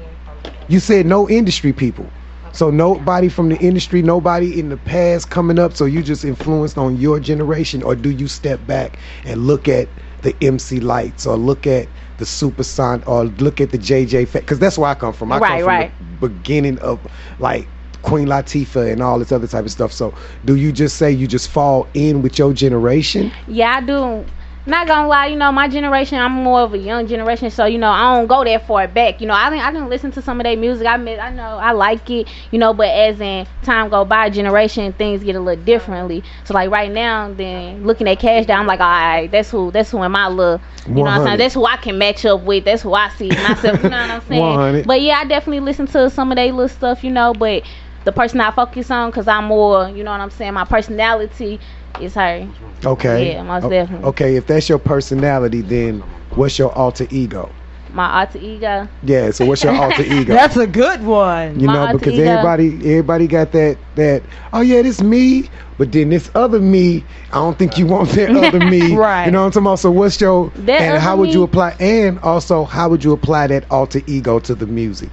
you 0.68 0.80
said 0.80 1.06
no 1.06 1.28
industry 1.28 1.72
people. 1.72 2.12
So 2.52 2.70
nobody 2.70 3.28
from 3.28 3.48
the 3.48 3.56
industry, 3.58 4.02
nobody 4.02 4.58
in 4.58 4.68
the 4.70 4.76
past 4.76 5.30
coming 5.30 5.58
up. 5.58 5.72
So 5.72 5.84
you 5.84 6.02
just 6.02 6.24
influenced 6.24 6.78
on 6.78 6.96
your 6.96 7.20
generation, 7.20 7.82
or 7.82 7.94
do 7.94 8.10
you 8.10 8.26
step 8.26 8.66
back 8.66 8.98
and 9.24 9.46
look 9.46 9.68
at 9.68 9.88
the 10.22 10.36
MC 10.42 10.80
Lytes, 10.80 11.26
or 11.26 11.36
look 11.36 11.66
at 11.66 11.88
the 12.20 12.26
Super 12.26 12.64
Son, 12.64 13.02
or 13.08 13.26
look 13.26 13.60
at 13.60 13.72
the 13.72 13.78
JJ? 13.78 14.32
Because 14.32 14.60
that's 14.60 14.78
where 14.78 14.90
I 14.90 14.94
come 14.94 15.14
from. 15.14 15.32
I 15.32 15.40
Right, 15.40 15.50
come 15.50 15.60
from 15.60 15.76
right. 15.76 15.94
the 16.00 16.04
beginning 16.28 16.78
of 16.80 17.06
like 17.40 17.72
Queen 18.02 18.28
Latifah 18.28 18.92
and 18.92 19.02
all 19.02 19.18
this 19.18 19.32
other 19.32 19.48
type 19.48 19.66
of 19.66 19.72
stuff. 19.72 19.92
So 19.92 20.14
do 20.44 20.56
you 20.56 20.72
just 20.72 20.98
say 20.98 21.10
you 21.12 21.28
just 21.28 21.48
fall 21.50 21.90
in 21.94 22.22
with 22.22 22.38
your 22.38 22.54
generation? 22.54 23.32
Yeah, 23.46 23.76
I 23.76 23.80
do. 23.82 24.26
Not 24.70 24.86
gonna 24.86 25.08
lie, 25.08 25.26
you 25.26 25.36
know, 25.36 25.50
my 25.50 25.66
generation, 25.66 26.18
I'm 26.18 26.30
more 26.30 26.60
of 26.60 26.74
a 26.74 26.78
young 26.78 27.06
generation, 27.08 27.50
so 27.50 27.64
you 27.64 27.76
know, 27.76 27.90
I 27.90 28.14
don't 28.14 28.28
go 28.28 28.44
that 28.44 28.66
far 28.68 28.86
back. 28.86 29.20
You 29.20 29.26
know, 29.26 29.34
I 29.34 29.50
didn't, 29.50 29.64
I 29.64 29.72
didn't 29.72 29.88
listen 29.88 30.12
to 30.12 30.22
some 30.22 30.38
of 30.38 30.44
their 30.44 30.56
music. 30.56 30.86
I 30.86 30.96
mean, 30.96 31.18
I 31.18 31.30
know 31.30 31.58
I 31.58 31.72
like 31.72 32.08
it, 32.08 32.28
you 32.52 32.58
know, 32.58 32.72
but 32.72 32.86
as 32.88 33.20
in 33.20 33.48
time 33.62 33.88
go 33.90 34.04
by, 34.04 34.30
generation 34.30 34.92
things 34.92 35.24
get 35.24 35.34
a 35.34 35.40
little 35.40 35.64
differently. 35.64 36.22
So 36.44 36.54
like 36.54 36.70
right 36.70 36.90
now, 36.90 37.32
then 37.32 37.84
looking 37.84 38.08
at 38.08 38.20
Cash 38.20 38.46
Down, 38.46 38.60
I'm 38.60 38.66
like, 38.68 38.78
all 38.78 38.86
right, 38.86 39.28
that's 39.28 39.50
who, 39.50 39.72
that's 39.72 39.90
who 39.90 40.02
in 40.04 40.12
my 40.12 40.28
look. 40.28 40.60
You 40.86 40.94
know 40.94 41.00
what 41.02 41.10
I'm 41.10 41.24
saying? 41.24 41.38
That's 41.38 41.54
who 41.54 41.66
I 41.66 41.76
can 41.76 41.98
match 41.98 42.24
up 42.24 42.42
with. 42.42 42.64
That's 42.64 42.82
who 42.82 42.94
I 42.94 43.08
see 43.10 43.28
myself. 43.42 43.82
You 43.82 43.90
know 43.90 44.00
what 44.00 44.10
I'm 44.10 44.22
saying? 44.22 44.40
100. 44.40 44.86
But 44.86 45.00
yeah, 45.02 45.18
I 45.18 45.24
definitely 45.24 45.60
listen 45.60 45.86
to 45.88 46.08
some 46.10 46.30
of 46.30 46.36
their 46.36 46.52
little 46.52 46.68
stuff, 46.68 47.02
you 47.02 47.10
know, 47.10 47.34
but. 47.34 47.64
The 48.02 48.12
person 48.12 48.40
I 48.40 48.50
focus 48.50 48.90
on, 48.90 49.12
cause 49.12 49.28
I'm 49.28 49.44
more, 49.44 49.90
you 49.90 50.02
know 50.02 50.10
what 50.10 50.22
I'm 50.22 50.30
saying. 50.30 50.54
My 50.54 50.64
personality 50.64 51.60
is 51.98 52.14
her. 52.14 52.48
Okay. 52.84 53.32
Yeah, 53.32 53.42
most 53.42 53.64
O- 53.64 53.68
definitely. 53.68 54.08
Okay, 54.10 54.36
if 54.36 54.46
that's 54.46 54.68
your 54.68 54.78
personality, 54.78 55.62
then 55.62 56.00
what's 56.34 56.58
your 56.58 56.72
alter 56.72 57.06
ego? 57.10 57.50
My 57.92 58.20
alter 58.20 58.38
ego. 58.38 58.88
Yeah, 59.02 59.30
so 59.30 59.44
what's 59.46 59.62
your 59.62 59.74
alter 59.74 60.02
ego? 60.06 60.32
That's 60.34 60.56
a 60.56 60.66
good 60.66 61.02
one. 61.02 61.58
you 61.58 61.66
my 61.66 61.72
know, 61.72 61.86
alter 61.86 61.98
because 61.98 62.14
ego. 62.14 62.22
everybody 62.22 62.76
everybody 62.78 63.26
got 63.26 63.52
that 63.52 63.78
that 63.96 64.22
oh 64.52 64.60
yeah, 64.60 64.82
this 64.82 65.02
me, 65.02 65.48
but 65.76 65.90
then 65.92 66.10
this 66.10 66.30
other 66.34 66.60
me, 66.60 67.04
I 67.30 67.36
don't 67.36 67.58
think 67.58 67.78
you 67.78 67.86
want 67.86 68.10
that 68.10 68.30
other 68.34 68.60
me. 68.70 68.94
Right. 68.94 69.24
You 69.24 69.30
know 69.30 69.40
what 69.40 69.46
I'm 69.46 69.50
talking 69.52 69.66
about? 69.66 69.78
So 69.80 69.90
what's 69.90 70.20
your 70.20 70.52
That 70.54 70.80
and 70.80 70.98
how 70.98 71.16
other 71.16 71.16
would 71.16 71.32
you 71.34 71.42
apply 71.42 71.74
and 71.80 72.18
also 72.20 72.64
how 72.64 72.88
would 72.88 73.02
you 73.04 73.12
apply 73.12 73.48
that 73.48 73.70
alter 73.70 74.00
ego 74.06 74.38
to 74.40 74.54
the 74.54 74.66
music? 74.66 75.10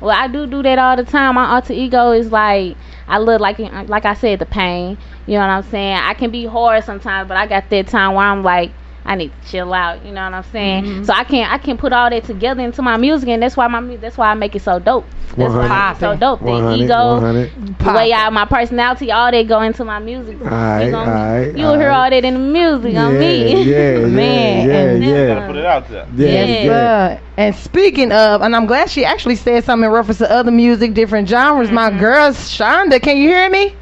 Well, 0.00 0.16
I 0.16 0.26
do 0.28 0.46
do 0.46 0.62
that 0.62 0.78
all 0.78 0.96
the 0.96 1.04
time. 1.04 1.34
My 1.34 1.46
alter 1.54 1.72
ego 1.72 2.12
is 2.12 2.30
like 2.30 2.76
I 3.08 3.18
look 3.18 3.40
like 3.40 3.58
like 3.58 4.04
I 4.04 4.14
said 4.14 4.38
the 4.38 4.46
pain. 4.46 4.98
You 5.26 5.34
know 5.34 5.40
what 5.40 5.50
I'm 5.50 5.62
saying? 5.70 5.96
I 5.96 6.14
can 6.14 6.30
be 6.30 6.44
hard 6.46 6.84
sometimes, 6.84 7.28
but 7.28 7.36
I 7.36 7.46
got 7.46 7.70
that 7.70 7.86
time 7.88 8.14
where 8.14 8.26
I'm 8.26 8.42
like 8.42 8.72
I 9.06 9.16
need 9.16 9.32
to 9.42 9.48
chill 9.50 9.74
out. 9.74 10.02
You 10.04 10.12
know 10.12 10.24
what 10.24 10.32
I'm 10.32 10.44
saying? 10.44 10.84
Mm-hmm. 10.84 11.04
So 11.04 11.12
I 11.12 11.24
can't 11.24 11.52
I 11.52 11.58
can 11.58 11.76
put 11.76 11.92
all 11.92 12.08
that 12.08 12.24
together 12.24 12.62
into 12.62 12.80
my 12.82 12.96
music, 12.96 13.28
and 13.28 13.42
that's 13.42 13.54
why 13.56 13.66
my 13.68 13.96
that's 13.96 14.16
why 14.16 14.30
I 14.30 14.34
make 14.34 14.54
it 14.56 14.62
so 14.62 14.78
dope. 14.78 15.04
That's 15.36 15.52
why 15.52 15.66
I 15.66 15.88
make 15.90 15.96
it 15.96 16.00
so 16.00 16.08
100, 16.08 16.20
dope. 16.20 16.38
The 16.40 16.44
100, 16.46 16.84
ego, 16.84 17.14
100. 17.14 17.78
the 17.80 17.92
way 17.92 18.12
I 18.14 18.30
my 18.30 18.44
personality, 18.46 19.10
all 19.12 19.30
that 19.30 19.46
go 19.48 19.60
into 19.60 19.84
my 19.84 19.98
music. 19.98 20.40
Alright, 20.40 20.86
you 20.86 20.92
gonna- 20.92 21.10
alright, 21.10 21.56
You'll 21.56 21.74
hear 21.78 21.90
alright. 21.90 22.12
all 22.14 22.20
that 22.20 22.24
in 22.24 22.34
the 22.34 22.40
music 22.40 22.96
on 22.96 23.18
me. 23.18 23.64
yeah, 23.64 23.98
Man, 24.06 24.68
yeah, 24.68 24.74
and 24.74 25.02
yeah, 25.04 25.08
this 25.10 25.28
yeah. 25.28 25.38
one- 25.38 25.46
Put 25.48 25.56
it 25.56 25.66
out 25.66 25.88
there. 25.88 26.06
Yeah, 26.14 26.26
Yes, 26.28 26.64
yeah. 26.64 27.16
sir. 27.16 27.20
And 27.36 27.54
speaking 27.56 28.12
of, 28.12 28.40
and 28.42 28.54
I'm 28.56 28.64
glad 28.66 28.88
she 28.90 29.04
actually 29.04 29.36
said 29.36 29.64
something 29.64 29.84
in 29.86 29.92
reference 29.92 30.18
to 30.18 30.30
other 30.30 30.50
music, 30.52 30.94
different 30.94 31.28
genres. 31.28 31.70
My 31.70 31.90
girl, 31.90 32.30
Shonda, 32.32 33.02
can 33.02 33.16
you 33.18 33.28
hear 33.28 33.50
me? 33.50 33.74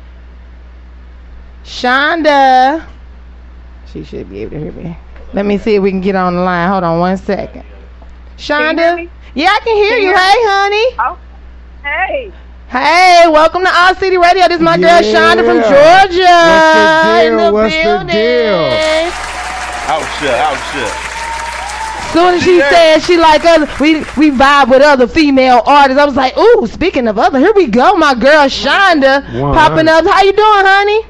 Shonda. 1.64 2.84
She 3.92 4.04
should 4.04 4.28
be 4.30 4.42
able 4.42 4.52
to 4.52 4.58
hear 4.60 4.72
me. 4.72 4.96
Let 5.32 5.46
me 5.46 5.58
see 5.58 5.76
if 5.76 5.82
we 5.82 5.90
can 5.90 6.00
get 6.00 6.14
on 6.14 6.34
the 6.34 6.40
line. 6.42 6.68
Hold 6.68 6.84
on 6.84 6.98
one 7.00 7.16
second. 7.16 7.64
Shonda? 8.36 9.08
Yeah, 9.34 9.48
I 9.50 9.60
can 9.64 9.76
hear 9.76 9.94
Can 9.96 10.02
you. 10.02 10.08
you 10.08 10.14
Hey, 10.16 10.38
honey. 10.44 10.96
Oh, 10.98 11.18
hey. 11.82 12.32
Hey, 12.68 13.24
welcome 13.28 13.62
to 13.64 13.70
All 13.70 13.94
City 13.94 14.16
Radio. 14.18 14.48
This 14.48 14.56
is 14.56 14.62
my 14.62 14.78
girl 14.78 15.00
Shonda 15.02 15.44
from 15.44 15.60
Georgia. 15.60 16.22
in 16.22 16.48
What's 16.48 16.72
the 16.72 16.86
deal? 17.02 17.52
What's 17.52 17.74
the 17.74 17.82
building. 17.82 18.06
deal? 18.08 19.12
Out 19.88 20.06
shit, 20.20 20.30
out 20.30 20.58
shit. 20.72 20.92
Soon 22.12 22.34
as 22.34 22.42
she 22.42 22.58
Yeah. 22.58 22.68
said 22.70 22.98
she 23.00 23.16
like 23.16 23.44
other, 23.44 23.66
we 23.80 24.00
we 24.18 24.30
vibe 24.30 24.68
with 24.68 24.82
other 24.82 25.06
female 25.06 25.62
artists. 25.64 26.00
I 26.00 26.04
was 26.04 26.14
like, 26.16 26.36
ooh, 26.36 26.66
speaking 26.66 27.08
of 27.08 27.18
other, 27.18 27.38
here 27.38 27.52
we 27.54 27.66
go, 27.68 27.94
my 27.96 28.14
girl 28.14 28.46
Shonda 28.48 29.22
One 29.40 29.54
popping 29.54 29.88
up. 29.88 30.04
How 30.06 30.22
you 30.22 30.32
doing, 30.32 30.64
honey? 30.66 31.06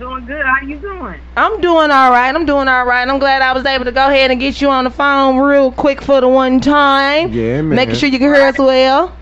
Doing 0.00 0.24
good. 0.24 0.46
How 0.46 0.62
you 0.62 0.78
doing? 0.78 1.20
I'm 1.36 1.60
doing 1.60 1.90
all 1.90 2.10
right. 2.10 2.34
I'm 2.34 2.46
doing 2.46 2.68
all 2.68 2.86
right. 2.86 3.06
I'm 3.06 3.18
glad 3.18 3.42
I 3.42 3.52
was 3.52 3.66
able 3.66 3.84
to 3.84 3.92
go 3.92 4.06
ahead 4.08 4.30
and 4.30 4.40
get 4.40 4.58
you 4.58 4.70
on 4.70 4.84
the 4.84 4.90
phone 4.90 5.36
real 5.36 5.70
quick 5.70 6.00
for 6.00 6.22
the 6.22 6.28
one 6.28 6.58
time. 6.58 7.30
Yeah, 7.34 7.60
man. 7.60 7.76
Making 7.76 7.94
sure 7.96 8.08
you 8.08 8.18
can 8.18 8.32
hear 8.32 8.42
us 8.42 8.56
well. 8.56 9.14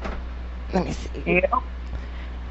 Let 0.72 0.84
me 0.84 0.92
see. 0.92 1.08
Yeah. 1.26 1.48
All 1.50 1.62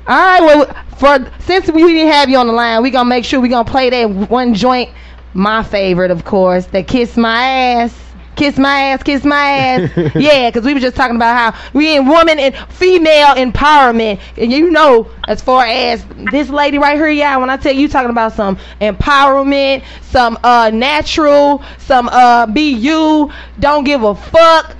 right. 0.07 0.41
Well, 0.41 0.65
for 0.97 1.31
since 1.39 1.71
we 1.71 1.81
didn't 1.83 2.11
have 2.11 2.27
you 2.29 2.37
on 2.37 2.47
the 2.47 2.53
line, 2.53 2.83
we 2.83 2.91
gonna 2.91 3.07
make 3.07 3.23
sure 3.23 3.39
we 3.39 3.47
gonna 3.47 3.63
play 3.63 3.89
that 3.91 4.09
one 4.29 4.53
joint. 4.53 4.89
My 5.33 5.63
favorite, 5.63 6.11
of 6.11 6.25
course, 6.25 6.65
that 6.65 6.85
"Kiss 6.85 7.15
My 7.15 7.41
Ass." 7.41 8.06
Kiss 8.37 8.57
my 8.57 8.81
ass, 8.91 9.03
kiss 9.03 9.25
my 9.25 9.35
ass. 9.35 9.91
yeah, 10.15 10.49
because 10.49 10.63
we 10.63 10.73
were 10.73 10.79
just 10.79 10.95
talking 10.95 11.15
about 11.15 11.53
how 11.53 11.71
we 11.73 11.97
in 11.97 12.05
woman 12.07 12.39
and 12.39 12.55
female 12.71 13.35
empowerment. 13.35 14.21
And 14.37 14.51
you 14.51 14.69
know, 14.71 15.09
as 15.27 15.41
far 15.41 15.65
as 15.65 16.05
this 16.31 16.49
lady 16.49 16.77
right 16.77 16.95
here, 16.95 17.09
yeah, 17.09 17.35
when 17.37 17.49
I 17.49 17.57
tell 17.57 17.73
you, 17.73 17.87
talking 17.87 18.11
about 18.11 18.33
some 18.33 18.57
empowerment, 18.79 19.83
some 20.01 20.37
uh 20.43 20.69
natural, 20.71 21.63
some 21.79 22.09
uh 22.09 22.45
be 22.45 22.71
you, 22.73 23.31
don't 23.59 23.83
give 23.83 24.03
a 24.03 24.13
fuck, 24.13 24.75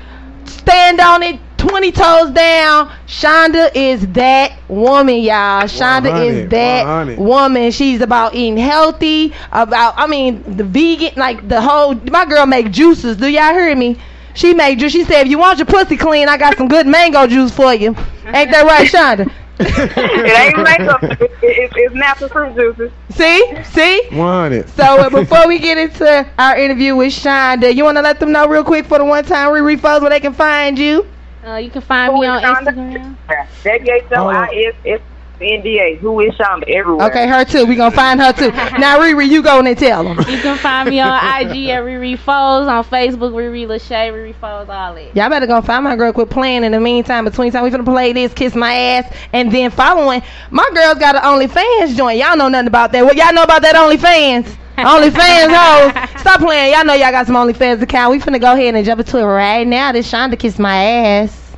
stand 0.45 0.99
on 0.99 1.23
it, 1.23 1.39
20 1.68 1.91
toes 1.91 2.32
down. 2.32 2.89
Shonda 3.07 3.72
is 3.76 4.07
that 4.13 4.57
woman, 4.68 5.18
y'all. 5.20 5.63
Shonda 5.63 6.09
100, 6.11 6.24
is 6.26 6.49
that 6.49 6.86
100. 6.86 7.20
woman. 7.20 7.72
She's 7.72 8.01
about 8.01 8.36
eating 8.36 8.57
healthy, 8.57 9.34
about 9.51 9.93
I 9.97 10.07
mean 10.07 10.43
the 10.57 10.63
vegan, 10.63 11.13
like 11.15 11.47
the 11.47 11.61
whole. 11.61 11.95
My 11.95 12.26
girl 12.26 12.45
make 12.45 12.72
juices. 12.72 13.18
Do 13.18 13.28
y'all 13.28 13.53
hear 13.53 13.76
me? 13.76 13.97
She 14.34 14.53
made 14.53 14.80
juice. 14.80 14.91
She 14.91 15.03
said, 15.03 15.22
"If 15.26 15.28
you 15.30 15.39
want 15.39 15.57
your 15.57 15.65
pussy 15.65 15.97
clean, 15.97 16.30
I 16.30 16.38
got 16.38 16.57
some 16.57 16.68
good 16.68 16.86
mango 16.88 17.26
juice 17.28 17.51
for 17.51 17.74
you." 17.74 17.95
Ain't 18.26 18.51
that 18.51 18.65
right, 18.65 18.88
Shonda? 18.88 19.32
it 19.59 20.38
ain't 20.38 20.57
makeup. 20.63 21.01
It, 21.03 21.22
it, 21.22 21.32
it's- 21.41 21.72
it's 21.76 21.95
natural 21.95 22.30
fruit 22.30 22.53
juices. 22.55 22.91
See, 23.09 23.63
see. 23.63 24.01
Want 24.11 24.53
it. 24.53 24.70
So 24.70 24.84
uh, 24.84 25.09
before 25.09 25.47
we 25.47 25.57
get 25.57 25.78
into 25.80 26.28
our 26.38 26.55
interview 26.57 26.95
with 26.95 27.11
Shonda, 27.13 27.74
you 27.76 27.84
want 27.84 27.97
to 27.97 28.03
let 28.03 28.20
them 28.20 28.32
know 28.32 28.47
real 28.47 28.63
quick 28.63 28.86
for 28.86 28.99
the 28.99 29.05
one 29.05 29.26
time 29.26 29.49
ReRe 29.51 29.78
Foez 29.80 30.01
where 30.01 30.11
they 30.11 30.20
can 30.20 30.34
find 30.34 30.78
you. 30.78 31.07
Uh, 31.47 31.55
you 31.57 31.71
can 31.71 31.81
find 31.81 32.11
Who 32.13 32.21
me 32.21 32.27
is 32.27 32.31
on 32.31 32.43
Shonda? 32.43 32.73
Instagram. 32.73 33.17
W 33.63 33.93
H 33.93 34.05
O 34.15 34.27
I 34.27 34.47
S 34.67 34.75
S 34.85 35.01
N 35.41 35.61
D 35.61 35.79
A. 35.79 35.95
Who 35.97 36.19
is 36.19 36.33
Shonda 36.33 36.67
everywhere? 36.67 37.07
Okay, 37.07 37.27
her 37.27 37.45
too. 37.45 37.65
We 37.65 37.75
gonna 37.75 37.95
find 37.95 38.19
her 38.19 38.33
too. 38.33 38.51
Now 38.77 38.99
ReRe, 38.99 39.27
you 39.27 39.41
go 39.41 39.59
and 39.59 39.77
tell 39.77 40.03
them. 40.03 40.17
You 40.19 40.39
can 40.39 40.57
find 40.57 40.89
me 40.89 40.99
on 40.99 41.09
IG 41.09 41.69
at 41.69 41.83
ReRe 41.83 42.17
Foez, 42.17 42.67
on 42.67 42.83
Facebook 42.83 43.31
ReRe 43.31 43.65
Lachey, 43.65 44.11
ReRe 44.11 44.35
Foez, 44.35 44.69
all 44.69 44.93
that. 44.95 45.15
Y'all 45.15 45.29
better 45.29 45.47
go 45.47 45.61
find 45.61 45.83
my 45.83 45.95
girl. 45.95 46.13
Quit 46.13 46.29
playing. 46.29 46.63
In 46.63 46.71
the 46.71 46.79
meantime, 46.79 47.25
between 47.25 47.51
time, 47.51 47.63
we 47.63 47.69
finna 47.69 47.85
play 47.85 48.13
this, 48.13 48.33
kiss 48.33 48.55
my 48.55 48.73
ass, 48.73 49.15
and 49.33 49.51
then 49.51 49.71
following. 49.71 50.21
My 50.51 50.67
girl's 50.73 50.99
got 50.99 51.15
an 51.15 51.21
OnlyFans 51.21 51.95
joint. 51.95 52.17
Y'all 52.17 52.38
know 52.38 52.49
nothing 52.49 52.67
about 52.67 52.91
that. 52.91 53.03
What 53.03 53.15
y'all 53.15 53.33
know 53.33 53.43
about 53.43 53.61
that 53.61 53.75
OnlyFans? 53.75 54.55
OnlyFans, 54.77 55.53
hoes. 55.55 56.19
Stop 56.21 56.39
playing. 56.39 56.73
Y'all 56.73 56.85
know 56.85 56.93
y'all 56.93 57.11
got 57.11 57.25
some 57.25 57.35
OnlyFans 57.35 57.81
account. 57.81 58.11
We 58.11 58.19
finna 58.19 58.39
go 58.39 58.53
ahead 58.53 58.75
and 58.75 58.85
jump 58.85 58.99
into 58.99 59.17
it 59.17 59.23
right 59.23 59.65
now. 59.65 59.91
This 59.91 60.11
Shonda 60.11 60.38
kiss 60.38 60.59
my 60.59 60.75
ass. 60.83 61.55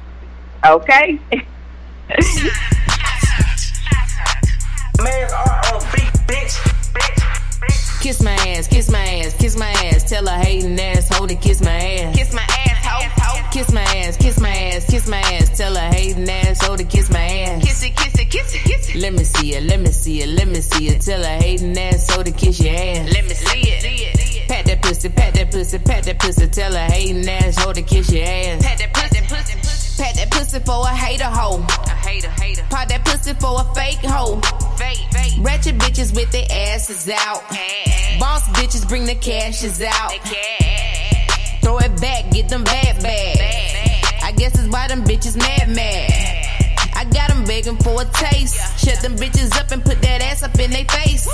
Okay. 0.65 1.19
Man's 5.03 5.31
art 5.31 5.73
on 5.73 5.81
beat, 5.93 6.11
bitch. 6.27 6.55
Kiss 8.01 8.21
my 8.23 8.31
ass, 8.31 8.67
kiss 8.67 8.89
my 8.89 8.99
ass, 8.99 9.33
kiss 9.35 9.57
my 9.57 9.71
ass. 9.71 10.03
Tell 10.09 10.25
her 10.25 10.39
hating 10.39 10.79
asshole 10.79 11.27
to 11.27 11.35
kiss 11.35 11.61
my 11.61 11.69
ass. 11.69 12.15
Kiss 12.15 12.33
my 12.33 12.41
ass, 12.41 12.85
ho, 12.85 13.09
ho. 13.21 13.49
Kiss 13.51 13.71
my 13.71 13.81
ass, 13.81 14.17
kiss 14.17 14.39
my 14.39 14.49
ass, 14.49 14.85
kiss 14.89 15.07
my 15.07 15.19
ass. 15.19 15.57
Tell 15.57 15.75
her 15.75 15.89
hating 15.89 16.29
asshole 16.29 16.77
to 16.77 16.83
kiss 16.83 17.09
my 17.11 17.19
ass. 17.19 17.63
Kiss 17.63 17.83
it, 17.83 17.95
kiss 17.95 18.19
it, 18.19 18.29
kiss 18.29 18.55
it, 18.55 18.63
kiss 18.63 18.89
it. 18.89 18.95
Let 18.95 19.13
me 19.13 19.23
see 19.23 19.53
it, 19.53 19.63
let 19.63 19.79
me 19.79 19.91
see 19.91 20.21
it, 20.21 20.29
let 20.29 20.47
me 20.47 20.61
see 20.61 20.87
it. 20.87 21.01
Tell 21.01 21.21
her 21.23 21.37
hating 21.37 21.77
asshole 21.77 22.23
to 22.23 22.31
kiss 22.31 22.59
your 22.59 22.73
ass. 22.73 23.13
Let 23.13 23.25
me 23.25 23.33
see 23.33 23.61
it. 23.61 24.47
Pat 24.49 24.65
that 24.65 24.81
pussy, 24.81 25.09
pat 25.09 25.33
that 25.35 25.51
pussy, 25.51 25.77
pat 25.79 26.03
that 26.05 26.19
pussy. 26.19 26.47
Tell 26.47 26.73
her 26.73 26.85
hating 26.91 27.27
asshole 27.29 27.73
to 27.73 27.81
kiss 27.81 28.11
your 28.11 28.25
ass. 28.25 28.63
Pat 28.63 28.77
that 28.79 28.93
pussy, 28.93 29.21
pussy, 29.27 29.55
pussy. 29.59 29.68
Pat 29.99 30.15
that 30.15 30.31
pussy 30.31 30.59
for 30.59 30.87
a 30.87 30.95
hater 30.95 31.25
hoe. 31.25 31.59
A 31.59 31.89
hater, 31.89 32.29
hater. 32.29 32.63
Pop 32.69 32.87
that 32.87 33.03
pussy 33.03 33.33
for 33.33 33.59
a 33.59 33.65
fake 33.75 33.99
hoe. 33.99 34.39
Fake, 34.79 35.03
fake. 35.11 35.33
Ratchet 35.41 35.77
bitches 35.77 36.15
with 36.15 36.31
their 36.31 36.47
asses 36.49 37.09
out. 37.09 37.43
Boss 38.17 38.47
bitches 38.55 38.87
bring 38.87 39.05
the 39.05 39.15
cashes 39.15 39.81
out. 39.81 40.11
Cash. 40.23 41.59
Throw 41.61 41.79
it 41.79 41.99
back, 41.99 42.31
get 42.31 42.47
them 42.47 42.63
bad 42.63 43.03
bad. 43.03 44.23
I 44.23 44.31
guess 44.31 44.57
it's 44.57 44.71
why 44.71 44.87
them 44.87 45.03
bitches 45.03 45.35
mad 45.37 45.67
mad. 45.67 46.39
I 46.95 47.03
got 47.03 47.27
them 47.27 47.43
begging 47.43 47.75
for 47.77 48.01
a 48.01 48.05
taste. 48.05 48.55
Shut 48.79 49.01
them 49.01 49.17
bitches 49.17 49.53
up 49.59 49.71
and 49.71 49.83
put 49.83 50.01
that 50.01 50.21
ass 50.21 50.43
up 50.43 50.57
in 50.59 50.71
their 50.71 50.85
face. 50.85 51.27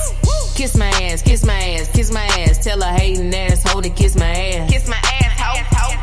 Kiss 0.55 0.75
my 0.75 0.87
ass, 0.87 1.21
kiss 1.21 1.45
my 1.45 1.53
ass, 1.53 1.91
kiss 1.91 2.11
my 2.11 2.25
ass. 2.25 2.63
Tell 2.63 2.81
a 2.81 2.87
hating 2.87 3.31
asshole 3.35 3.83
to 3.83 3.89
kiss 3.89 4.15
my 4.15 4.25
ass. 4.25 4.71
Kiss 4.71 4.87
my 4.87 4.95
ass, 4.95 5.14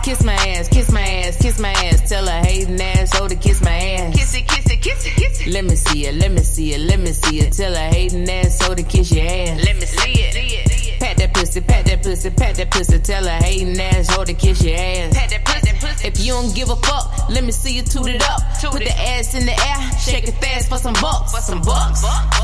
Kiss 0.02 0.24
my 0.24 0.34
ass, 0.34 0.68
kiss 0.68 0.90
my 0.90 1.00
ass, 1.00 1.36
kiss 1.38 1.60
my 1.60 1.70
ass. 1.70 2.08
Tell 2.08 2.26
her 2.26 2.40
hating 2.40 2.80
ass, 2.80 3.14
asshole 3.14 3.26
oh, 3.26 3.28
to 3.28 3.36
kiss 3.36 3.62
my 3.62 3.70
ass. 3.70 4.16
Kiss 4.16 4.34
it, 4.34 4.48
kiss 4.48 4.66
it, 4.66 4.82
kiss 4.82 5.06
it, 5.06 5.14
kiss 5.14 5.40
it. 5.42 5.46
Let 5.46 5.64
me 5.64 5.76
see 5.76 6.06
it, 6.06 6.14
let 6.16 6.32
me 6.32 6.40
see 6.40 6.74
it, 6.74 6.80
let 6.80 6.98
me 6.98 7.12
see 7.12 7.38
it. 7.38 7.52
Tell 7.52 7.72
her 7.72 7.88
hating 7.88 8.28
ass, 8.28 8.60
asshole 8.60 8.72
oh, 8.72 8.74
to 8.74 8.82
kiss 8.82 9.12
your 9.12 9.24
ass. 9.24 9.64
Let 9.64 9.76
me 9.76 9.86
see 9.86 10.12
it. 10.12 10.98
Pat 10.98 11.16
that 11.18 11.32
pussy, 11.32 11.60
pat 11.60 11.86
that 11.86 12.02
pussy, 12.02 12.30
pat 12.30 12.56
that 12.56 12.70
pussy. 12.72 12.98
Tell 12.98 13.22
her 13.22 13.44
hating 13.44 13.78
asshole 13.80 14.22
oh, 14.22 14.24
to 14.24 14.34
kiss 14.34 14.64
your 14.64 14.74
ass. 14.76 15.14
Pat 15.14 15.30
that 15.30 15.44
pussy, 15.44 15.72
pussy. 15.78 16.08
If 16.08 16.18
you 16.18 16.32
don't 16.32 16.52
give 16.52 16.70
a 16.70 16.76
fuck, 16.76 17.28
let 17.30 17.44
me 17.44 17.52
see 17.52 17.76
you 17.76 17.82
toot 17.82 18.08
it 18.08 18.22
up. 18.28 18.40
Put 18.60 18.82
the 18.82 18.90
ass 18.90 19.36
in 19.36 19.46
the 19.46 19.52
air, 19.52 19.98
shake 20.00 20.26
it 20.26 20.34
fast 20.34 20.68
for 20.68 20.78
some 20.78 20.94
bucks. 20.94 21.32
For 21.32 21.40
some 21.40 21.62
bucks. 21.62 22.02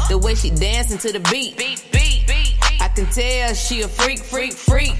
The 0.08 0.16
way 0.16 0.36
she 0.36 0.50
dancing 0.50 0.98
to 0.98 1.12
the. 1.12 1.18
Beat, 1.28 1.58
beat, 1.58 1.84
beat. 1.90 2.07
I 2.30 2.88
can 2.94 3.06
tell 3.06 3.54
she 3.54 3.82
a 3.82 3.88
freak, 3.88 4.18
freak, 4.18 4.52
freak. 4.52 4.94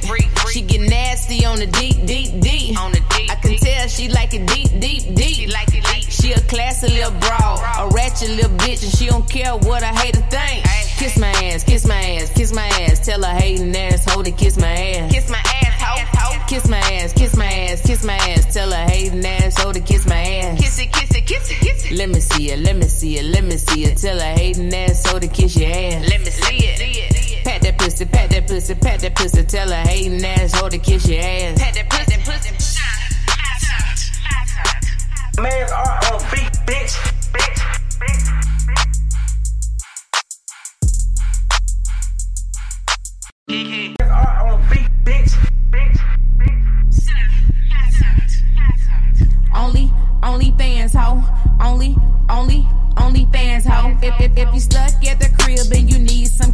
She 0.53 0.62
get 0.62 0.81
nasty 0.81 1.45
on 1.45 1.59
the 1.59 1.66
deep, 1.66 2.07
deep, 2.07 2.41
deep. 2.41 2.81
On 2.81 2.91
the 2.93 3.01
deep. 3.11 3.31
I 3.31 3.35
can 3.37 3.57
tell 3.57 3.89
she 3.89 4.09
like 4.09 4.35
it 4.35 4.47
deep, 4.47 4.81
deep, 4.81 5.14
deep. 5.14 5.35
She 5.35 5.47
like 5.47 5.68
it 5.74 5.85
deep. 5.85 6.11
She 6.11 6.33
a 6.33 6.41
classy 6.41 6.89
little 6.89 7.12
broad, 7.20 7.61
a 7.79 7.89
ratchet 7.95 8.31
little 8.31 8.57
bitch, 8.57 8.83
and 8.83 8.93
she 8.97 9.07
don't 9.07 9.29
care 9.29 9.55
what 9.57 9.83
I 9.83 9.93
hate 9.93 10.14
to 10.14 10.22
think. 10.22 10.64
Kiss 10.99 11.18
my 11.18 11.29
ass, 11.29 11.64
kiss 11.64 11.87
my 11.87 11.95
ass, 11.95 12.31
kiss 12.33 12.53
my 12.53 12.66
ass. 12.66 13.05
Tell 13.05 13.22
her 13.22 13.35
hating 13.35 13.76
asshole 13.76 14.24
to 14.24 14.33
kiss 14.33 14.59
my 14.59 14.66
ass. 14.66 15.12
Kiss 15.12 15.31
my 15.31 15.39
ass. 15.39 16.17
Kiss 16.49 16.66
my 16.66 16.78
ass, 16.78 17.12
kiss 17.12 17.36
my 17.36 17.44
ass, 17.44 17.82
kiss 17.82 18.03
my 18.03 18.14
ass. 18.14 18.55
Tell 18.55 18.70
her 18.70 18.84
hating 18.88 19.22
asshole 19.22 19.74
to 19.74 19.80
kiss 19.80 20.07
my 20.07 20.18
ass. 20.18 20.59
Kiss 20.59 20.78
it, 20.78 20.90
kiss 20.90 21.14
it, 21.14 21.26
kiss 21.26 21.51
it, 21.51 21.59
kiss 21.61 21.84
it. 21.84 21.92
Let 21.92 22.09
me 22.09 22.20
see 22.20 22.51
it, 22.51 22.59
let 22.61 22.74
me 22.74 22.86
see 22.86 23.18
it, 23.18 23.24
let 23.26 23.44
me 23.44 23.59
see 23.59 23.84
it. 23.84 23.99
Tell 23.99 24.18
her 24.18 24.32
hating 24.32 24.72
asshole 24.72 25.20
to 25.20 25.28
kiss 25.28 25.55
your 25.59 25.68
ass. 25.68 26.09
Let 26.09 26.20
me 26.20 26.30
see 26.30 26.57
it. 26.57 26.78
See 26.78 27.34
it. 27.34 27.44
Pat 27.44 27.61
that 27.61 27.78
pussy, 27.78 28.07
pat 28.07 28.30
that 28.30 28.49
pussy, 28.49 28.74
pat 28.76 29.01
that 29.01 29.14
pussy. 29.14 29.44
Tell 29.44 29.68
her 29.68 29.82
hating 29.88 30.24
asshole 30.24 30.70
to 30.70 30.78
kiss 30.78 31.07
your 31.07 31.20
ass. 31.20 31.59
Pat 31.61 31.74
that 31.74 31.90
pussy, 31.90 32.16
pussy. 32.24 32.55
Man's 35.42 35.70
art 35.70 36.12
on 36.12 36.20
beat, 36.30 36.53
bitch. 36.64 36.96
Man's 43.49 43.96
art 44.01 44.51
on 44.51 44.61
beat, 44.70 44.88
bitch. 45.05 45.34
Only, 49.59 49.90
only 50.22 50.52
fans, 50.52 50.94
ho. 50.94 51.20
Only, 51.61 51.96
only, 52.30 52.66
only 52.96 53.26
fans, 53.32 53.66
ho. 53.66 53.96
If, 54.00 54.20
if, 54.20 54.38
if 54.38 54.54
you 54.54 54.61
stuck 54.61 55.04
at 55.04 55.18
the 55.18 55.28
crib 55.38 55.66
and 55.72 55.90
you 55.90 55.98
need 55.98 56.28
some 56.28 56.52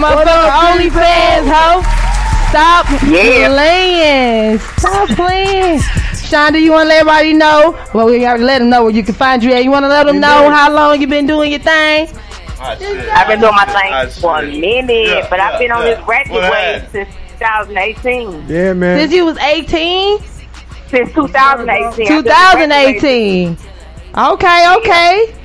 that 0.00 0.26
motherfucker 0.26 0.72
only 0.72 0.90
fans, 0.90 1.48
ho. 1.48 1.82
Stop 2.50 2.86
playing. 3.00 4.58
Stop 4.78 5.08
playing. 5.10 5.80
Shonda, 6.28 6.60
you 6.60 6.72
want 6.72 6.84
to 6.84 6.88
let 6.88 7.00
everybody 7.00 7.32
know? 7.32 7.78
Well, 7.94 8.06
we 8.06 8.24
already 8.24 8.44
let 8.44 8.58
them 8.60 8.70
know 8.70 8.84
where 8.84 8.92
you 8.92 9.02
can 9.02 9.14
find 9.14 9.42
you 9.42 9.52
at. 9.52 9.64
You 9.64 9.70
want 9.70 9.84
to 9.84 9.88
let 9.88 10.06
them 10.06 10.20
know 10.20 10.50
how 10.50 10.72
long 10.72 11.00
you've 11.00 11.10
been 11.10 11.26
doing 11.26 11.50
your 11.50 11.60
thing? 11.60 12.08
I've 12.60 13.28
been 13.28 13.40
doing 13.40 13.54
my 13.54 13.66
thing 13.66 14.20
for 14.20 14.38
a 14.38 14.42
minute, 14.42 15.26
but 15.30 15.40
I've 15.40 15.58
been 15.58 15.70
on 15.70 15.84
this 15.84 16.00
ratchet 16.06 16.32
What 16.32 16.52
wave 16.52 16.88
since 16.90 17.08
2018. 17.38 18.48
Yeah, 18.48 18.72
man. 18.72 18.98
Since 18.98 19.12
you 19.12 19.24
was 19.24 19.38
18? 19.38 20.18
Since 20.88 21.12
2018. 21.12 22.06
2018. 22.06 23.56
Okay, 24.16 24.74
okay. 24.76 25.37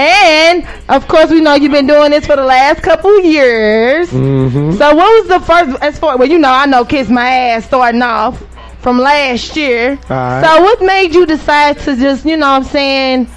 And 0.00 0.66
of 0.88 1.06
course, 1.08 1.30
we 1.30 1.40
know 1.42 1.54
you've 1.54 1.72
been 1.72 1.86
doing 1.86 2.10
this 2.10 2.26
for 2.26 2.36
the 2.36 2.44
last 2.44 2.82
couple 2.82 3.20
years. 3.20 4.08
Mm-hmm. 4.10 4.72
So, 4.78 4.94
what 4.94 5.20
was 5.20 5.28
the 5.28 5.40
first? 5.40 5.82
As 5.82 5.98
far 5.98 6.16
well, 6.16 6.28
you 6.28 6.38
know, 6.38 6.50
I 6.50 6.64
know 6.66 6.84
"Kiss 6.86 7.10
My 7.10 7.28
Ass" 7.28 7.66
starting 7.66 8.00
off 8.00 8.42
from 8.80 8.98
last 8.98 9.56
year. 9.56 9.98
Alright. 10.10 10.42
So, 10.44 10.62
what 10.62 10.80
made 10.80 11.14
you 11.14 11.26
decide 11.26 11.78
to 11.80 11.96
just, 11.96 12.24
you 12.24 12.38
know, 12.38 12.48
what 12.50 12.62
I'm 12.62 12.64
saying, 12.64 13.28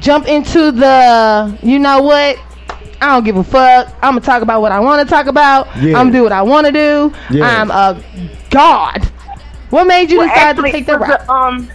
jump 0.00 0.26
into 0.28 0.72
the, 0.72 1.58
you 1.62 1.78
know 1.78 2.00
what? 2.00 2.38
I 3.02 3.12
don't 3.12 3.24
give 3.24 3.36
a 3.36 3.44
fuck. 3.44 3.88
I'm 4.02 4.12
gonna 4.14 4.20
talk 4.22 4.40
about 4.42 4.62
what 4.62 4.72
I 4.72 4.80
want 4.80 5.06
to 5.06 5.14
talk 5.14 5.26
about. 5.26 5.66
Yeah. 5.76 5.98
I'm 5.98 6.06
gonna 6.06 6.12
do 6.12 6.22
what 6.22 6.32
I 6.32 6.40
want 6.40 6.66
to 6.66 6.72
do. 6.72 7.12
Yeah. 7.30 7.44
I'm 7.60 7.70
a 7.70 8.02
god. 8.48 9.04
What 9.68 9.86
made 9.86 10.10
you 10.10 10.18
Well, 10.18 10.28
decide 10.28 10.48
actually, 10.56 10.70
to 10.70 10.76
take 10.78 10.86
the 10.86 10.98
route? 10.98 11.20
the, 11.26 11.30
um, 11.30 11.68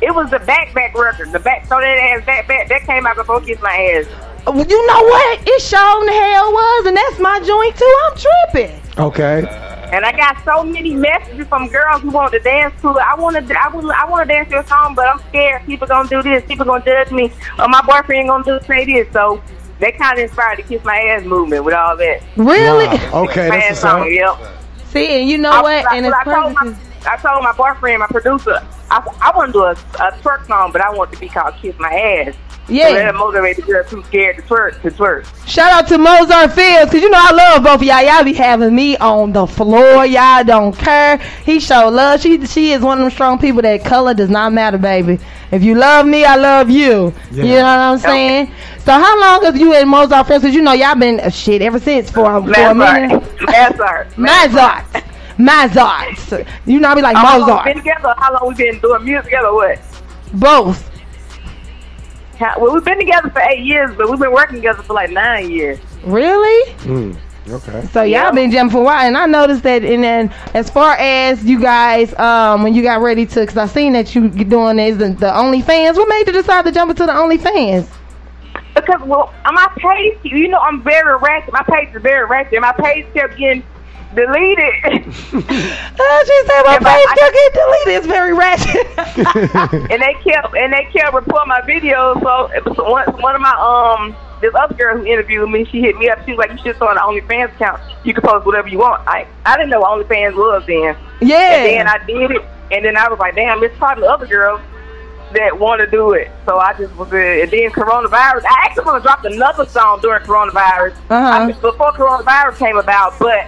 it 0.00 0.14
was 0.14 0.30
the 0.30 0.38
back 0.40 0.68
backpack 0.68 0.94
record. 0.94 1.32
The 1.32 1.38
back, 1.38 1.64
so 1.66 1.78
that 1.80 1.84
ass 1.84 2.24
backpack 2.24 2.68
that 2.68 2.82
came 2.82 3.06
out 3.06 3.16
before 3.16 3.40
Kiss 3.40 3.60
My 3.60 3.94
Ass. 3.94 4.06
Oh, 4.46 4.52
well, 4.52 4.66
You 4.66 4.86
know 4.86 5.02
what? 5.02 5.40
It 5.46 5.62
sure 5.62 6.00
in 6.00 6.06
the 6.06 6.12
hell 6.12 6.52
was, 6.52 6.86
and 6.86 6.96
that's 6.96 7.18
my 7.18 7.40
joint 7.40 7.76
too. 7.76 7.96
I'm 8.06 8.16
tripping. 8.16 8.80
Okay. 8.98 9.64
And 9.92 10.04
I 10.04 10.12
got 10.12 10.44
so 10.44 10.64
many 10.64 10.94
messages 10.94 11.46
from 11.46 11.68
girls 11.68 12.02
who 12.02 12.10
want 12.10 12.32
to 12.32 12.40
dance 12.40 12.78
to 12.82 12.90
it. 12.90 12.96
I 12.98 13.14
want 13.14 13.36
to, 13.36 13.58
I 13.58 13.68
want, 13.68 13.90
I 13.90 14.04
want 14.08 14.28
to 14.28 14.34
dance 14.34 14.50
to 14.50 14.60
a 14.60 14.66
song, 14.66 14.94
but 14.94 15.06
I'm 15.08 15.18
scared 15.28 15.64
people 15.64 15.86
gonna 15.86 16.08
do 16.08 16.22
this. 16.22 16.44
People 16.44 16.66
gonna 16.66 16.84
judge 16.84 17.10
me. 17.10 17.32
Or 17.58 17.68
my 17.68 17.80
boyfriend 17.86 18.28
gonna 18.28 18.44
do 18.44 18.60
say 18.66 18.84
this. 18.84 19.10
So 19.12 19.42
that 19.80 19.96
kind 19.96 20.18
of 20.18 20.24
inspired 20.24 20.58
the 20.58 20.62
Kiss 20.64 20.84
My 20.84 20.98
Ass 20.98 21.24
movement 21.24 21.64
with 21.64 21.74
all 21.74 21.96
that. 21.96 22.22
Really? 22.36 22.86
Wow. 22.86 23.24
Okay, 23.24 23.48
that's 23.50 23.78
ass 23.78 23.80
song, 23.80 24.12
yep. 24.12 24.36
See, 24.88 25.20
and 25.20 25.28
you 25.28 25.38
know 25.38 25.52
I, 25.52 25.62
what? 25.62 25.92
I, 25.92 25.96
And 25.96 26.06
it's 26.06 26.14
I 26.14 26.24
told 26.24 26.54
my, 26.54 26.76
I 27.08 27.16
told 27.16 27.42
my 27.42 27.52
boyfriend, 27.52 28.00
my 28.00 28.06
producer, 28.06 28.62
I, 28.90 29.16
I 29.20 29.36
want 29.36 29.48
to 29.48 29.52
do 29.52 29.64
a, 29.64 29.72
a 29.72 30.12
twerk 30.20 30.46
song, 30.46 30.72
but 30.72 30.80
I 30.80 30.90
want 30.94 31.12
it 31.12 31.16
to 31.16 31.20
be 31.20 31.28
called 31.28 31.54
"Kiss 31.56 31.78
My 31.78 31.92
Ass." 31.92 32.34
Yeah. 32.68 32.88
So 32.88 32.94
that'll 32.94 33.18
motivate 33.18 33.56
the 33.56 33.62
girl 33.62 33.82
too 33.84 34.02
scared 34.04 34.36
to 34.36 34.42
twerk 34.42 34.82
to 34.82 34.90
twerk. 34.90 35.24
Shout 35.48 35.72
out 35.72 35.88
to 35.88 35.96
Mozart 35.96 36.52
Fields, 36.52 36.92
cause 36.92 37.00
you 37.00 37.08
know 37.08 37.18
I 37.20 37.32
love 37.32 37.62
both 37.64 37.76
of 37.76 37.82
y'all. 37.82 38.02
Y'all 38.02 38.24
be 38.24 38.34
having 38.34 38.74
me 38.74 38.96
on 38.98 39.32
the 39.32 39.46
floor. 39.46 40.04
Y'all 40.04 40.44
don't 40.44 40.76
care. 40.76 41.16
He 41.46 41.60
show 41.60 41.88
love. 41.88 42.20
She 42.20 42.44
she 42.46 42.72
is 42.72 42.82
one 42.82 42.98
of 42.98 43.04
them 43.04 43.10
strong 43.10 43.38
people 43.38 43.62
that 43.62 43.84
color 43.84 44.12
does 44.12 44.28
not 44.28 44.52
matter, 44.52 44.78
baby. 44.78 45.18
If 45.50 45.62
you 45.62 45.76
love 45.76 46.06
me, 46.06 46.26
I 46.26 46.36
love 46.36 46.68
you. 46.68 47.14
Yeah. 47.32 47.44
You 47.44 47.54
know 47.54 47.62
what 47.62 47.64
I'm 47.64 47.98
saying? 47.98 48.52
So 48.80 48.92
how 48.92 49.20
long 49.20 49.44
have 49.44 49.56
you 49.56 49.72
and 49.72 49.88
Mozart 49.88 50.26
Fields? 50.26 50.44
Cause 50.44 50.54
you 50.54 50.60
know 50.60 50.72
y'all 50.72 50.94
been 50.94 51.20
uh, 51.20 51.30
shit 51.30 51.62
ever 51.62 51.78
since 51.78 52.10
for, 52.10 52.24
for 52.24 52.70
a 52.70 52.74
minute. 52.74 53.22
Mozart. 53.40 54.18
Mozart. 54.18 55.04
Mozart. 55.38 56.46
You 56.66 56.80
know 56.80 56.88
I 56.88 56.94
be 56.94 57.02
like 57.02 57.16
How 57.16 57.38
long 57.38 57.64
we 57.64 57.72
been 57.72 57.82
together? 57.82 58.14
How 58.18 58.32
long 58.34 58.48
we 58.48 58.54
been 58.54 58.80
doing 58.80 59.04
music 59.04 59.24
together? 59.24 59.52
What? 59.52 59.80
Both. 60.34 60.90
How, 62.38 62.58
well, 62.60 62.72
we've 62.72 62.84
been 62.84 62.98
together 62.98 63.30
for 63.30 63.40
eight 63.42 63.64
years, 63.64 63.94
but 63.96 64.08
we've 64.08 64.18
been 64.18 64.32
working 64.32 64.56
together 64.56 64.82
for 64.82 64.94
like 64.94 65.10
nine 65.10 65.50
years. 65.50 65.78
Really? 66.04 66.72
Mm. 66.82 67.16
Okay. 67.50 67.86
So 67.92 68.02
y'all 68.02 68.32
been 68.32 68.50
jamming 68.50 68.70
for 68.70 68.78
a 68.78 68.84
while, 68.84 69.06
and 69.06 69.16
I 69.16 69.26
noticed 69.26 69.62
that. 69.62 69.82
And 69.82 70.04
then 70.04 70.32
as 70.54 70.68
far 70.68 70.96
as 70.98 71.42
you 71.44 71.60
guys, 71.60 72.16
um, 72.18 72.62
when 72.62 72.74
you 72.74 72.82
got 72.82 73.00
ready 73.00 73.24
to, 73.26 73.40
because 73.40 73.56
I 73.56 73.66
seen 73.66 73.94
that 73.94 74.14
you 74.14 74.28
doing 74.28 74.76
this 74.76 74.98
the, 74.98 75.08
the 75.10 75.26
OnlyFans. 75.26 75.96
What 75.96 76.08
made 76.08 76.26
you 76.26 76.32
decide 76.32 76.64
to 76.66 76.72
jump 76.72 76.90
into 76.90 77.06
the 77.06 77.12
OnlyFans? 77.12 77.88
Because 78.74 79.00
well, 79.02 79.32
on 79.44 79.54
my 79.54 79.68
page, 79.78 80.18
you 80.24 80.48
know, 80.48 80.58
I'm 80.58 80.82
very 80.82 81.16
ratchet. 81.18 81.52
My 81.52 81.62
page 81.62 81.94
is 81.94 82.02
very 82.02 82.26
ratchet. 82.26 82.54
and 82.54 82.62
My 82.62 82.72
page 82.72 83.06
kept 83.14 83.36
getting 83.38 83.64
deleted. 84.14 85.04
Uh, 86.00 86.24
she 86.24 86.36
said 86.46 86.62
my 86.64 86.76
If 86.80 86.86
I- 86.86 86.94
page 86.94 87.08
still 87.16 87.32
get 87.32 87.52
deleted. 87.54 87.94
It's 87.98 88.06
very 88.06 88.32
ratchet. 88.32 88.86
and 89.92 90.02
they 90.02 90.14
kept 90.24 90.54
and 90.56 90.72
they 90.72 90.84
kept 90.92 91.12
reporting 91.14 91.48
my 91.48 91.60
videos. 91.62 92.20
So 92.22 92.46
it 92.52 92.64
was 92.64 92.76
one 92.78 93.22
one 93.22 93.34
of 93.34 93.40
my 93.40 93.54
um 93.58 94.16
this 94.40 94.54
other 94.54 94.74
girl 94.74 94.96
who 94.96 95.04
interviewed 95.04 95.50
me, 95.50 95.64
she 95.64 95.80
hit 95.80 95.96
me 95.98 96.08
up. 96.08 96.24
She 96.24 96.30
was 96.32 96.38
like, 96.38 96.52
"You 96.52 96.58
should 96.58 96.76
start 96.76 96.96
an 96.96 97.02
OnlyFans 97.02 97.54
account. 97.56 97.80
You 98.04 98.14
can 98.14 98.22
post 98.22 98.46
whatever 98.46 98.68
you 98.68 98.78
want." 98.78 99.06
I 99.08 99.26
I 99.44 99.56
didn't 99.56 99.70
know 99.70 99.80
what 99.80 100.06
OnlyFans 100.08 100.34
was 100.36 100.62
then. 100.66 100.96
Yeah. 101.20 101.36
And 101.56 101.66
then 101.66 101.88
I 101.88 101.98
did 102.06 102.30
it, 102.30 102.42
and 102.70 102.84
then 102.84 102.96
I 102.96 103.08
was 103.08 103.18
like, 103.18 103.34
"Damn, 103.34 103.62
it's 103.64 103.76
probably 103.78 104.06
other 104.06 104.26
girls 104.26 104.60
that 105.34 105.58
want 105.58 105.80
to 105.80 105.90
do 105.90 106.12
it." 106.12 106.30
So 106.46 106.56
I 106.58 106.72
just 106.74 106.94
was 106.94 107.12
it. 107.12 107.42
And 107.42 107.50
then 107.50 107.70
coronavirus. 107.72 108.44
I 108.44 108.62
actually 108.64 108.84
want 108.84 109.02
to 109.02 109.06
drop 109.08 109.24
another 109.24 109.66
song 109.66 110.00
during 110.00 110.22
coronavirus. 110.24 110.92
Uh-huh. 111.10 111.16
I- 111.16 111.52
before 111.52 111.92
coronavirus 111.92 112.58
came 112.58 112.78
about, 112.78 113.18
but. 113.18 113.44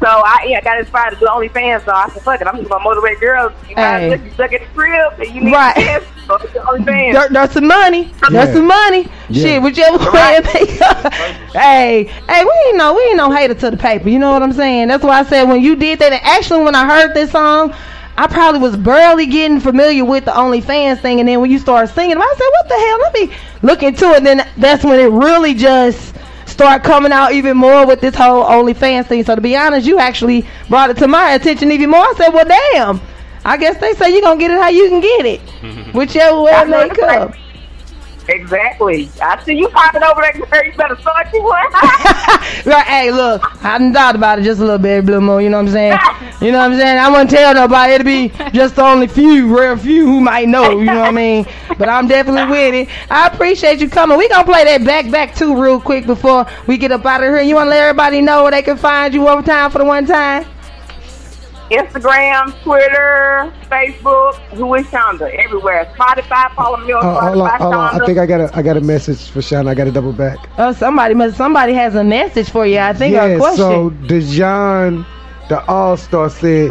So 0.00 0.06
I 0.06 0.46
yeah, 0.46 0.58
I 0.58 0.60
got 0.60 0.78
inspired 0.78 1.10
to 1.10 1.16
do 1.16 1.26
OnlyFans. 1.26 1.84
So 1.84 1.90
I 1.92 2.08
said, 2.10 2.22
"Fuck 2.22 2.40
it, 2.40 2.46
I'm 2.46 2.56
just 2.58 2.68
gonna 2.68 2.84
motivate 2.84 3.18
girls. 3.18 3.52
You 3.68 3.74
guys 3.74 4.00
Hey. 4.02 4.10
look, 4.10 4.24
you 4.24 4.30
stuck 4.32 4.52
at 4.52 4.60
the 4.60 4.66
crib, 4.74 5.12
and 5.18 5.34
you 5.34 5.40
need 5.40 5.52
Right. 5.52 5.74
to 5.74 5.80
dance. 5.82 6.04
So 6.28 6.36
OnlyFans." 6.38 7.12
there, 7.14 7.28
there's 7.30 7.50
some 7.52 7.66
money. 7.66 8.12
There's 8.30 8.48
Yeah. 8.48 8.54
some 8.54 8.66
money. 8.68 9.08
Yeah. 9.28 9.42
Shit, 9.42 9.62
whichever 9.62 9.98
way 9.98 10.36
it 10.40 10.44
may 10.44 10.66
go. 10.78 11.10
hey, 11.58 12.04
hey, 12.28 12.44
we 12.44 12.50
ain't 12.68 12.76
no, 12.76 12.94
we 12.94 13.02
ain't 13.02 13.16
no 13.16 13.30
hater 13.32 13.54
to 13.54 13.70
the 13.72 13.76
paper. 13.76 14.08
You 14.08 14.20
know 14.20 14.30
what 14.32 14.42
I'm 14.42 14.52
saying? 14.52 14.86
That's 14.88 15.02
why 15.02 15.18
I 15.18 15.24
said 15.24 15.48
when 15.48 15.60
you 15.62 15.74
did 15.74 15.98
that. 15.98 16.12
And 16.12 16.22
actually, 16.22 16.62
when 16.64 16.76
I 16.76 16.86
heard 16.86 17.12
this 17.14 17.32
song, 17.32 17.74
I 18.16 18.26
probably 18.28 18.60
was 18.60 18.76
barely 18.76 19.26
getting 19.26 19.58
familiar 19.58 20.04
with 20.04 20.26
the 20.26 20.30
OnlyFans 20.32 21.00
thing. 21.00 21.18
And 21.18 21.28
then 21.28 21.40
when 21.40 21.50
you 21.50 21.58
started 21.58 21.92
singing, 21.92 22.16
I 22.18 22.34
said, 22.36 22.46
"What 22.52 22.68
the 22.68 22.74
hell?" 22.76 22.98
Let 23.00 23.14
me 23.14 23.36
look 23.62 23.82
into 23.82 24.10
it. 24.12 24.18
And 24.18 24.26
then 24.26 24.48
that's 24.58 24.84
when 24.84 25.00
it 25.00 25.10
really 25.10 25.54
just 25.54 26.14
start 26.58 26.82
coming 26.82 27.12
out 27.12 27.30
even 27.32 27.56
more 27.56 27.86
with 27.86 28.00
this 28.00 28.16
whole 28.16 28.44
OnlyFans 28.44 29.06
thing. 29.06 29.22
So 29.22 29.36
to 29.36 29.40
be 29.40 29.56
honest, 29.56 29.86
you 29.86 30.00
actually 30.00 30.44
brought 30.68 30.90
it 30.90 30.96
to 30.96 31.06
my 31.06 31.34
attention 31.34 31.70
even 31.70 31.88
more. 31.90 32.00
I 32.00 32.14
said, 32.16 32.30
"Well, 32.34 32.44
damn." 32.72 33.00
I 33.44 33.56
guess 33.56 33.76
they 33.78 33.92
say 33.94 34.10
you're 34.12 34.22
gonna 34.22 34.40
get 34.40 34.50
it 34.50 34.60
how 34.60 34.68
you 34.68 34.88
can 34.88 35.00
get 35.00 35.24
it. 35.24 35.40
Whichever 35.94 36.42
way 36.42 36.50
it 36.52 36.68
may 36.68 36.88
come. 36.88 37.32
Exactly. 38.28 39.10
I 39.22 39.42
see 39.42 39.54
you 39.54 39.68
popping 39.68 40.02
over 40.02 40.20
there. 40.20 40.32
girl. 40.32 40.64
You 40.64 40.72
better 40.76 40.96
start 41.00 41.28
you 41.32 41.42
one. 41.42 41.72
right, 41.72 42.84
hey, 42.86 43.10
look, 43.10 43.42
I 43.64 43.78
done 43.78 43.92
thought 43.92 44.16
about 44.16 44.38
it 44.38 44.42
just 44.42 44.60
a 44.60 44.64
little 44.64 44.78
bit, 44.78 45.06
Blue 45.06 45.20
Moon, 45.20 45.42
you 45.44 45.50
know 45.50 45.58
what 45.58 45.68
I'm 45.68 45.72
saying? 45.72 45.98
You 46.40 46.52
know 46.52 46.58
what 46.58 46.70
I'm 46.70 46.78
saying? 46.78 46.98
I 46.98 47.10
wouldn't 47.10 47.30
tell 47.30 47.52
nobody. 47.52 47.94
It'll 47.94 48.04
be 48.04 48.28
just 48.52 48.76
the 48.76 48.84
only 48.84 49.08
few, 49.08 49.52
rare 49.52 49.76
few 49.76 50.06
who 50.06 50.20
might 50.20 50.46
know. 50.46 50.78
You 50.78 50.84
know 50.84 51.00
what 51.00 51.08
I 51.08 51.10
mean? 51.10 51.46
But 51.76 51.88
I'm 51.88 52.06
definitely 52.06 52.48
with 52.48 52.74
it. 52.74 53.10
I 53.10 53.26
appreciate 53.26 53.80
you 53.80 53.88
coming. 53.90 54.16
We 54.16 54.28
gonna 54.28 54.44
play 54.44 54.62
that 54.62 54.84
back 54.84 55.10
back 55.10 55.34
too 55.34 55.60
real 55.60 55.80
quick 55.80 56.06
before 56.06 56.46
we 56.68 56.78
get 56.78 56.92
up 56.92 57.04
out 57.04 57.24
of 57.24 57.30
here. 57.30 57.40
You 57.40 57.56
wanna 57.56 57.70
let 57.70 57.80
everybody 57.80 58.20
know 58.20 58.42
where 58.42 58.52
they 58.52 58.62
can 58.62 58.76
find 58.76 59.12
you 59.12 59.22
one 59.22 59.42
time 59.42 59.72
for 59.72 59.78
the 59.78 59.84
one 59.84 60.06
time? 60.06 60.46
Instagram, 61.70 62.54
Twitter, 62.62 63.52
Facebook, 63.70 64.34
Who 64.56 64.74
is 64.74 64.86
Shonda? 64.86 65.30
Everywhere. 65.34 65.84
Spotify, 65.96 66.54
follow 66.54 66.78
me 66.78 66.92
on 66.92 67.04
Uh, 67.04 67.20
hold 67.20 67.42
on, 67.42 67.50
Spotify, 67.50 67.58
hold 67.58 67.74
on. 67.74 68.02
I 68.02 68.06
think 68.06 68.18
I 68.18 68.26
got 68.26 68.40
a 68.40 68.50
I 68.56 68.62
got 68.62 68.76
a 68.76 68.80
message 68.80 69.28
for 69.30 69.40
Shonda. 69.40 69.68
I 69.68 69.74
got 69.74 69.84
to 69.84 69.92
double 69.92 70.12
back. 70.12 70.38
Oh, 70.58 70.72
somebody 70.72 71.14
must. 71.14 71.36
Somebody 71.36 71.74
has 71.74 71.94
a 71.94 72.04
message 72.04 72.50
for 72.50 72.66
you. 72.66 72.78
I 72.78 72.92
think 72.92 73.14
or 73.14 73.20
a 73.20 73.28
yeah, 73.32 73.36
question. 73.38 73.56
so 73.58 73.90
Dejan, 74.06 75.04
the 75.48 75.64
All 75.68 75.96
Star 75.96 76.28
said 76.30 76.70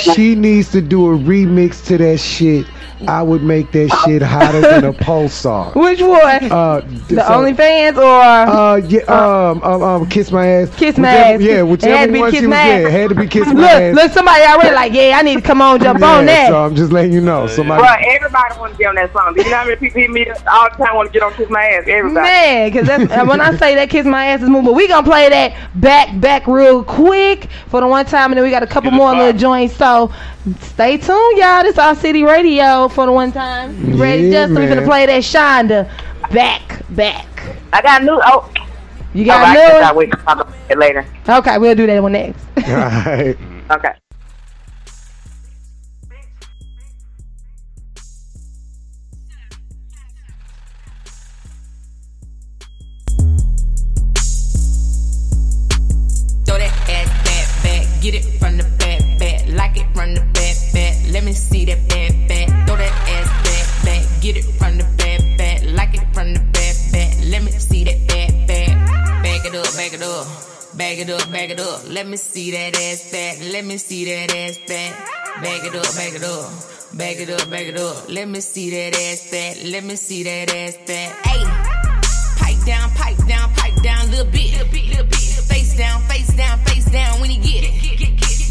she 0.00 0.34
needs 0.34 0.70
to 0.72 0.80
do 0.80 1.12
a 1.12 1.18
remix 1.18 1.84
to 1.86 1.98
that 1.98 2.18
shit. 2.18 2.66
I 3.06 3.22
would 3.22 3.44
make 3.44 3.70
that 3.72 3.90
shit 4.04 4.22
hotter 4.22 4.60
than 4.60 4.84
a 4.84 4.92
pulsar. 4.92 5.72
Which 5.76 6.00
one? 6.02 6.50
Uh, 6.50 6.80
the 7.06 7.14
so- 7.14 7.22
OnlyFans 7.22 7.96
or? 7.96 8.02
Uh, 8.02 8.76
yeah, 8.78 9.02
um, 9.02 9.62
um, 9.62 9.82
um, 9.84 10.08
kiss 10.08 10.32
my 10.32 10.44
ass. 10.44 10.74
Kiss 10.74 10.98
my 10.98 11.14
Whichever- 11.14 11.34
ass. 11.34 11.40
Yeah, 11.40 11.58
It 11.60 11.62
whichever 11.68 11.96
had 11.96 12.06
to 12.06 12.12
be 12.12 12.18
one 12.18 12.30
kiss 12.32 12.40
she 12.40 12.46
was. 12.46 12.50
my 12.50 12.56
ass. 12.56 12.90
had 12.90 13.08
to 13.10 13.14
be 13.14 13.26
kiss 13.28 13.46
my 13.46 13.52
look, 13.52 13.70
ass. 13.70 13.94
look, 13.94 14.10
somebody 14.12 14.42
already 14.42 14.74
like, 14.74 14.92
yeah, 14.92 15.16
I 15.16 15.22
need 15.22 15.36
to 15.36 15.42
come 15.42 15.62
on, 15.62 15.78
jump 15.80 16.02
on 16.02 16.26
that. 16.26 16.48
So 16.48 16.64
I'm 16.64 16.74
just 16.74 16.90
letting 16.90 17.12
you 17.12 17.20
know. 17.20 17.46
Somebody. 17.46 17.80
Bruh, 17.84 18.02
everybody 18.16 18.58
want 18.58 18.72
to 18.72 18.78
get 18.78 18.88
on 18.88 18.94
that 18.96 19.12
song. 19.12 19.32
Do 19.32 19.42
you 19.44 19.48
know 19.50 19.56
how 19.58 19.64
many 19.64 19.76
people 19.76 20.00
hit 20.00 20.10
me 20.10 20.26
all 20.50 20.68
the 20.68 20.84
time 20.84 20.96
want 20.96 21.06
to 21.06 21.12
get 21.12 21.22
on 21.22 21.32
Kiss 21.34 21.48
My 21.50 21.62
Ass? 21.66 21.84
Everybody. 21.86 22.24
Man, 22.26 22.72
because 22.72 22.88
that's 22.88 23.12
uh, 23.12 23.24
when 23.26 23.40
I 23.40 23.56
say 23.58 23.76
that 23.76 23.90
kiss 23.90 24.06
my 24.06 24.26
ass 24.26 24.42
is 24.42 24.48
moving. 24.50 24.74
We 24.74 24.88
gonna 24.88 25.06
play 25.06 25.28
that 25.28 25.54
back 25.80 26.18
back 26.20 26.48
real 26.48 26.82
quick 26.82 27.48
for 27.68 27.80
the 27.80 27.86
one 27.86 28.06
time, 28.06 28.17
and 28.26 28.34
then 28.34 28.44
we 28.44 28.50
got 28.50 28.62
a 28.62 28.66
couple 28.66 28.90
more 28.90 29.14
little 29.14 29.32
joints. 29.38 29.74
So 29.76 30.12
stay 30.60 30.96
tuned, 30.98 31.38
y'all. 31.38 31.62
This 31.62 31.72
is 31.74 31.78
our 31.78 31.94
city 31.94 32.22
radio 32.24 32.88
for 32.88 33.06
the 33.06 33.12
one 33.12 33.32
time. 33.32 33.72
You 33.88 33.96
ready, 33.96 34.24
Yeah, 34.24 34.46
Justin? 34.46 34.54
We're 34.56 34.68
gonna 34.68 34.86
play 34.86 35.06
that 35.06 35.22
Shonda 35.22 35.90
back 36.32 36.82
back. 36.90 37.26
I 37.72 37.82
got 37.82 38.02
new. 38.02 38.20
Oh, 38.22 38.50
You 39.14 39.24
got 39.24 39.36
all 39.40 39.40
right, 39.42 39.50
I 39.50 39.54
guess 39.54 39.80
new? 39.80 39.86
I'll 39.86 39.94
wait 39.94 40.10
to 40.10 40.16
talk 40.18 40.40
about 40.40 40.54
it 40.68 40.78
later. 40.78 41.06
Okay, 41.28 41.58
we'll 41.58 41.74
do 41.74 41.86
that 41.86 42.02
one 42.02 42.12
next. 42.12 42.44
All 42.56 42.62
right. 42.74 43.36
Okay. 43.70 43.92
Get 58.10 58.24
it 58.24 58.38
from 58.40 58.56
the 58.56 58.64
back, 58.78 59.00
back, 59.18 59.46
like 59.48 59.76
it 59.76 59.86
from 59.94 60.14
the 60.14 60.20
back, 60.32 60.56
back. 60.72 60.94
Let 61.12 61.24
me 61.24 61.32
see 61.32 61.66
that 61.66 61.80
back, 61.88 62.12
back. 62.26 62.48
Throw 62.66 62.76
that 62.76 62.94
ass 63.14 63.28
back, 63.44 63.84
back, 63.84 64.22
get 64.22 64.36
it 64.38 64.44
from 64.44 64.78
the 64.78 64.84
back, 64.96 65.20
back, 65.36 65.58
like 65.76 65.94
it 65.94 66.06
from 66.14 66.32
the 66.32 66.40
back, 66.56 66.74
back. 66.92 67.12
Let 67.28 67.42
me 67.42 67.50
see 67.50 67.84
that 67.84 68.00
back, 68.08 68.30
back. 68.48 68.72
Back 69.22 69.44
it 69.44 69.54
up, 69.54 69.68
back 69.76 69.92
it 69.92 70.02
up, 70.02 70.26
back 70.78 70.98
it 70.98 71.10
up, 71.10 71.30
back 71.30 71.50
it 71.50 71.60
up. 71.60 71.82
Let 71.88 72.06
me 72.06 72.16
see 72.16 72.50
that 72.52 72.74
ass 72.76 73.12
back, 73.12 73.52
let 73.52 73.64
me 73.66 73.76
see 73.76 74.04
that 74.06 74.34
ass 74.34 74.56
back. 74.66 74.92
Back 75.42 75.64
it 75.64 75.74
up, 75.76 75.94
back 75.94 76.14
it 76.14 76.24
up, 76.24 76.50
back 76.96 77.16
it 77.20 77.30
up, 77.30 77.50
back 77.50 77.66
it 77.66 77.78
up. 77.78 78.08
Let 78.08 78.28
me 78.28 78.40
see 78.40 78.70
that 78.70 78.96
ass 78.96 79.30
back, 79.30 79.56
let 79.70 79.84
me 79.84 79.96
see 79.96 80.22
that 80.22 80.48
ass 80.54 80.76
back. 80.86 81.12
Ayy. 81.24 81.44
Pipe 82.40 82.64
down, 82.64 82.88
pipe 82.90 83.20
down, 83.28 83.52
pipe 83.52 83.82
down, 83.82 84.10
little 84.10 84.24
bit, 84.32 84.52
little 84.52 84.72
bit, 84.72 84.86
little 84.88 85.04
bit. 85.04 85.47
Face 85.78 85.86
down, 85.86 86.02
face 86.10 86.34
down, 86.34 86.58
face 86.64 86.84
down 86.86 87.20
when 87.20 87.30
he 87.30 87.38
get 87.38 87.62
it. 87.62 87.70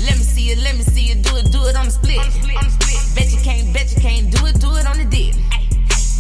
Let 0.08 0.16
me 0.16 0.24
see 0.24 0.48
it, 0.48 0.60
let 0.60 0.78
me 0.78 0.84
see 0.84 1.12
it, 1.12 1.22
do 1.28 1.36
it, 1.36 1.52
do 1.52 1.60
it 1.68 1.76
on 1.76 1.84
the 1.84 1.92
split. 1.92 2.24
Bet 3.16 3.28
you 3.36 3.40
can't, 3.44 3.74
bet 3.74 3.92
you 3.94 4.00
can't 4.00 4.32
do 4.32 4.46
it, 4.46 4.56
do 4.62 4.72
it 4.78 4.88
on 4.88 4.96
the 4.96 5.04
dip. 5.04 5.36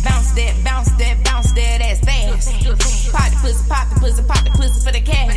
Bounce 0.03 0.35
that, 0.35 0.51
bounce 0.65 0.91
that, 0.99 1.23
bounce 1.23 1.53
that 1.53 1.79
ass 1.79 2.03
fast. 2.03 2.51
Pop 3.15 3.31
the 3.31 3.39
pussy, 3.39 3.63
pop 3.71 3.87
the 3.87 3.95
pussy, 4.01 4.23
pop 4.27 4.43
the 4.43 4.51
pussy 4.51 4.83
for 4.83 4.91
the 4.91 4.99
cash. 4.99 5.31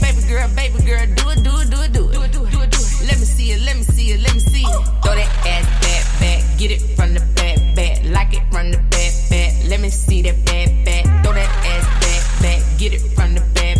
Baby 0.00 0.22
girl, 0.32 0.48
baby 0.56 0.80
girl, 0.80 1.04
do 1.12 1.28
it, 1.28 1.44
do 1.44 1.60
it, 1.60 1.68
do 1.68 1.82
it, 1.84 1.92
do 1.92 2.08
it. 2.08 2.56
Let 3.04 3.20
me 3.20 3.28
see 3.28 3.52
it, 3.52 3.60
let 3.60 3.76
me 3.76 3.82
see 3.82 4.16
it, 4.16 4.20
let 4.24 4.32
me 4.32 4.40
see 4.40 4.64
it. 4.64 4.80
Throw 5.04 5.12
that 5.12 5.28
ass 5.44 5.68
back, 5.84 6.08
back, 6.24 6.40
get 6.56 6.70
it 6.72 6.80
from 6.96 7.12
the 7.12 7.20
back, 7.36 7.60
back, 7.76 8.00
like 8.08 8.32
it 8.32 8.48
from 8.48 8.72
the 8.72 8.80
back, 8.88 9.12
back. 9.28 9.52
Let 9.68 9.80
me 9.80 9.90
see 9.90 10.22
that 10.22 10.40
back, 10.48 10.72
back. 10.88 11.04
Throw 11.20 11.36
that 11.36 11.52
ass 11.68 11.84
back, 12.00 12.24
back, 12.40 12.78
get 12.80 12.94
it 12.94 13.04
from 13.12 13.34
the 13.34 13.44
back, 13.52 13.76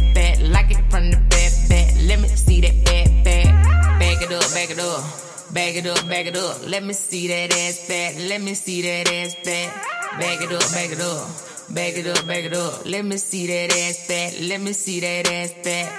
it 0.70 0.90
from 0.90 1.10
the 1.10 1.16
back, 1.16 1.52
back. 1.68 1.94
Let 2.02 2.20
me 2.20 2.28
see 2.28 2.60
that 2.60 2.84
back, 2.84 3.24
back. 3.24 4.00
Back 4.00 4.22
it 4.22 4.32
up, 4.32 4.52
back 4.52 4.70
it 4.70 4.78
up. 4.78 5.04
Back 5.52 5.74
it 5.74 5.86
up, 5.86 6.08
back 6.08 6.26
it 6.26 6.36
up. 6.36 6.66
Let 6.68 6.84
me 6.84 6.92
see 6.92 7.26
that 7.28 7.52
ass 7.52 7.88
back. 7.88 8.14
Let 8.28 8.40
me 8.40 8.54
see 8.54 8.82
that 8.82 9.10
ass 9.10 9.34
back. 9.44 9.74
Back 10.20 10.40
it 10.42 10.52
up, 10.52 10.62
back 10.72 10.90
it 10.90 11.00
up. 11.00 11.26
Back 11.70 11.96
it 11.96 12.06
up, 12.06 12.26
back 12.26 12.44
it 12.44 12.54
up. 12.54 12.86
Let 12.86 13.04
me 13.04 13.16
see 13.16 13.46
that 13.46 13.70
ass 13.74 14.06
back. 14.06 14.34
Let 14.40 14.60
me 14.60 14.72
see 14.72 15.00
that 15.00 15.26
ass 15.26 15.52
back. 15.64 15.90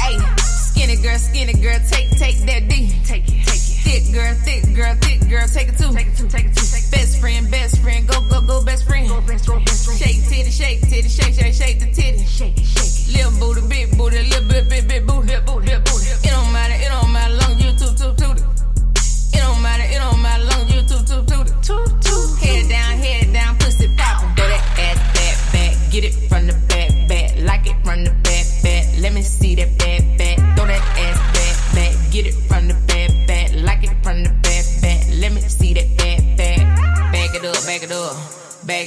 Hey, 0.00 0.18
skinny 0.38 0.96
girl, 0.96 1.18
skinny 1.18 1.54
girl, 1.54 1.78
take 1.88 2.10
take 2.18 2.38
that 2.44 2.68
D. 2.68 2.92
Take 3.04 3.28
it, 3.28 3.46
take 3.46 3.64
it. 3.64 3.78
Thick 3.88 4.12
girl, 4.12 4.34
thick 4.44 4.76
girl, 4.76 4.94
thick 5.00 5.28
girl, 5.28 5.48
take 5.48 5.68
it 5.68 5.78
too. 5.78 5.92
Take 5.92 6.08
it 6.08 6.16
too, 6.16 6.28
take 6.28 6.46
it 6.46 6.54
too. 6.54 6.68
Best 6.90 7.20
friend, 7.20 7.50
best 7.50 7.80
friend, 7.80 8.06
go 8.06 8.20
go 8.28 8.42
go, 8.42 8.64
best 8.64 8.86
friend. 8.86 9.08
Go 9.08 9.20
best 9.22 9.46
friend, 9.46 9.64
best 9.64 9.86
friend. 9.86 9.98
Shake 9.98 10.28
titty, 10.28 10.50
shake 10.50 10.80
titty, 10.82 11.08
shake 11.08 11.34
shake 11.34 11.54
shake 11.54 11.80
the 11.80 11.92
titty. 11.92 12.24
Shake 12.24 12.58
shake. 12.58 12.97
Little 13.10 13.32
booty, 13.40 13.66
big 13.68 13.96
booty, 13.96 14.22
little 14.22 14.48
bit, 14.48 14.68
big 14.68 14.86
big 14.88 15.06
booty, 15.06 15.34
booty, 15.46 15.74
booty. 15.84 16.06
It 16.24 16.30
don't 16.30 16.52
matter, 16.52 16.77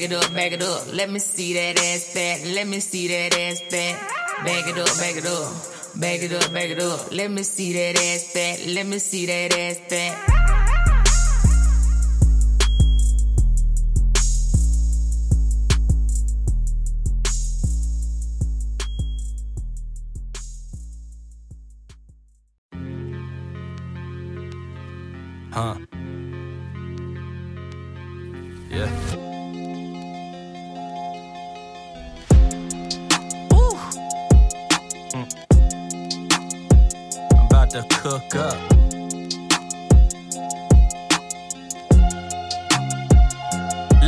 Back 0.01 0.11
it 0.11 0.17
up, 0.17 0.33
back 0.33 0.51
it 0.51 0.63
up. 0.63 0.91
Let 0.91 1.11
me 1.11 1.19
see 1.19 1.53
that 1.53 1.77
ass 1.77 2.11
back. 2.15 2.41
Let 2.55 2.67
me 2.67 2.79
see 2.79 3.07
that 3.09 3.37
ass 3.37 3.61
back. 3.69 4.01
Back 4.43 4.67
it 4.67 4.75
up, 4.75 4.97
back 4.97 5.15
it 5.15 5.27
up. 5.27 5.53
Back 5.95 6.23
it 6.23 6.33
up, 6.33 6.51
back 6.51 6.69
it 6.69 6.81
up. 6.81 7.11
Let 7.11 7.29
me 7.29 7.43
see 7.43 7.71
that 7.73 7.95
ass 7.99 8.33
back. 8.33 8.65
Let 8.65 8.87
me 8.87 8.97
see 8.97 9.27
that 9.27 9.55
ass 9.55 9.79
back. 9.91 10.17
Huh. 25.53 25.90
To 37.71 37.83
cook 37.89 38.35
up. 38.35 38.80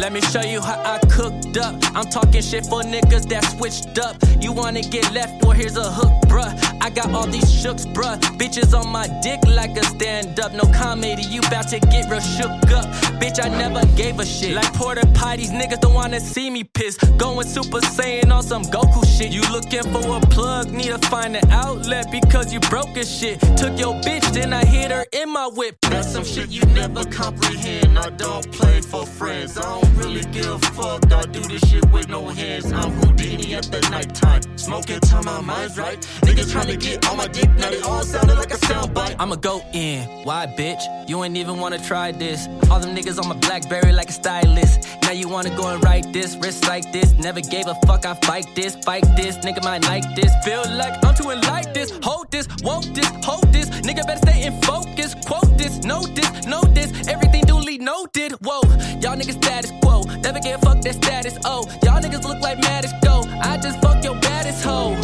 Let 0.04 0.12
me 0.12 0.20
show 0.20 0.42
you 0.42 0.60
how 0.60 0.82
I 0.84 1.00
cooked 1.08 1.56
up. 1.56 1.76
I'm 1.96 2.04
talking 2.10 2.42
shit 2.42 2.66
for 2.66 2.82
niggas 2.82 3.26
that 3.30 3.46
switched 3.46 3.98
up. 4.00 4.18
You 4.42 4.52
wanna 4.52 4.82
get 4.82 5.10
left? 5.14 5.42
Well, 5.42 5.52
here's 5.52 5.78
a 5.78 5.90
hook, 5.90 6.12
bruh. 6.28 6.52
I 6.82 6.90
got 6.90 7.12
all 7.12 7.26
these 7.26 7.50
shooks, 7.50 7.86
bruh. 7.86 8.20
Bitches 8.38 8.78
on 8.78 8.90
my 8.90 9.08
dick 9.22 9.40
like 9.48 9.78
a 9.78 9.84
stand 9.86 10.38
up. 10.42 10.52
No 10.52 10.64
comedy, 10.78 11.24
you 11.24 11.40
bout 11.44 11.70
to 11.70 11.80
get 11.80 12.12
real 12.12 12.20
shook 12.20 12.52
up. 12.74 12.86
Bitch, 13.22 13.42
I 13.42 13.48
never 13.48 13.80
gave 13.96 14.20
a 14.20 14.26
shit. 14.26 14.54
Like 14.54 14.74
Porter 14.74 15.08
Pie, 15.14 15.38
these 15.38 15.52
niggas 15.52 15.80
don't 15.80 15.94
wanna 15.94 16.20
see 16.20 16.50
me 16.50 16.66
pissed. 16.66 17.00
Going 17.18 17.48
Super 17.48 17.80
Saiyan 17.80 18.30
on 18.30 18.44
some 18.44 18.64
Goku 18.64 19.06
shit. 19.06 19.32
You 19.32 19.42
looking 19.54 19.84
for 19.84 20.18
a 20.18 20.20
plug, 20.20 20.70
need 20.72 20.92
to 20.92 20.98
find 21.08 21.38
an 21.38 21.50
outlet 21.50 22.12
because 22.12 22.52
you 22.52 22.60
broke 22.60 22.98
as 22.98 23.10
shit. 23.10 23.40
Took 23.56 23.80
your 23.80 23.94
bitch, 24.02 24.30
then 24.34 24.52
I 24.52 24.66
hit 24.66 24.92
her 24.92 25.06
in 25.14 25.30
my 25.32 25.48
whip. 25.48 25.78
That's 25.84 26.12
some 26.12 26.26
shit 26.26 26.50
you 26.50 26.66
never 26.74 27.06
comprehend. 27.06 27.98
I 27.98 28.10
don't 28.10 28.52
play 28.52 28.82
for 28.82 29.06
friends. 29.06 29.58
I 29.58 29.62
don't 29.62 29.93
really 29.96 30.24
give 30.32 30.48
a 30.48 30.60
fuck. 30.60 31.12
I 31.12 31.24
do 31.24 31.42
this 31.42 31.62
shit 31.70 31.86
with 31.92 32.10
no 32.10 32.28
hands. 32.28 32.72
I'm 32.72 32.92
Houdini 32.92 33.56
at 33.56 33.64
the 33.66 33.82
nighttime. 33.90 34.42
Smoking 34.58 35.00
till 35.02 35.24
my 35.24 35.42
mind's 35.42 35.78
right. 35.78 36.00
Niggas 36.22 36.52
trying 36.52 36.68
to 36.68 36.78
get 36.78 37.08
on 37.10 37.18
my 37.18 37.28
dick. 37.28 37.50
Now 37.58 37.70
they 37.70 37.82
all 37.82 38.04
sounding 38.04 38.38
like 38.38 38.52
a 38.52 38.58
soundbite. 38.58 39.16
I'ma 39.20 39.36
go 39.36 39.62
in. 39.74 40.08
Why, 40.24 40.48
bitch? 40.48 40.82
You 41.10 41.24
ain't 41.24 41.38
even 41.38 41.58
wanna 41.58 41.80
try 41.80 42.12
this. 42.12 42.48
All 42.70 42.80
them 42.80 42.96
niggas 42.96 43.22
on 43.22 43.28
my 43.28 43.36
Blackberry 43.36 43.92
like 43.94 44.10
a 44.10 44.14
stylist. 44.14 44.88
Now 45.04 45.12
you 45.12 45.28
wanna 45.28 45.56
go 45.56 45.68
and 45.68 45.84
write 45.84 46.12
this. 46.14 46.36
Wrist 46.38 46.68
like 46.68 46.92
this. 46.92 47.12
Never 47.14 47.42
gave 47.42 47.68
a 47.68 47.76
fuck. 47.86 48.06
I 48.06 48.14
fight 48.16 48.48
this. 48.56 48.76
Fight 48.76 49.06
this. 49.16 49.38
Nigga 49.38 49.64
might 49.64 49.84
like 49.84 50.04
this. 50.16 50.32
Feel 50.44 50.64
like 50.78 51.04
I'm 51.06 51.16
too 51.16 51.24
like 51.24 51.74
this. 51.74 51.92
Hold 52.04 52.32
this. 52.32 52.48
Woke 52.64 52.86
this. 52.94 53.10
Hold 53.24 53.52
this. 53.52 53.70
Nigga 53.82 54.06
better 54.08 54.18
stay 54.18 54.44
in 54.46 54.62
focus. 54.62 55.16
Quote 55.26 55.58
this. 55.58 55.84
Know 55.84 56.02
this. 56.02 56.46
Know 56.46 56.62
this. 56.62 57.08
Everything 57.08 57.44
duly 57.46 57.78
noted. 57.78 58.34
Whoa. 58.42 58.62
Y'all 59.02 59.16
niggas 59.16 59.44
status 59.44 59.72
Never 60.24 60.40
get 60.40 60.62
fucked 60.62 60.84
that 60.84 60.96
status, 60.96 61.38
oh. 61.44 61.68
Y'all 61.84 62.02
niggas 62.02 62.24
look 62.24 62.40
like 62.42 62.58
maddest 62.60 62.96
go. 63.04 63.24
I 63.42 63.58
just 63.58 63.80
fuck 63.82 64.04
your 64.04 64.16
baddest 64.22 64.64
hoe. 64.64 64.96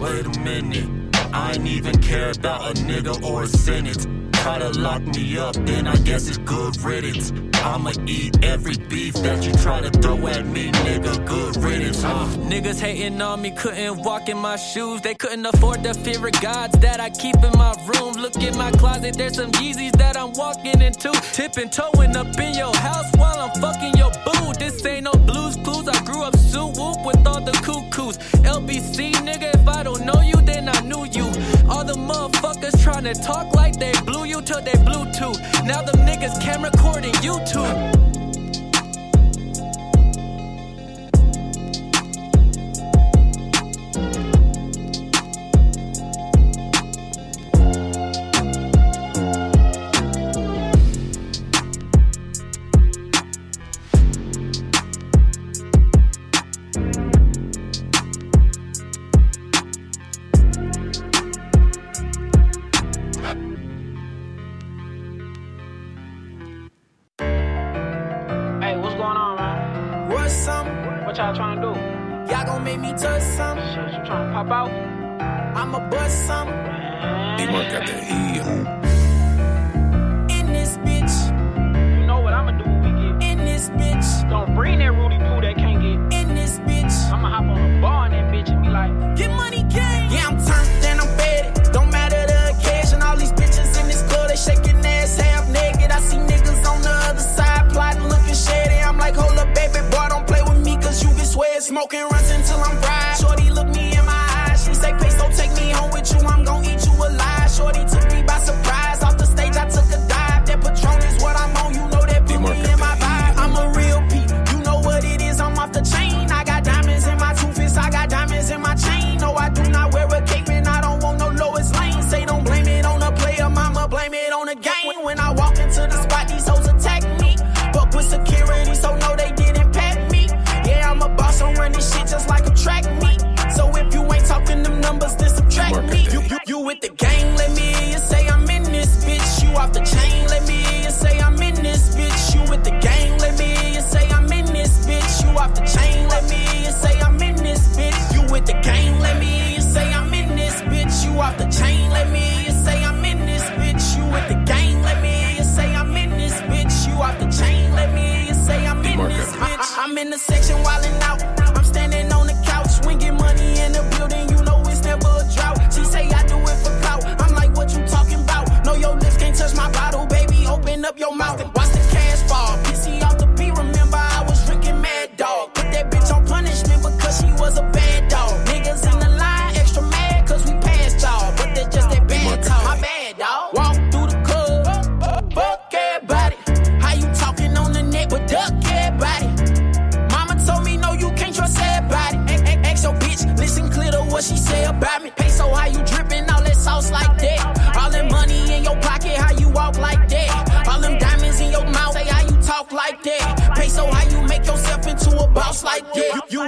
Wait 0.00 0.26
a 0.26 0.40
minute, 0.40 0.88
I 1.32 1.52
ain't 1.52 1.66
even 1.66 2.00
care 2.02 2.30
about 2.30 2.70
a 2.70 2.82
nigga 2.82 3.22
or 3.22 3.44
a 3.44 3.46
sentence 3.46 4.06
try 4.44 4.58
to 4.58 4.78
lock 4.78 5.00
me 5.16 5.38
up, 5.38 5.54
then 5.64 5.86
I 5.88 5.96
guess 5.96 6.28
it's 6.28 6.36
good 6.36 6.76
riddance. 6.82 7.32
I'ma 7.64 7.92
eat 8.06 8.44
every 8.44 8.76
beef 8.76 9.14
that 9.14 9.42
you 9.42 9.52
try 9.54 9.80
to 9.80 9.88
throw 9.88 10.18
at 10.26 10.44
me, 10.44 10.70
nigga. 10.70 11.26
Good 11.26 11.56
riddance, 11.64 12.02
huh? 12.02 12.26
Niggas 12.52 12.78
hating 12.78 13.22
on 13.22 13.40
me, 13.40 13.52
couldn't 13.52 14.02
walk 14.02 14.28
in 14.28 14.36
my 14.36 14.56
shoes. 14.56 15.00
They 15.00 15.14
couldn't 15.14 15.46
afford 15.46 15.82
the 15.82 15.94
fear 15.94 16.26
of 16.26 16.32
gods 16.42 16.78
that 16.80 17.00
I 17.00 17.08
keep 17.08 17.36
in 17.36 17.56
my 17.56 17.74
room. 17.86 18.12
Look 18.16 18.36
in 18.36 18.54
my 18.58 18.70
closet, 18.72 19.16
there's 19.16 19.36
some 19.36 19.50
Yeezys 19.52 19.96
that 19.96 20.14
I'm 20.14 20.32
walking 20.34 20.78
into. 20.82 21.10
Tipping, 21.32 21.70
toeing 21.70 22.14
up 22.14 22.38
in 22.38 22.52
your 22.52 22.76
house 22.76 23.10
while 23.16 23.38
I'm 23.38 23.58
fucking 23.62 23.94
your 23.96 24.12
boo. 24.26 24.52
This 24.58 24.84
ain't 24.84 25.04
no 25.04 25.12
Blue's 25.12 25.56
Clues. 25.56 25.88
I 25.88 25.98
grew 26.04 26.22
up 26.22 26.36
zoo 26.36 26.66
whoop 26.66 26.98
with 27.06 27.26
all 27.26 27.40
the 27.40 27.52
cuckoos. 27.66 28.18
LBC, 28.44 29.12
nigga, 29.28 29.54
if 29.54 29.66
I 29.66 29.82
don't 29.82 30.04
know 30.04 30.20
you, 30.20 30.36
then 30.42 30.68
I 30.68 30.78
knew 30.80 31.06
you. 31.06 31.24
All 31.70 31.84
the 31.84 31.94
motherfuckers 31.94 32.82
trying 32.82 33.04
to 33.04 33.14
talk 33.14 33.54
like 33.54 33.78
they 33.78 33.92
blew 34.04 34.24
you 34.24 34.33
you 34.34 34.42
till 34.42 34.60
they 34.60 34.72
Bluetooth. 34.72 35.38
Now 35.64 35.82
them 35.82 36.06
niggas 36.06 36.40
camera 36.40 36.70
recording 36.70 37.12
YouTube. 37.14 38.03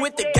with 0.07 0.15
the 0.15 0.36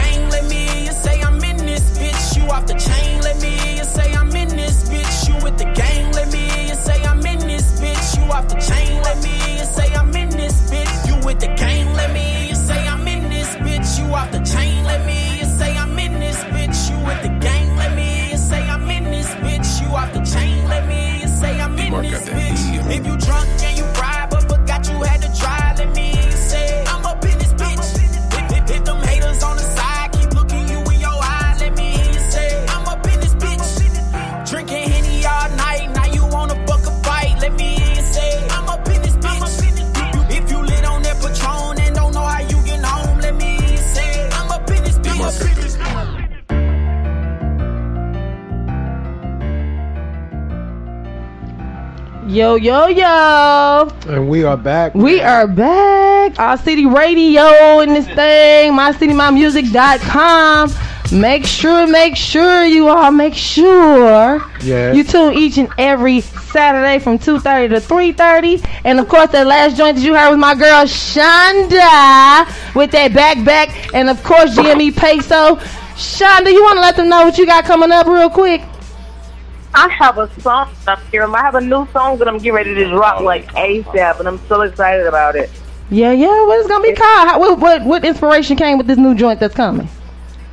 Yo, 52.57 52.87
yo. 52.87 53.89
And 54.09 54.29
we 54.29 54.43
are 54.45 54.57
back. 54.57 54.95
We 54.95 55.21
are 55.21 55.47
back. 55.47 56.39
Our 56.39 56.57
city 56.57 56.87
radio 56.87 57.81
in 57.81 57.91
this 57.91 58.07
thing. 58.07 58.73
MyCityMyMusic.com. 58.73 60.71
Make 61.13 61.45
sure, 61.47 61.87
make 61.87 62.17
sure 62.17 62.65
you 62.65 62.89
all 62.89 63.13
make 63.13 63.35
sure 63.35 64.43
Yes. 64.61 64.97
you 64.97 65.05
tune 65.05 65.35
each 65.35 65.57
and 65.59 65.69
every 65.79 66.21
Saturday 66.21 66.99
from 66.99 67.19
2.30 67.19 67.69
to 67.69 67.81
3.30. 67.81 68.65
And 68.85 68.99
of 68.99 69.09
course, 69.09 69.31
that 69.31 69.47
last 69.47 69.77
joint 69.77 69.97
that 69.97 70.03
you 70.03 70.15
heard 70.15 70.31
was 70.31 70.39
my 70.39 70.55
girl 70.57 70.85
Shonda 70.85 72.47
with 72.75 72.91
that 72.91 73.13
back 73.15 73.45
back. 73.45 73.95
And 73.95 74.09
of 74.11 74.21
course, 74.25 74.57
GME 74.57 74.97
Peso. 74.97 75.57
Shonda, 75.97 76.51
you 76.53 76.63
want 76.65 76.77
to 76.79 76.81
let 76.81 76.97
them 76.97 77.09
know 77.09 77.25
what 77.25 77.39
you 77.39 77.47
got 77.47 77.65
coming 77.65 77.93
up 77.93 78.07
real 78.07 78.29
quick? 78.31 78.63
I 79.77 79.89
have 79.91 80.17
a 80.17 80.41
song 80.41 80.71
up 80.87 81.01
here. 81.11 81.25
I 81.25 81.41
have 81.43 81.55
a 81.55 81.61
new 81.61 81.87
song 81.93 82.17
that 82.19 82.27
I'm 82.27 82.39
getting 82.39 82.55
ready 82.55 82.75
to 82.75 82.89
drop 82.89 83.21
oh, 83.21 83.25
like 83.25 83.47
ASAP, 83.49 84.19
and 84.19 84.27
I'm 84.27 84.39
so 84.49 84.63
excited 84.63 85.07
about 85.07 85.37
it. 85.37 85.51
Yeah, 85.91 86.13
yeah. 86.13 86.47
What 86.47 86.61
is 86.61 86.67
gonna 86.67 86.83
be 86.83 86.95
called? 86.95 87.29
How, 87.29 87.39
what, 87.39 87.59
what 87.59 87.85
what 87.85 88.05
inspiration 88.05 88.57
came 88.57 88.79
with 88.79 88.87
this 88.87 88.97
new 88.97 89.15
joint 89.15 89.39
that's 89.39 89.55
coming? 89.55 89.87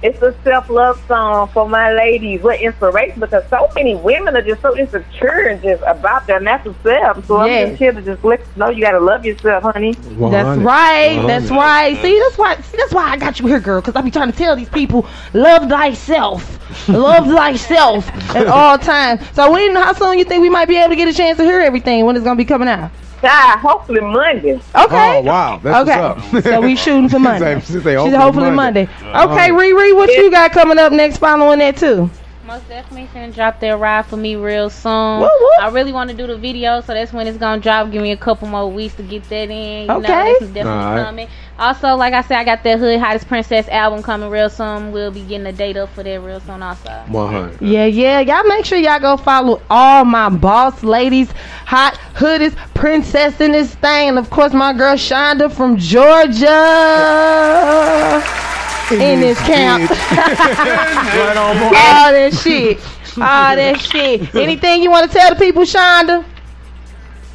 It's 0.04 0.22
a 0.22 0.36
self 0.44 0.70
love 0.70 1.02
song 1.08 1.48
for 1.48 1.68
my 1.70 1.94
ladies. 1.94 2.42
What 2.42 2.60
inspiration? 2.60 3.22
Because 3.22 3.46
so 3.50 3.70
many 3.74 3.96
women 3.96 4.36
are 4.36 4.42
just 4.42 4.62
so 4.62 4.78
insecure 4.78 5.48
and 5.48 5.62
just 5.62 5.82
about 5.88 6.28
their 6.28 6.42
natural 6.42 6.76
self. 6.84 7.26
So 7.26 7.38
I'm 7.40 7.48
Yes. 7.48 7.70
just 7.70 7.80
here 7.80 7.94
to 7.94 8.02
just 8.02 8.22
let 8.26 8.42
you 8.42 8.46
know 8.58 8.70
you 8.70 8.82
gotta 8.84 9.00
love 9.00 9.26
yourself, 9.26 9.64
honey. 9.64 9.94
That's 9.94 10.60
right. 10.60 11.24
That's 11.26 11.50
right. 11.50 11.98
See, 12.02 12.20
that's 12.20 12.38
why. 12.38 12.56
See, 12.58 12.78
that's 12.78 12.94
why 12.94 13.12
I 13.12 13.18
got 13.18 13.40
you 13.40 13.48
here, 13.48 13.62
girl. 13.62 13.80
Because 13.80 13.96
I 13.96 14.02
be 14.02 14.12
trying 14.12 14.30
to 14.30 14.38
tell 14.38 14.58
these 14.58 14.68
people, 14.70 15.08
love 15.34 15.70
thyself, 15.70 16.90
love 16.90 17.26
thyself 17.28 18.36
at 18.36 18.48
all 18.58 18.78
times. 18.78 19.22
So 19.34 19.54
when, 19.54 19.74
how 19.74 19.94
soon 19.94 20.20
you 20.20 20.26
think 20.26 20.42
we 20.42 20.50
might 20.50 20.68
be 20.68 20.76
able 20.76 20.90
to 20.90 20.96
get 20.98 21.08
a 21.08 21.14
chance 21.14 21.38
to 21.38 21.46
hear 21.46 21.62
everything 21.62 22.06
when 22.06 22.18
it's 22.18 22.26
gonna 22.26 22.36
be 22.36 22.44
coming 22.44 22.68
out? 22.68 22.92
God, 23.24 23.58
hopefully 23.60 24.02
Monday. 24.02 24.54
Okay. 24.56 24.62
Oh 24.76 25.22
wow, 25.22 25.60
that's 25.64 25.90
okay. 25.90 26.02
what's 26.32 26.46
up. 26.46 26.54
so 26.54 26.62
we 26.62 26.76
shooting 26.76 27.08
for 27.10 27.20
Monday. 27.30 27.60
She 27.62 27.66
say- 27.66 27.74
she 27.80 27.84
say 27.84 27.92
She's 27.94 27.98
hopefully 27.98 28.18
hopefully 28.18 28.52
Monday. 28.52 28.90
Monday. 29.02 29.34
Okay, 29.34 29.50
ReRe, 29.50 29.96
what 29.96 30.10
you 30.12 30.30
got 30.30 30.52
coming 30.52 30.78
up 30.78 30.92
next? 30.92 31.18
Following 31.18 31.60
that 31.60 31.78
too. 31.78 32.10
Most 32.46 32.68
definitely 32.68 33.08
finna 33.08 33.34
drop 33.34 33.62
that 33.62 33.80
ride 33.80 34.06
for 34.06 34.18
me 34.18 34.36
real 34.36 34.70
soon. 34.70 35.22
Woo, 35.22 35.30
woo. 35.40 35.50
I 35.62 35.70
really 35.70 35.94
want 35.94 36.10
to 36.10 36.16
do 36.16 36.28
the 36.28 36.38
video, 36.38 36.82
so 36.82 36.94
that's 36.94 37.14
when 37.14 37.26
it's 37.26 37.38
gonna 37.38 37.62
drop. 37.62 37.90
Give 37.90 38.02
me 38.02 38.12
a 38.12 38.18
couple 38.18 38.50
more 38.50 38.70
weeks 38.70 38.96
to 38.96 39.04
get 39.04 39.24
that 39.30 39.50
in. 39.50 39.86
You 39.86 39.94
Okay. 39.94 40.02
know, 40.02 40.26
that's 40.26 40.40
definitely 40.52 40.84
Alright. 40.84 41.06
coming. 41.06 41.28
Also, 41.58 41.96
like 41.96 42.14
I 42.14 42.22
said, 42.22 42.38
I 42.40 42.44
got 42.44 42.62
that 42.64 42.80
Hood 42.80 43.00
Hottest 43.00 43.30
Princess 43.30 43.70
album 43.70 44.04
coming 44.04 44.30
real 44.30 44.50
soon. 44.50 44.92
We'll 44.92 45.12
be 45.12 45.22
getting 45.22 45.48
a 45.48 45.54
date 45.54 45.78
up 45.78 45.88
for 45.94 46.04
that 46.04 46.20
real 46.20 46.42
soon 46.42 46.62
also. 46.62 46.90
One 47.08 47.32
hundred. 47.32 47.62
Yeah, 47.62 47.86
yeah. 47.86 48.20
Y'all 48.20 48.44
make 48.44 48.66
sure 48.66 48.78
y'all 48.78 49.00
go 49.00 49.16
follow 49.16 49.62
all 49.70 50.04
my 50.04 50.28
boss 50.28 50.84
ladies, 50.84 51.32
hot 51.66 51.94
hoodies, 52.14 52.58
princess 52.74 53.40
in 53.40 53.54
this 53.54 53.74
thing, 53.76 54.10
and 54.10 54.20
of 54.20 54.30
course 54.30 54.52
my 54.52 54.74
girl 54.74 54.96
Shonda 54.98 55.50
from 55.50 55.78
Georgia 55.78 56.50
in 59.02 59.20
this 59.20 59.40
camp. 59.40 59.90
right 60.12 61.38
on 61.38 61.58
board. 61.60 61.76
all 61.76 62.12
that 62.12 62.34
shit. 62.34 62.80
All 63.18 63.56
that 63.56 63.80
shit. 63.80 64.34
Anything 64.36 64.84
you 64.84 64.90
want 64.90 65.12
to 65.12 65.18
tell 65.18 65.34
the 65.34 65.40
people, 65.40 65.64
Shonda? 65.64 66.26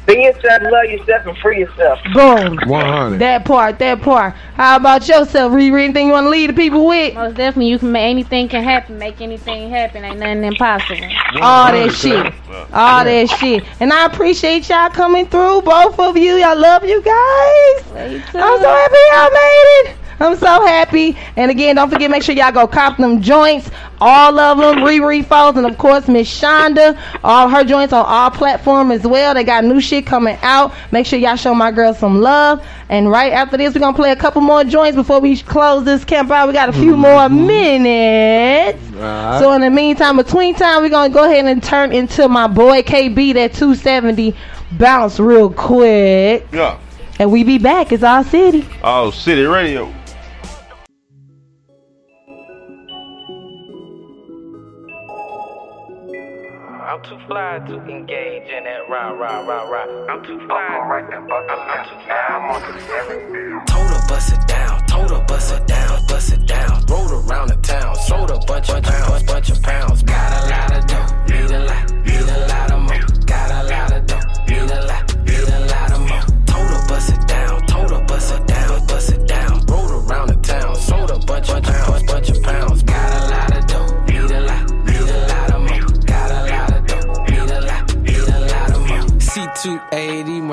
Be 0.09 0.23
yourself, 0.23 0.63
love 0.63 0.85
yourself, 0.85 1.27
and 1.27 1.37
free 1.37 1.59
yourself. 1.59 1.99
Boom. 2.15 2.57
One 2.67 2.83
hundred. 2.83 3.19
That 3.19 3.45
part, 3.45 3.77
that 3.77 4.01
part. 4.01 4.33
How 4.55 4.77
about 4.77 5.07
yourself, 5.07 5.53
ReRe? 5.53 5.83
Anything 5.83 6.07
you 6.07 6.13
want 6.13 6.25
to 6.25 6.31
leave 6.31 6.47
the 6.49 6.55
people 6.55 6.87
with? 6.87 7.13
Most 7.13 7.35
definitely, 7.35 7.69
you 7.69 7.77
can 7.77 7.91
make 7.91 8.09
anything 8.09 8.47
can 8.49 8.63
happen. 8.63 8.97
Make 8.97 9.21
anything 9.21 9.69
happen. 9.69 10.03
Ain't 10.03 10.17
nothing 10.17 10.43
impossible. 10.45 11.07
All 11.39 11.71
that 11.71 11.91
shit. 11.91 12.33
All 12.73 13.03
that 13.03 13.29
shit. 13.37 13.63
And 13.79 13.93
I 13.93 14.07
appreciate 14.07 14.67
y'all 14.67 14.89
coming 14.89 15.27
through, 15.27 15.61
both 15.61 15.99
of 15.99 16.17
you. 16.17 16.41
I 16.41 16.55
love 16.55 16.83
you 16.85 17.03
guys. 17.03 18.23
I'm 18.33 18.59
so 18.59 18.67
happy 18.67 18.97
y'all 19.11 19.31
made 19.31 19.83
it. 19.85 19.98
I'm 20.19 20.35
so 20.37 20.65
happy. 20.65 21.17
And 21.35 21.49
again, 21.51 21.75
don't 21.75 21.89
forget, 21.89 22.11
make 22.11 22.23
sure 22.23 22.35
y'all 22.35 22.51
go 22.51 22.67
cop 22.67 22.97
them 22.97 23.21
joints. 23.21 23.69
All 24.01 24.39
of 24.39 24.57
them, 24.57 24.83
ReRe 24.83 25.23
Foez, 25.25 25.57
and 25.57 25.65
of 25.65 25.77
course, 25.77 26.07
Miss 26.07 26.27
Shonda. 26.29 26.97
All 27.23 27.49
her 27.49 27.63
joints 27.63 27.93
on 27.93 28.05
all 28.05 28.31
platforms 28.31 28.91
as 28.91 29.07
well. 29.07 29.33
They 29.33 29.43
got 29.43 29.63
new 29.63 29.81
shit 29.81 30.05
coming 30.05 30.37
out. 30.41 30.73
Make 30.91 31.05
sure 31.05 31.19
y'all 31.19 31.35
show 31.35 31.53
my 31.53 31.71
girl 31.71 31.93
some 31.93 32.21
love. 32.21 32.65
And 32.89 33.09
right 33.11 33.33
after 33.33 33.57
this, 33.57 33.73
we're 33.73 33.81
going 33.81 33.93
to 33.93 33.99
play 33.99 34.11
a 34.11 34.15
couple 34.15 34.41
more 34.41 34.63
joints 34.63 34.95
before 34.95 35.19
we 35.19 35.37
close 35.37 35.85
this 35.85 36.03
camp 36.05 36.31
out. 36.31 36.47
We 36.47 36.53
got 36.53 36.69
a 36.69 36.73
few 36.73 36.95
more 36.95 37.27
mm-hmm. 37.27 37.47
minutes. 37.47 38.89
Alright. 38.99 39.39
So 39.41 39.53
in 39.53 39.61
the 39.61 39.69
meantime, 39.69 40.17
between 40.17 40.55
time, 40.55 40.81
we're 40.81 40.89
gonna 40.89 41.13
go 41.13 41.23
ahead 41.23 41.45
and 41.45 41.63
turn 41.63 41.91
into 41.91 42.27
my 42.27 42.47
boy 42.47 42.81
KB 42.81 43.33
that 43.35 43.53
270 43.53 44.35
bounce 44.73 45.19
real 45.19 45.49
quick, 45.49 46.45
Yeah. 46.51 46.77
and 47.17 47.31
we 47.31 47.43
be 47.43 47.57
back. 47.57 47.91
It's 47.91 48.03
our 48.03 48.23
city. 48.23 48.67
Oh, 48.83 49.11
City 49.11 49.43
Radio. 49.43 49.93
I'm 56.99 57.05
too 57.05 57.25
fly 57.27 57.59
to 57.65 57.75
engage 57.87 58.49
in 58.49 58.65
that 58.65 58.89
rah 58.89 59.11
rah 59.11 59.39
rah 59.39 59.63
rah. 59.69 60.05
I'm 60.09 60.21
too 60.25 60.37
fly. 60.45 60.57
I'm, 60.57 60.91
I'm 60.91 61.85
too 61.87 61.95
fly. 62.03 62.25
I'm 62.27 62.43
on 62.51 62.61
the 62.61 63.63
Told 63.67 63.87
her 63.87 64.07
bust 64.09 64.33
it 64.33 64.47
down, 64.47 64.85
told 64.85 65.11
her 65.11 65.23
bust 65.25 65.53
it 65.53 65.65
down, 65.65 66.05
bust 66.07 66.33
it 66.33 66.45
down. 66.45 66.83
Rode 66.89 67.11
around 67.23 67.47
the 67.47 67.55
town, 67.61 67.95
sold 67.95 68.31
a 68.31 68.39
bunch 68.39 68.69
of 68.69 68.83
pounds, 68.83 69.23
bunch 69.23 69.49
of 69.49 69.61
pounds. 69.61 70.03
Got 70.03 70.43
a 70.43 70.49
lot 70.49 70.77
of 70.77 70.87
dough, 70.87 71.33
need 71.33 71.51
a 71.51 71.59
lot, 71.59 71.91
need 71.91 72.05
a 72.05 72.05
lot 72.05 72.08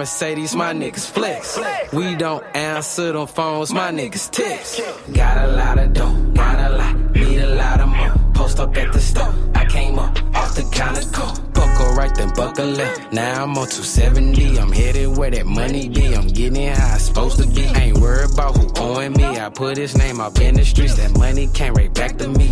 Mercedes, 0.07 0.55
my 0.55 0.73
niggas 0.73 1.11
flex. 1.11 1.59
We 1.93 2.15
don't 2.15 2.45
answer 2.55 3.11
the 3.11 3.27
phones, 3.27 3.75
my 3.75 3.91
niggas 3.91 4.31
text. 4.31 4.81
Got 5.13 5.49
a 5.49 5.49
lot 5.49 5.81
of 5.81 5.93
dough, 5.93 6.15
got 6.33 6.71
a 6.71 6.77
lot, 6.77 7.11
need 7.11 7.41
a 7.41 7.57
lot 7.57 7.81
of 7.81 7.89
more. 7.89 8.15
Post 8.33 8.61
up 8.61 8.77
at 8.77 8.93
the 8.93 9.01
store, 9.01 9.35
I 9.57 9.65
came 9.65 9.99
up 9.99 10.17
off 10.33 10.55
the 10.55 10.63
counter 10.71 11.03
cold. 11.13 11.46
Buckle 11.77 11.95
right 11.95 12.15
then 12.15 12.31
buckle 12.31 12.67
left. 12.69 13.13
Now 13.13 13.43
I'm 13.43 13.51
on 13.51 13.69
270. 13.69 14.59
I'm 14.59 14.73
headed 14.73 15.15
where 15.15 15.31
that 15.31 15.45
money 15.45 15.91
be. 15.91 16.15
I'm 16.15 16.27
getting 16.27 16.73
how 16.73 16.95
it's 16.95 17.05
supposed 17.05 17.37
to 17.39 17.47
be. 17.47 17.65
Ain't 17.65 17.99
worried 17.99 18.33
about 18.33 18.57
who 18.57 18.73
owing 18.83 19.13
me. 19.13 19.25
I 19.25 19.51
put 19.51 19.77
his 19.77 19.95
name 19.95 20.19
up 20.19 20.41
in 20.41 20.55
the 20.55 20.65
streets. 20.65 20.95
That 20.95 21.19
money 21.19 21.49
came 21.49 21.75
right 21.75 21.93
back 21.93 22.17
to 22.17 22.29
me. 22.29 22.49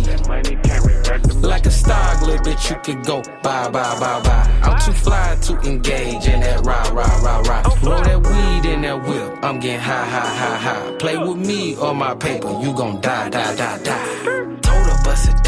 Like 1.41 1.65
a 1.65 1.71
star, 1.71 2.23
little 2.23 2.45
bitch, 2.45 2.69
you 2.69 2.75
could 2.83 3.03
go 3.03 3.23
bye, 3.41 3.67
bye, 3.69 3.99
bye, 3.99 4.21
bye. 4.21 4.59
I'm 4.61 4.79
too 4.79 4.93
fly 4.93 5.35
to 5.41 5.59
engage 5.61 6.27
in 6.27 6.41
that 6.41 6.63
rah, 6.63 6.87
rah, 6.93 7.19
rah, 7.23 7.39
rah. 7.39 7.63
Roll 7.81 8.03
that 8.03 8.21
weed 8.21 8.71
in 8.71 8.81
that 8.81 9.07
whip. 9.07 9.43
I'm 9.43 9.59
getting 9.59 9.79
high, 9.79 10.05
high, 10.05 10.35
high, 10.35 10.57
high. 10.57 10.97
Play 10.97 11.17
with 11.17 11.37
me 11.37 11.75
or 11.77 11.95
my 11.95 12.13
paper, 12.13 12.59
you 12.61 12.73
gon' 12.75 13.01
die, 13.01 13.29
die, 13.29 13.55
die, 13.55 13.81
die. 13.81 14.55
Her 14.85 15.03
bust 15.03 15.44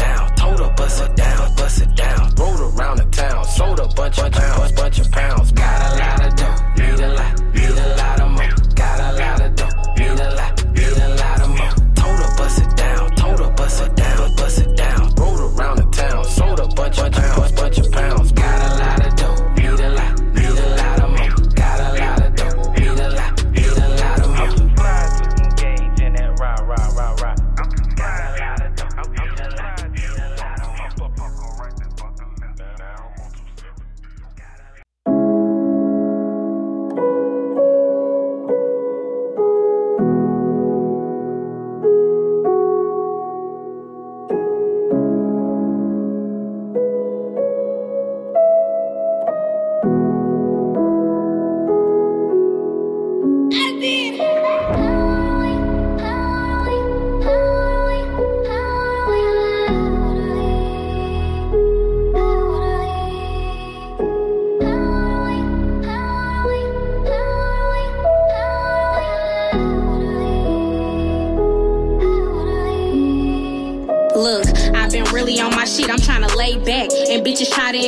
her 0.58 0.74
bust 0.74 1.02
it 1.02 1.16
down, 1.16 1.54
bust 1.54 1.82
it 1.82 1.94
down. 1.94 2.34
Rode 2.36 2.60
around 2.60 2.98
the 2.98 3.04
town, 3.06 3.44
sold 3.44 3.80
a 3.80 3.88
bunch 3.88 4.18
of 4.18 4.32
pounds, 4.32 4.72
bunch 4.72 4.98
of 4.98 5.10
pounds. 5.10 5.52
Got 5.52 5.92
a 5.92 5.98
lot 5.98 6.26
of 6.26 6.36
dough, 6.36 6.84
need 6.84 7.00
a 7.00 7.08
lot, 7.14 7.37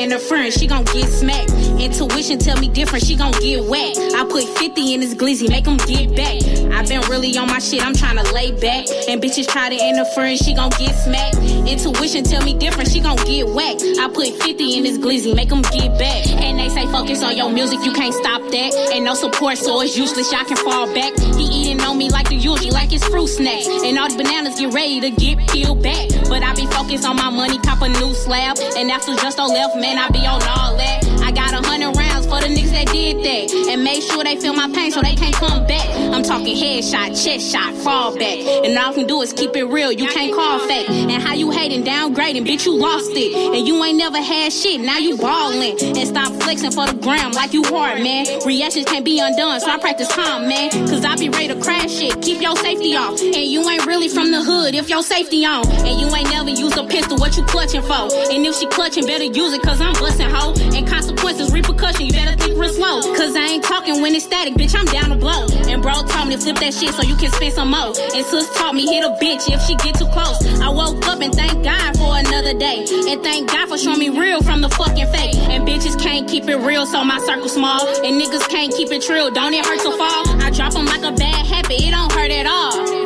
try 0.00 0.08
to 0.08 0.14
interfere, 0.14 0.50
she 0.50 0.66
gon' 0.66 0.84
get 0.84 1.08
smacked. 1.08 1.50
Intuition 1.80 2.38
tell 2.38 2.58
me 2.58 2.68
different, 2.68 3.04
she 3.04 3.16
gon' 3.16 3.32
get 3.40 3.64
whacked. 3.64 3.98
I 4.14 4.24
put 4.24 4.44
50 4.58 4.94
in 4.94 5.00
this 5.00 5.14
glizzy, 5.14 5.48
make 5.48 5.64
them 5.64 5.76
get 5.78 6.14
back. 6.16 6.40
i 6.72 6.82
been 6.86 7.00
really 7.10 7.36
on 7.36 7.48
my 7.48 7.58
shit, 7.58 7.84
I'm 7.84 7.94
tryna 7.94 8.32
lay 8.32 8.52
back. 8.52 8.86
And 9.08 9.20
bitches 9.20 9.46
try 9.46 9.68
to 9.68 9.76
interfere, 9.76 10.36
she 10.36 10.54
gon' 10.54 10.70
get 10.78 10.94
smacked. 11.04 11.36
Intuition 11.68 12.24
tell 12.24 12.42
me 12.44 12.54
different, 12.54 12.90
she 12.90 13.00
gon' 13.00 13.16
get 13.26 13.48
whacked. 13.48 13.82
I 14.00 14.08
put 14.08 14.28
50 14.42 14.76
in 14.76 14.84
this 14.84 14.98
glizzy, 14.98 15.34
make 15.34 15.48
them 15.48 15.62
get 15.62 15.98
back. 15.98 16.26
And 16.28 16.58
they 16.58 16.68
say 16.68 16.86
focus 16.86 17.22
on 17.22 17.36
your 17.36 17.50
music, 17.50 17.80
you 17.84 17.92
can't 17.92 18.14
stop 18.14 18.42
that. 18.42 18.90
And 18.92 19.04
no 19.04 19.14
support, 19.14 19.58
so 19.58 19.80
it's 19.80 19.96
useless, 19.96 20.32
y'all 20.32 20.44
can 20.44 20.56
fall 20.56 20.92
back. 20.94 21.18
He 21.36 21.44
eating 21.44 21.80
on 21.82 21.98
me 21.98 22.10
like 22.10 22.28
the 22.28 22.36
usual, 22.36 22.72
like 22.72 22.92
it's 22.92 23.06
fruit 23.06 23.28
snacks. 23.28 23.66
And 23.66 23.98
all 23.98 24.08
these 24.08 24.16
bananas 24.16 24.58
get 24.58 24.72
ready 24.72 25.00
to 25.00 25.10
get 25.10 25.38
peeled 25.48 25.82
back. 25.82 26.08
But 26.28 26.42
I 26.42 26.54
be 26.54 26.66
focused 26.66 27.04
on 27.04 27.16
my 27.16 27.30
money, 27.30 27.58
cop 27.58 27.82
a 27.82 27.88
new 27.88 28.14
slab. 28.14 28.58
And 28.76 28.90
after 28.90 29.14
just 29.16 29.38
on 29.38 29.50
left, 29.50 29.76
man, 29.76 29.89
I 29.98 30.08
be 30.10 30.26
on 30.26 30.42
all 30.42 30.76
that. 30.76 31.04
I 31.22 31.32
got 31.32 31.52
a 31.52 31.66
hundred 31.66 31.96
for 32.40 32.48
the 32.48 32.54
niggas 32.54 32.72
that 32.72 32.86
did 32.92 33.22
that. 33.24 33.70
And 33.70 33.84
make 33.84 34.02
sure 34.02 34.24
they 34.24 34.36
feel 34.36 34.52
my 34.52 34.70
pain 34.72 34.90
so 34.90 35.00
they 35.00 35.14
can't 35.14 35.34
come 35.34 35.66
back. 35.66 35.86
I'm 36.12 36.22
talking 36.22 36.56
headshot, 36.56 37.12
chest 37.22 37.52
shot, 37.52 37.74
fall 37.74 38.16
back. 38.16 38.38
And 38.64 38.76
all 38.78 38.90
I 38.90 38.94
can 38.94 39.06
do 39.06 39.20
is 39.22 39.32
keep 39.32 39.56
it 39.56 39.64
real, 39.64 39.92
you 39.92 40.06
can't 40.08 40.34
call 40.34 40.58
fake. 40.66 40.88
And 40.88 41.22
how 41.22 41.34
you 41.34 41.50
hating, 41.50 41.84
downgrading, 41.84 42.46
bitch, 42.46 42.66
you 42.66 42.76
lost 42.76 43.10
it. 43.12 43.34
And 43.34 43.66
you 43.66 43.82
ain't 43.84 43.98
never 43.98 44.18
had 44.18 44.52
shit, 44.52 44.80
now 44.80 44.98
you 44.98 45.16
ballin'. 45.16 45.76
And 45.80 46.08
stop 46.08 46.32
flexing 46.42 46.72
for 46.72 46.86
the 46.86 46.94
gram 46.94 47.32
like 47.32 47.52
you 47.52 47.62
hard, 47.64 48.02
man. 48.02 48.26
Reactions 48.46 48.86
can't 48.86 49.04
be 49.04 49.18
undone, 49.20 49.60
so 49.60 49.70
I 49.70 49.78
practice 49.78 50.12
calm, 50.12 50.48
man. 50.48 50.70
Cause 50.88 51.04
I 51.04 51.16
be 51.16 51.28
ready 51.28 51.48
to 51.48 51.60
crash 51.60 51.90
shit, 51.90 52.20
keep 52.22 52.40
your 52.40 52.56
safety 52.56 52.96
off. 52.96 53.20
And 53.20 53.36
you 53.36 53.68
ain't 53.68 53.86
really 53.86 54.08
from 54.08 54.30
the 54.30 54.42
hood 54.42 54.74
if 54.74 54.88
your 54.88 55.02
safety 55.02 55.44
on. 55.44 55.66
And 55.68 56.00
you 56.00 56.06
ain't 56.14 56.30
never 56.30 56.50
used 56.50 56.76
a 56.76 56.86
pistol, 56.86 57.18
what 57.18 57.36
you 57.36 57.44
clutching 57.44 57.82
for? 57.82 58.08
And 58.32 58.46
if 58.46 58.56
she 58.56 58.66
clutching, 58.66 59.06
better 59.06 59.24
use 59.24 59.52
it, 59.52 59.62
cause 59.62 59.80
I'm 59.80 59.94
busting 59.94 60.28
hoe. 60.28 60.54
And 60.74 60.86
consequences, 60.86 61.52
repercussion, 61.52 62.06
you 62.06 62.12
better 62.12 62.29
think 62.36 62.58
real 62.58 62.72
slow. 62.72 63.00
Cause 63.16 63.34
I 63.36 63.46
ain't 63.46 63.64
talking 63.64 64.02
when 64.02 64.14
it's 64.14 64.24
static, 64.24 64.54
bitch, 64.54 64.74
I'm 64.78 64.86
down 64.86 65.10
to 65.10 65.16
blow. 65.16 65.46
And 65.68 65.82
bro 65.82 65.94
told 66.06 66.28
me 66.28 66.36
to 66.36 66.40
flip 66.40 66.56
that 66.56 66.74
shit 66.74 66.94
so 66.94 67.02
you 67.02 67.16
can 67.16 67.30
spend 67.32 67.54
some 67.54 67.70
more. 67.70 67.92
And 67.96 68.24
sis 68.26 68.48
taught 68.56 68.74
me 68.74 68.86
hit 68.86 69.04
a 69.04 69.16
bitch 69.22 69.50
if 69.52 69.60
she 69.62 69.74
get 69.76 69.98
too 69.98 70.08
close. 70.12 70.38
I 70.60 70.68
woke 70.68 71.04
up 71.06 71.20
and 71.20 71.34
thank 71.34 71.64
God 71.64 71.96
for 71.96 72.18
another 72.18 72.58
day. 72.58 72.84
And 73.08 73.22
thank 73.22 73.50
God 73.50 73.68
for 73.68 73.78
showing 73.78 73.98
me 73.98 74.10
real 74.10 74.42
from 74.42 74.60
the 74.60 74.68
fucking 74.70 75.08
fake. 75.08 75.36
And 75.48 75.66
bitches 75.66 76.00
can't 76.00 76.28
keep 76.28 76.48
it 76.48 76.56
real, 76.56 76.86
so 76.86 77.04
my 77.04 77.18
circle 77.20 77.48
small. 77.48 77.86
And 78.04 78.20
niggas 78.20 78.48
can't 78.48 78.74
keep 78.74 78.90
it 78.90 79.02
trill, 79.02 79.30
don't 79.30 79.54
it 79.54 79.64
hurt 79.64 79.80
to 79.80 79.96
fall? 79.96 80.24
I 80.42 80.50
drop 80.50 80.72
them 80.72 80.86
like 80.86 81.02
a 81.02 81.12
bad 81.12 81.46
habit, 81.46 81.80
it 81.80 81.90
don't 81.90 82.12
hurt 82.12 82.30
at 82.30 82.46
all. 82.46 82.99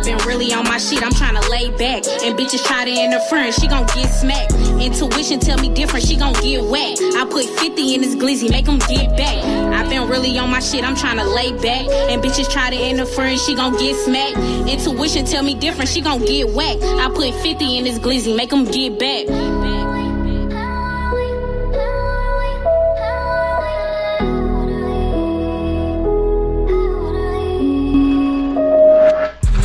I've 0.00 0.06
been 0.06 0.26
really 0.26 0.50
on 0.54 0.64
my 0.64 0.78
shit, 0.78 1.02
I'm 1.02 1.12
tryna 1.12 1.46
lay 1.50 1.68
back. 1.72 2.06
And 2.24 2.34
bitches 2.34 2.64
try 2.64 2.86
to 2.86 2.90
interfere, 2.90 3.52
she 3.52 3.68
gon' 3.68 3.84
get 3.88 4.08
smacked. 4.08 4.54
Intuition 4.80 5.40
tell 5.40 5.58
me 5.58 5.68
different, 5.68 6.06
she 6.06 6.16
gon' 6.16 6.32
get 6.40 6.64
whacked. 6.64 7.02
I 7.16 7.26
put 7.26 7.44
50 7.44 7.94
in 7.94 8.00
this 8.00 8.16
glizzy, 8.16 8.48
make 8.48 8.64
them 8.64 8.78
get 8.78 9.14
back. 9.18 9.44
I've 9.74 9.90
been 9.90 10.08
really 10.08 10.38
on 10.38 10.48
my 10.48 10.60
shit, 10.60 10.84
I'm 10.84 10.96
tryna 10.96 11.34
lay 11.34 11.52
back. 11.52 11.86
And 12.10 12.22
bitches 12.22 12.50
try 12.50 12.70
to 12.70 12.76
interfere, 12.76 13.36
she 13.36 13.54
gon' 13.54 13.76
get 13.76 13.94
smacked. 13.94 14.38
Intuition 14.70 15.26
tell 15.26 15.42
me 15.42 15.54
different, 15.54 15.90
she 15.90 16.00
gon' 16.00 16.24
get 16.24 16.48
whacked. 16.48 16.82
I 16.82 17.10
put 17.14 17.34
50 17.42 17.76
in 17.76 17.84
this 17.84 17.98
glizzy, 17.98 18.34
make 18.34 18.48
them 18.48 18.64
get 18.64 18.98
back. 18.98 19.26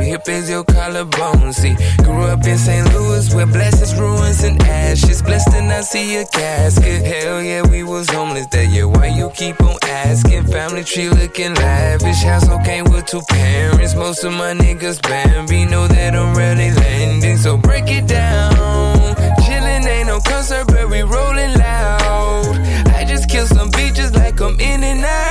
Hip 0.08 0.30
as 0.30 0.50
your 0.50 0.64
collarbone. 0.64 1.52
See, 1.52 1.76
grew 1.98 2.24
up 2.24 2.46
in 2.46 2.58
St. 2.58 2.88
Louis 2.94 3.34
where 3.36 3.46
blessings, 3.46 3.94
ruins, 4.00 4.42
and 4.42 4.62
ashes. 4.64 5.22
Blessed 5.22 5.54
and 5.54 5.70
I 5.70 5.82
see 5.82 6.16
a 6.16 6.26
casket. 6.26 7.04
Hell 7.04 7.44
yeah, 7.44 7.68
we 7.68 7.84
was 7.84 8.10
homeless 8.10 8.48
that 8.48 8.68
year. 8.70 8.88
Why 8.88 9.08
you 9.08 9.30
keep 9.32 9.62
on 9.62 9.76
asking? 9.84 10.46
Family 10.46 10.86
tree 10.86 11.10
looking 11.10 11.54
lavish. 11.56 12.24
Household 12.24 12.64
came 12.64 12.86
with 12.86 13.06
two 13.06 13.22
parents. 13.28 13.96
Most 13.96 14.24
of 14.24 14.32
my 14.32 14.54
niggas 14.54 15.02
Bambi 15.02 15.66
know 15.66 15.90
that 15.90 16.16
I'm 16.16 16.34
really 16.36 16.72
So 17.38 17.56
break 17.56 17.88
it 17.88 18.08
down. 18.08 18.56
Chillin' 19.44 19.86
ain't 19.86 20.08
no 20.08 20.20
concert, 20.20 20.66
but 20.68 20.90
we 20.90 21.02
rollin' 21.04 21.54
loud. 21.54 22.58
I 22.88 23.06
just 23.08 23.30
kill 23.30 23.46
some 23.46 23.70
bitches 23.70 24.16
like 24.16 24.42
I'm 24.42 24.60
in 24.60 24.84
and 24.84 25.06
out. 25.06 25.27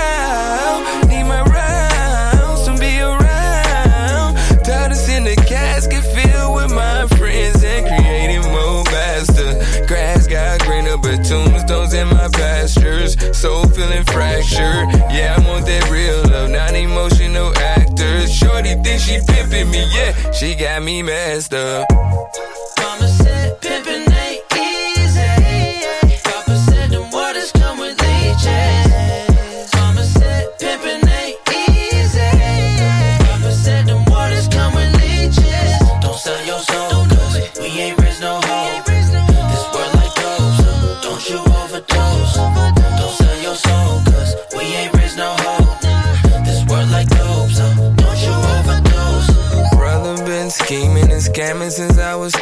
She 20.38 20.54
got 20.54 20.82
me 20.82 21.02
messed 21.02 21.54
up. 21.54 21.88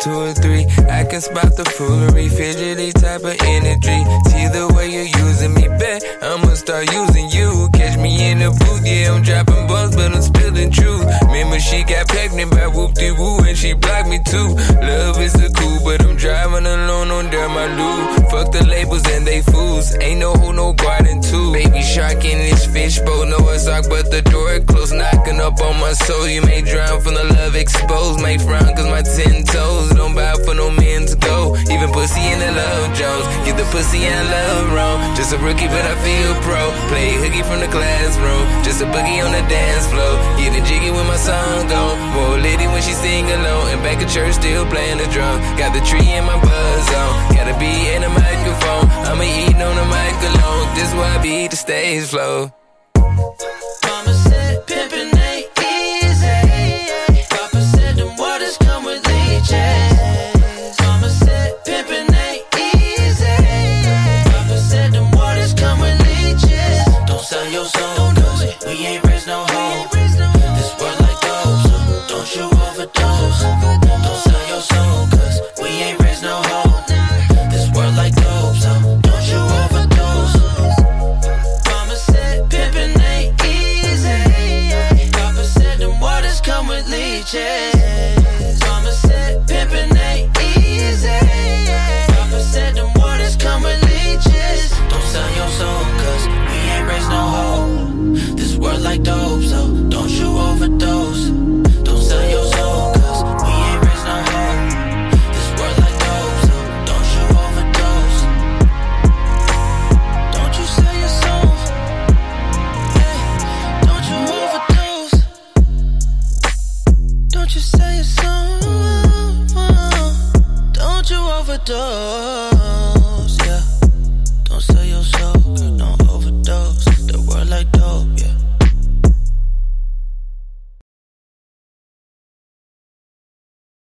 Two 0.05 0.13
or 0.13 0.35
three. 0.35 0.67
I 0.85 1.05
can 1.05 1.21
spot 1.23 1.57
the 1.57 1.65
foolery, 1.65 2.29
fidgety 2.29 2.93
type 2.93 3.25
of 3.25 3.37
energy. 3.41 4.01
See 4.29 4.47
the 4.53 4.69
way 4.77 4.93
you're 4.93 5.13
using 5.25 5.55
me, 5.55 5.67
bet 5.81 6.05
I'ma 6.23 6.53
start 6.55 6.93
using 6.93 7.31
you. 7.31 7.69
Catch 7.73 7.97
me 7.99 8.13
in 8.31 8.39
the 8.41 8.51
booth, 8.53 8.85
yeah, 8.85 9.15
I'm 9.15 9.23
dropping 9.23 9.67
bombs, 9.67 9.97
but 9.97 10.13
I'm 10.13 10.21
spilling 10.21 10.71
truth. 10.71 11.09
Remember 11.25 11.59
she 11.59 11.83
got 11.85 12.07
pregnant 12.09 12.51
by 12.51 12.67
whoop 12.67 12.93
de 12.93 13.13
woo 13.13 13.39
and 13.49 13.57
she 13.57 13.73
blocked 13.73 14.09
me 14.09 14.21
too. 14.23 14.53
Love 14.85 15.21
is 15.21 15.35
a 15.41 15.49
cool, 15.57 15.81
but 15.83 16.05
I'm 16.05 16.17
driving 16.17 16.67
alone 16.67 17.11
on 17.11 17.25
Dermaloo. 17.33 18.31
Fuck 18.31 18.53
the 18.53 18.67
labels 18.69 19.09
and 19.09 19.27
they 19.27 19.41
fools. 19.41 19.97
Ain't 20.01 20.21
no 20.21 20.35
who, 20.35 20.53
no 20.53 20.75
garden 20.75 21.23
too. 21.23 21.57
Shark 21.85 22.25
in 22.25 22.39
this 22.39 22.67
fishbowl, 22.67 23.27
no 23.27 23.39
dark, 23.75 23.89
but 23.89 24.11
the 24.11 24.23
door 24.23 24.59
closed, 24.67 24.95
knocking 24.95 25.41
up 25.41 25.61
on 25.61 25.79
my 25.81 25.93
soul. 25.93 26.27
You 26.27 26.43
may 26.43 26.63
drown 26.63 27.01
from 27.01 27.15
the 27.15 27.25
love 27.25 27.55
exposed, 27.55 28.21
may 28.21 28.39
frown 28.39 28.75
cause 28.75 28.87
my 28.87 29.03
ten 29.03 29.45
toes 29.45 29.91
don't 29.95 30.15
bow 30.15 30.35
for 30.45 30.55
no 30.55 30.71
men 30.71 31.07
to 31.07 31.17
go. 31.17 31.57
Even 31.71 31.91
pussy 31.91 32.23
in 32.23 32.39
the 32.39 32.51
love 32.51 32.87
Jones, 32.99 33.27
get 33.47 33.57
the 33.57 33.67
pussy 33.75 34.07
and 34.07 34.27
love 34.31 34.73
wrong. 34.75 34.99
Just 35.15 35.35
a 35.35 35.39
rookie, 35.39 35.67
but 35.67 35.85
I 35.85 35.95
feel 36.07 36.35
pro. 36.47 36.63
Play 36.91 37.15
hooky 37.19 37.43
from 37.43 37.61
the 37.61 37.71
classroom, 37.71 38.43
just 38.63 38.83
a 38.83 38.87
boogie 38.87 39.23
on 39.23 39.33
the 39.33 39.43
dance 39.51 39.87
floor. 39.91 40.15
Getting 40.39 40.65
jiggy 40.65 40.91
when 40.91 41.07
my 41.07 41.19
song 41.19 41.67
gone. 41.67 41.99
More 42.15 42.39
lady 42.39 42.67
when 42.71 42.83
she 42.83 42.95
sing 42.95 43.27
alone, 43.27 43.71
and 43.75 43.83
back 43.83 43.99
at 44.03 44.11
church 44.11 44.35
still 44.35 44.67
playing 44.67 44.99
the 44.99 45.09
drum. 45.15 45.39
Got 45.59 45.75
the 45.75 45.83
tree 45.83 46.11
in 46.15 46.25
my 46.25 46.39
buzz 46.39 46.87
on, 46.95 47.11
gotta 47.35 47.55
be 47.59 47.71
in 47.91 48.03
the 48.03 48.11
microphone. 48.11 48.87
I'ma 49.07 49.27
eat 49.27 49.59
on 49.59 49.75
the 49.79 49.87
mic 49.91 50.17
alone. 50.31 50.65
This 50.75 50.91
why 50.95 51.19
I 51.19 51.23
beat 51.23 51.51
the 51.51 51.57
stage 51.57 51.74
flow. 51.75 52.51
Mama 52.51 52.64
leeches. 87.35 87.74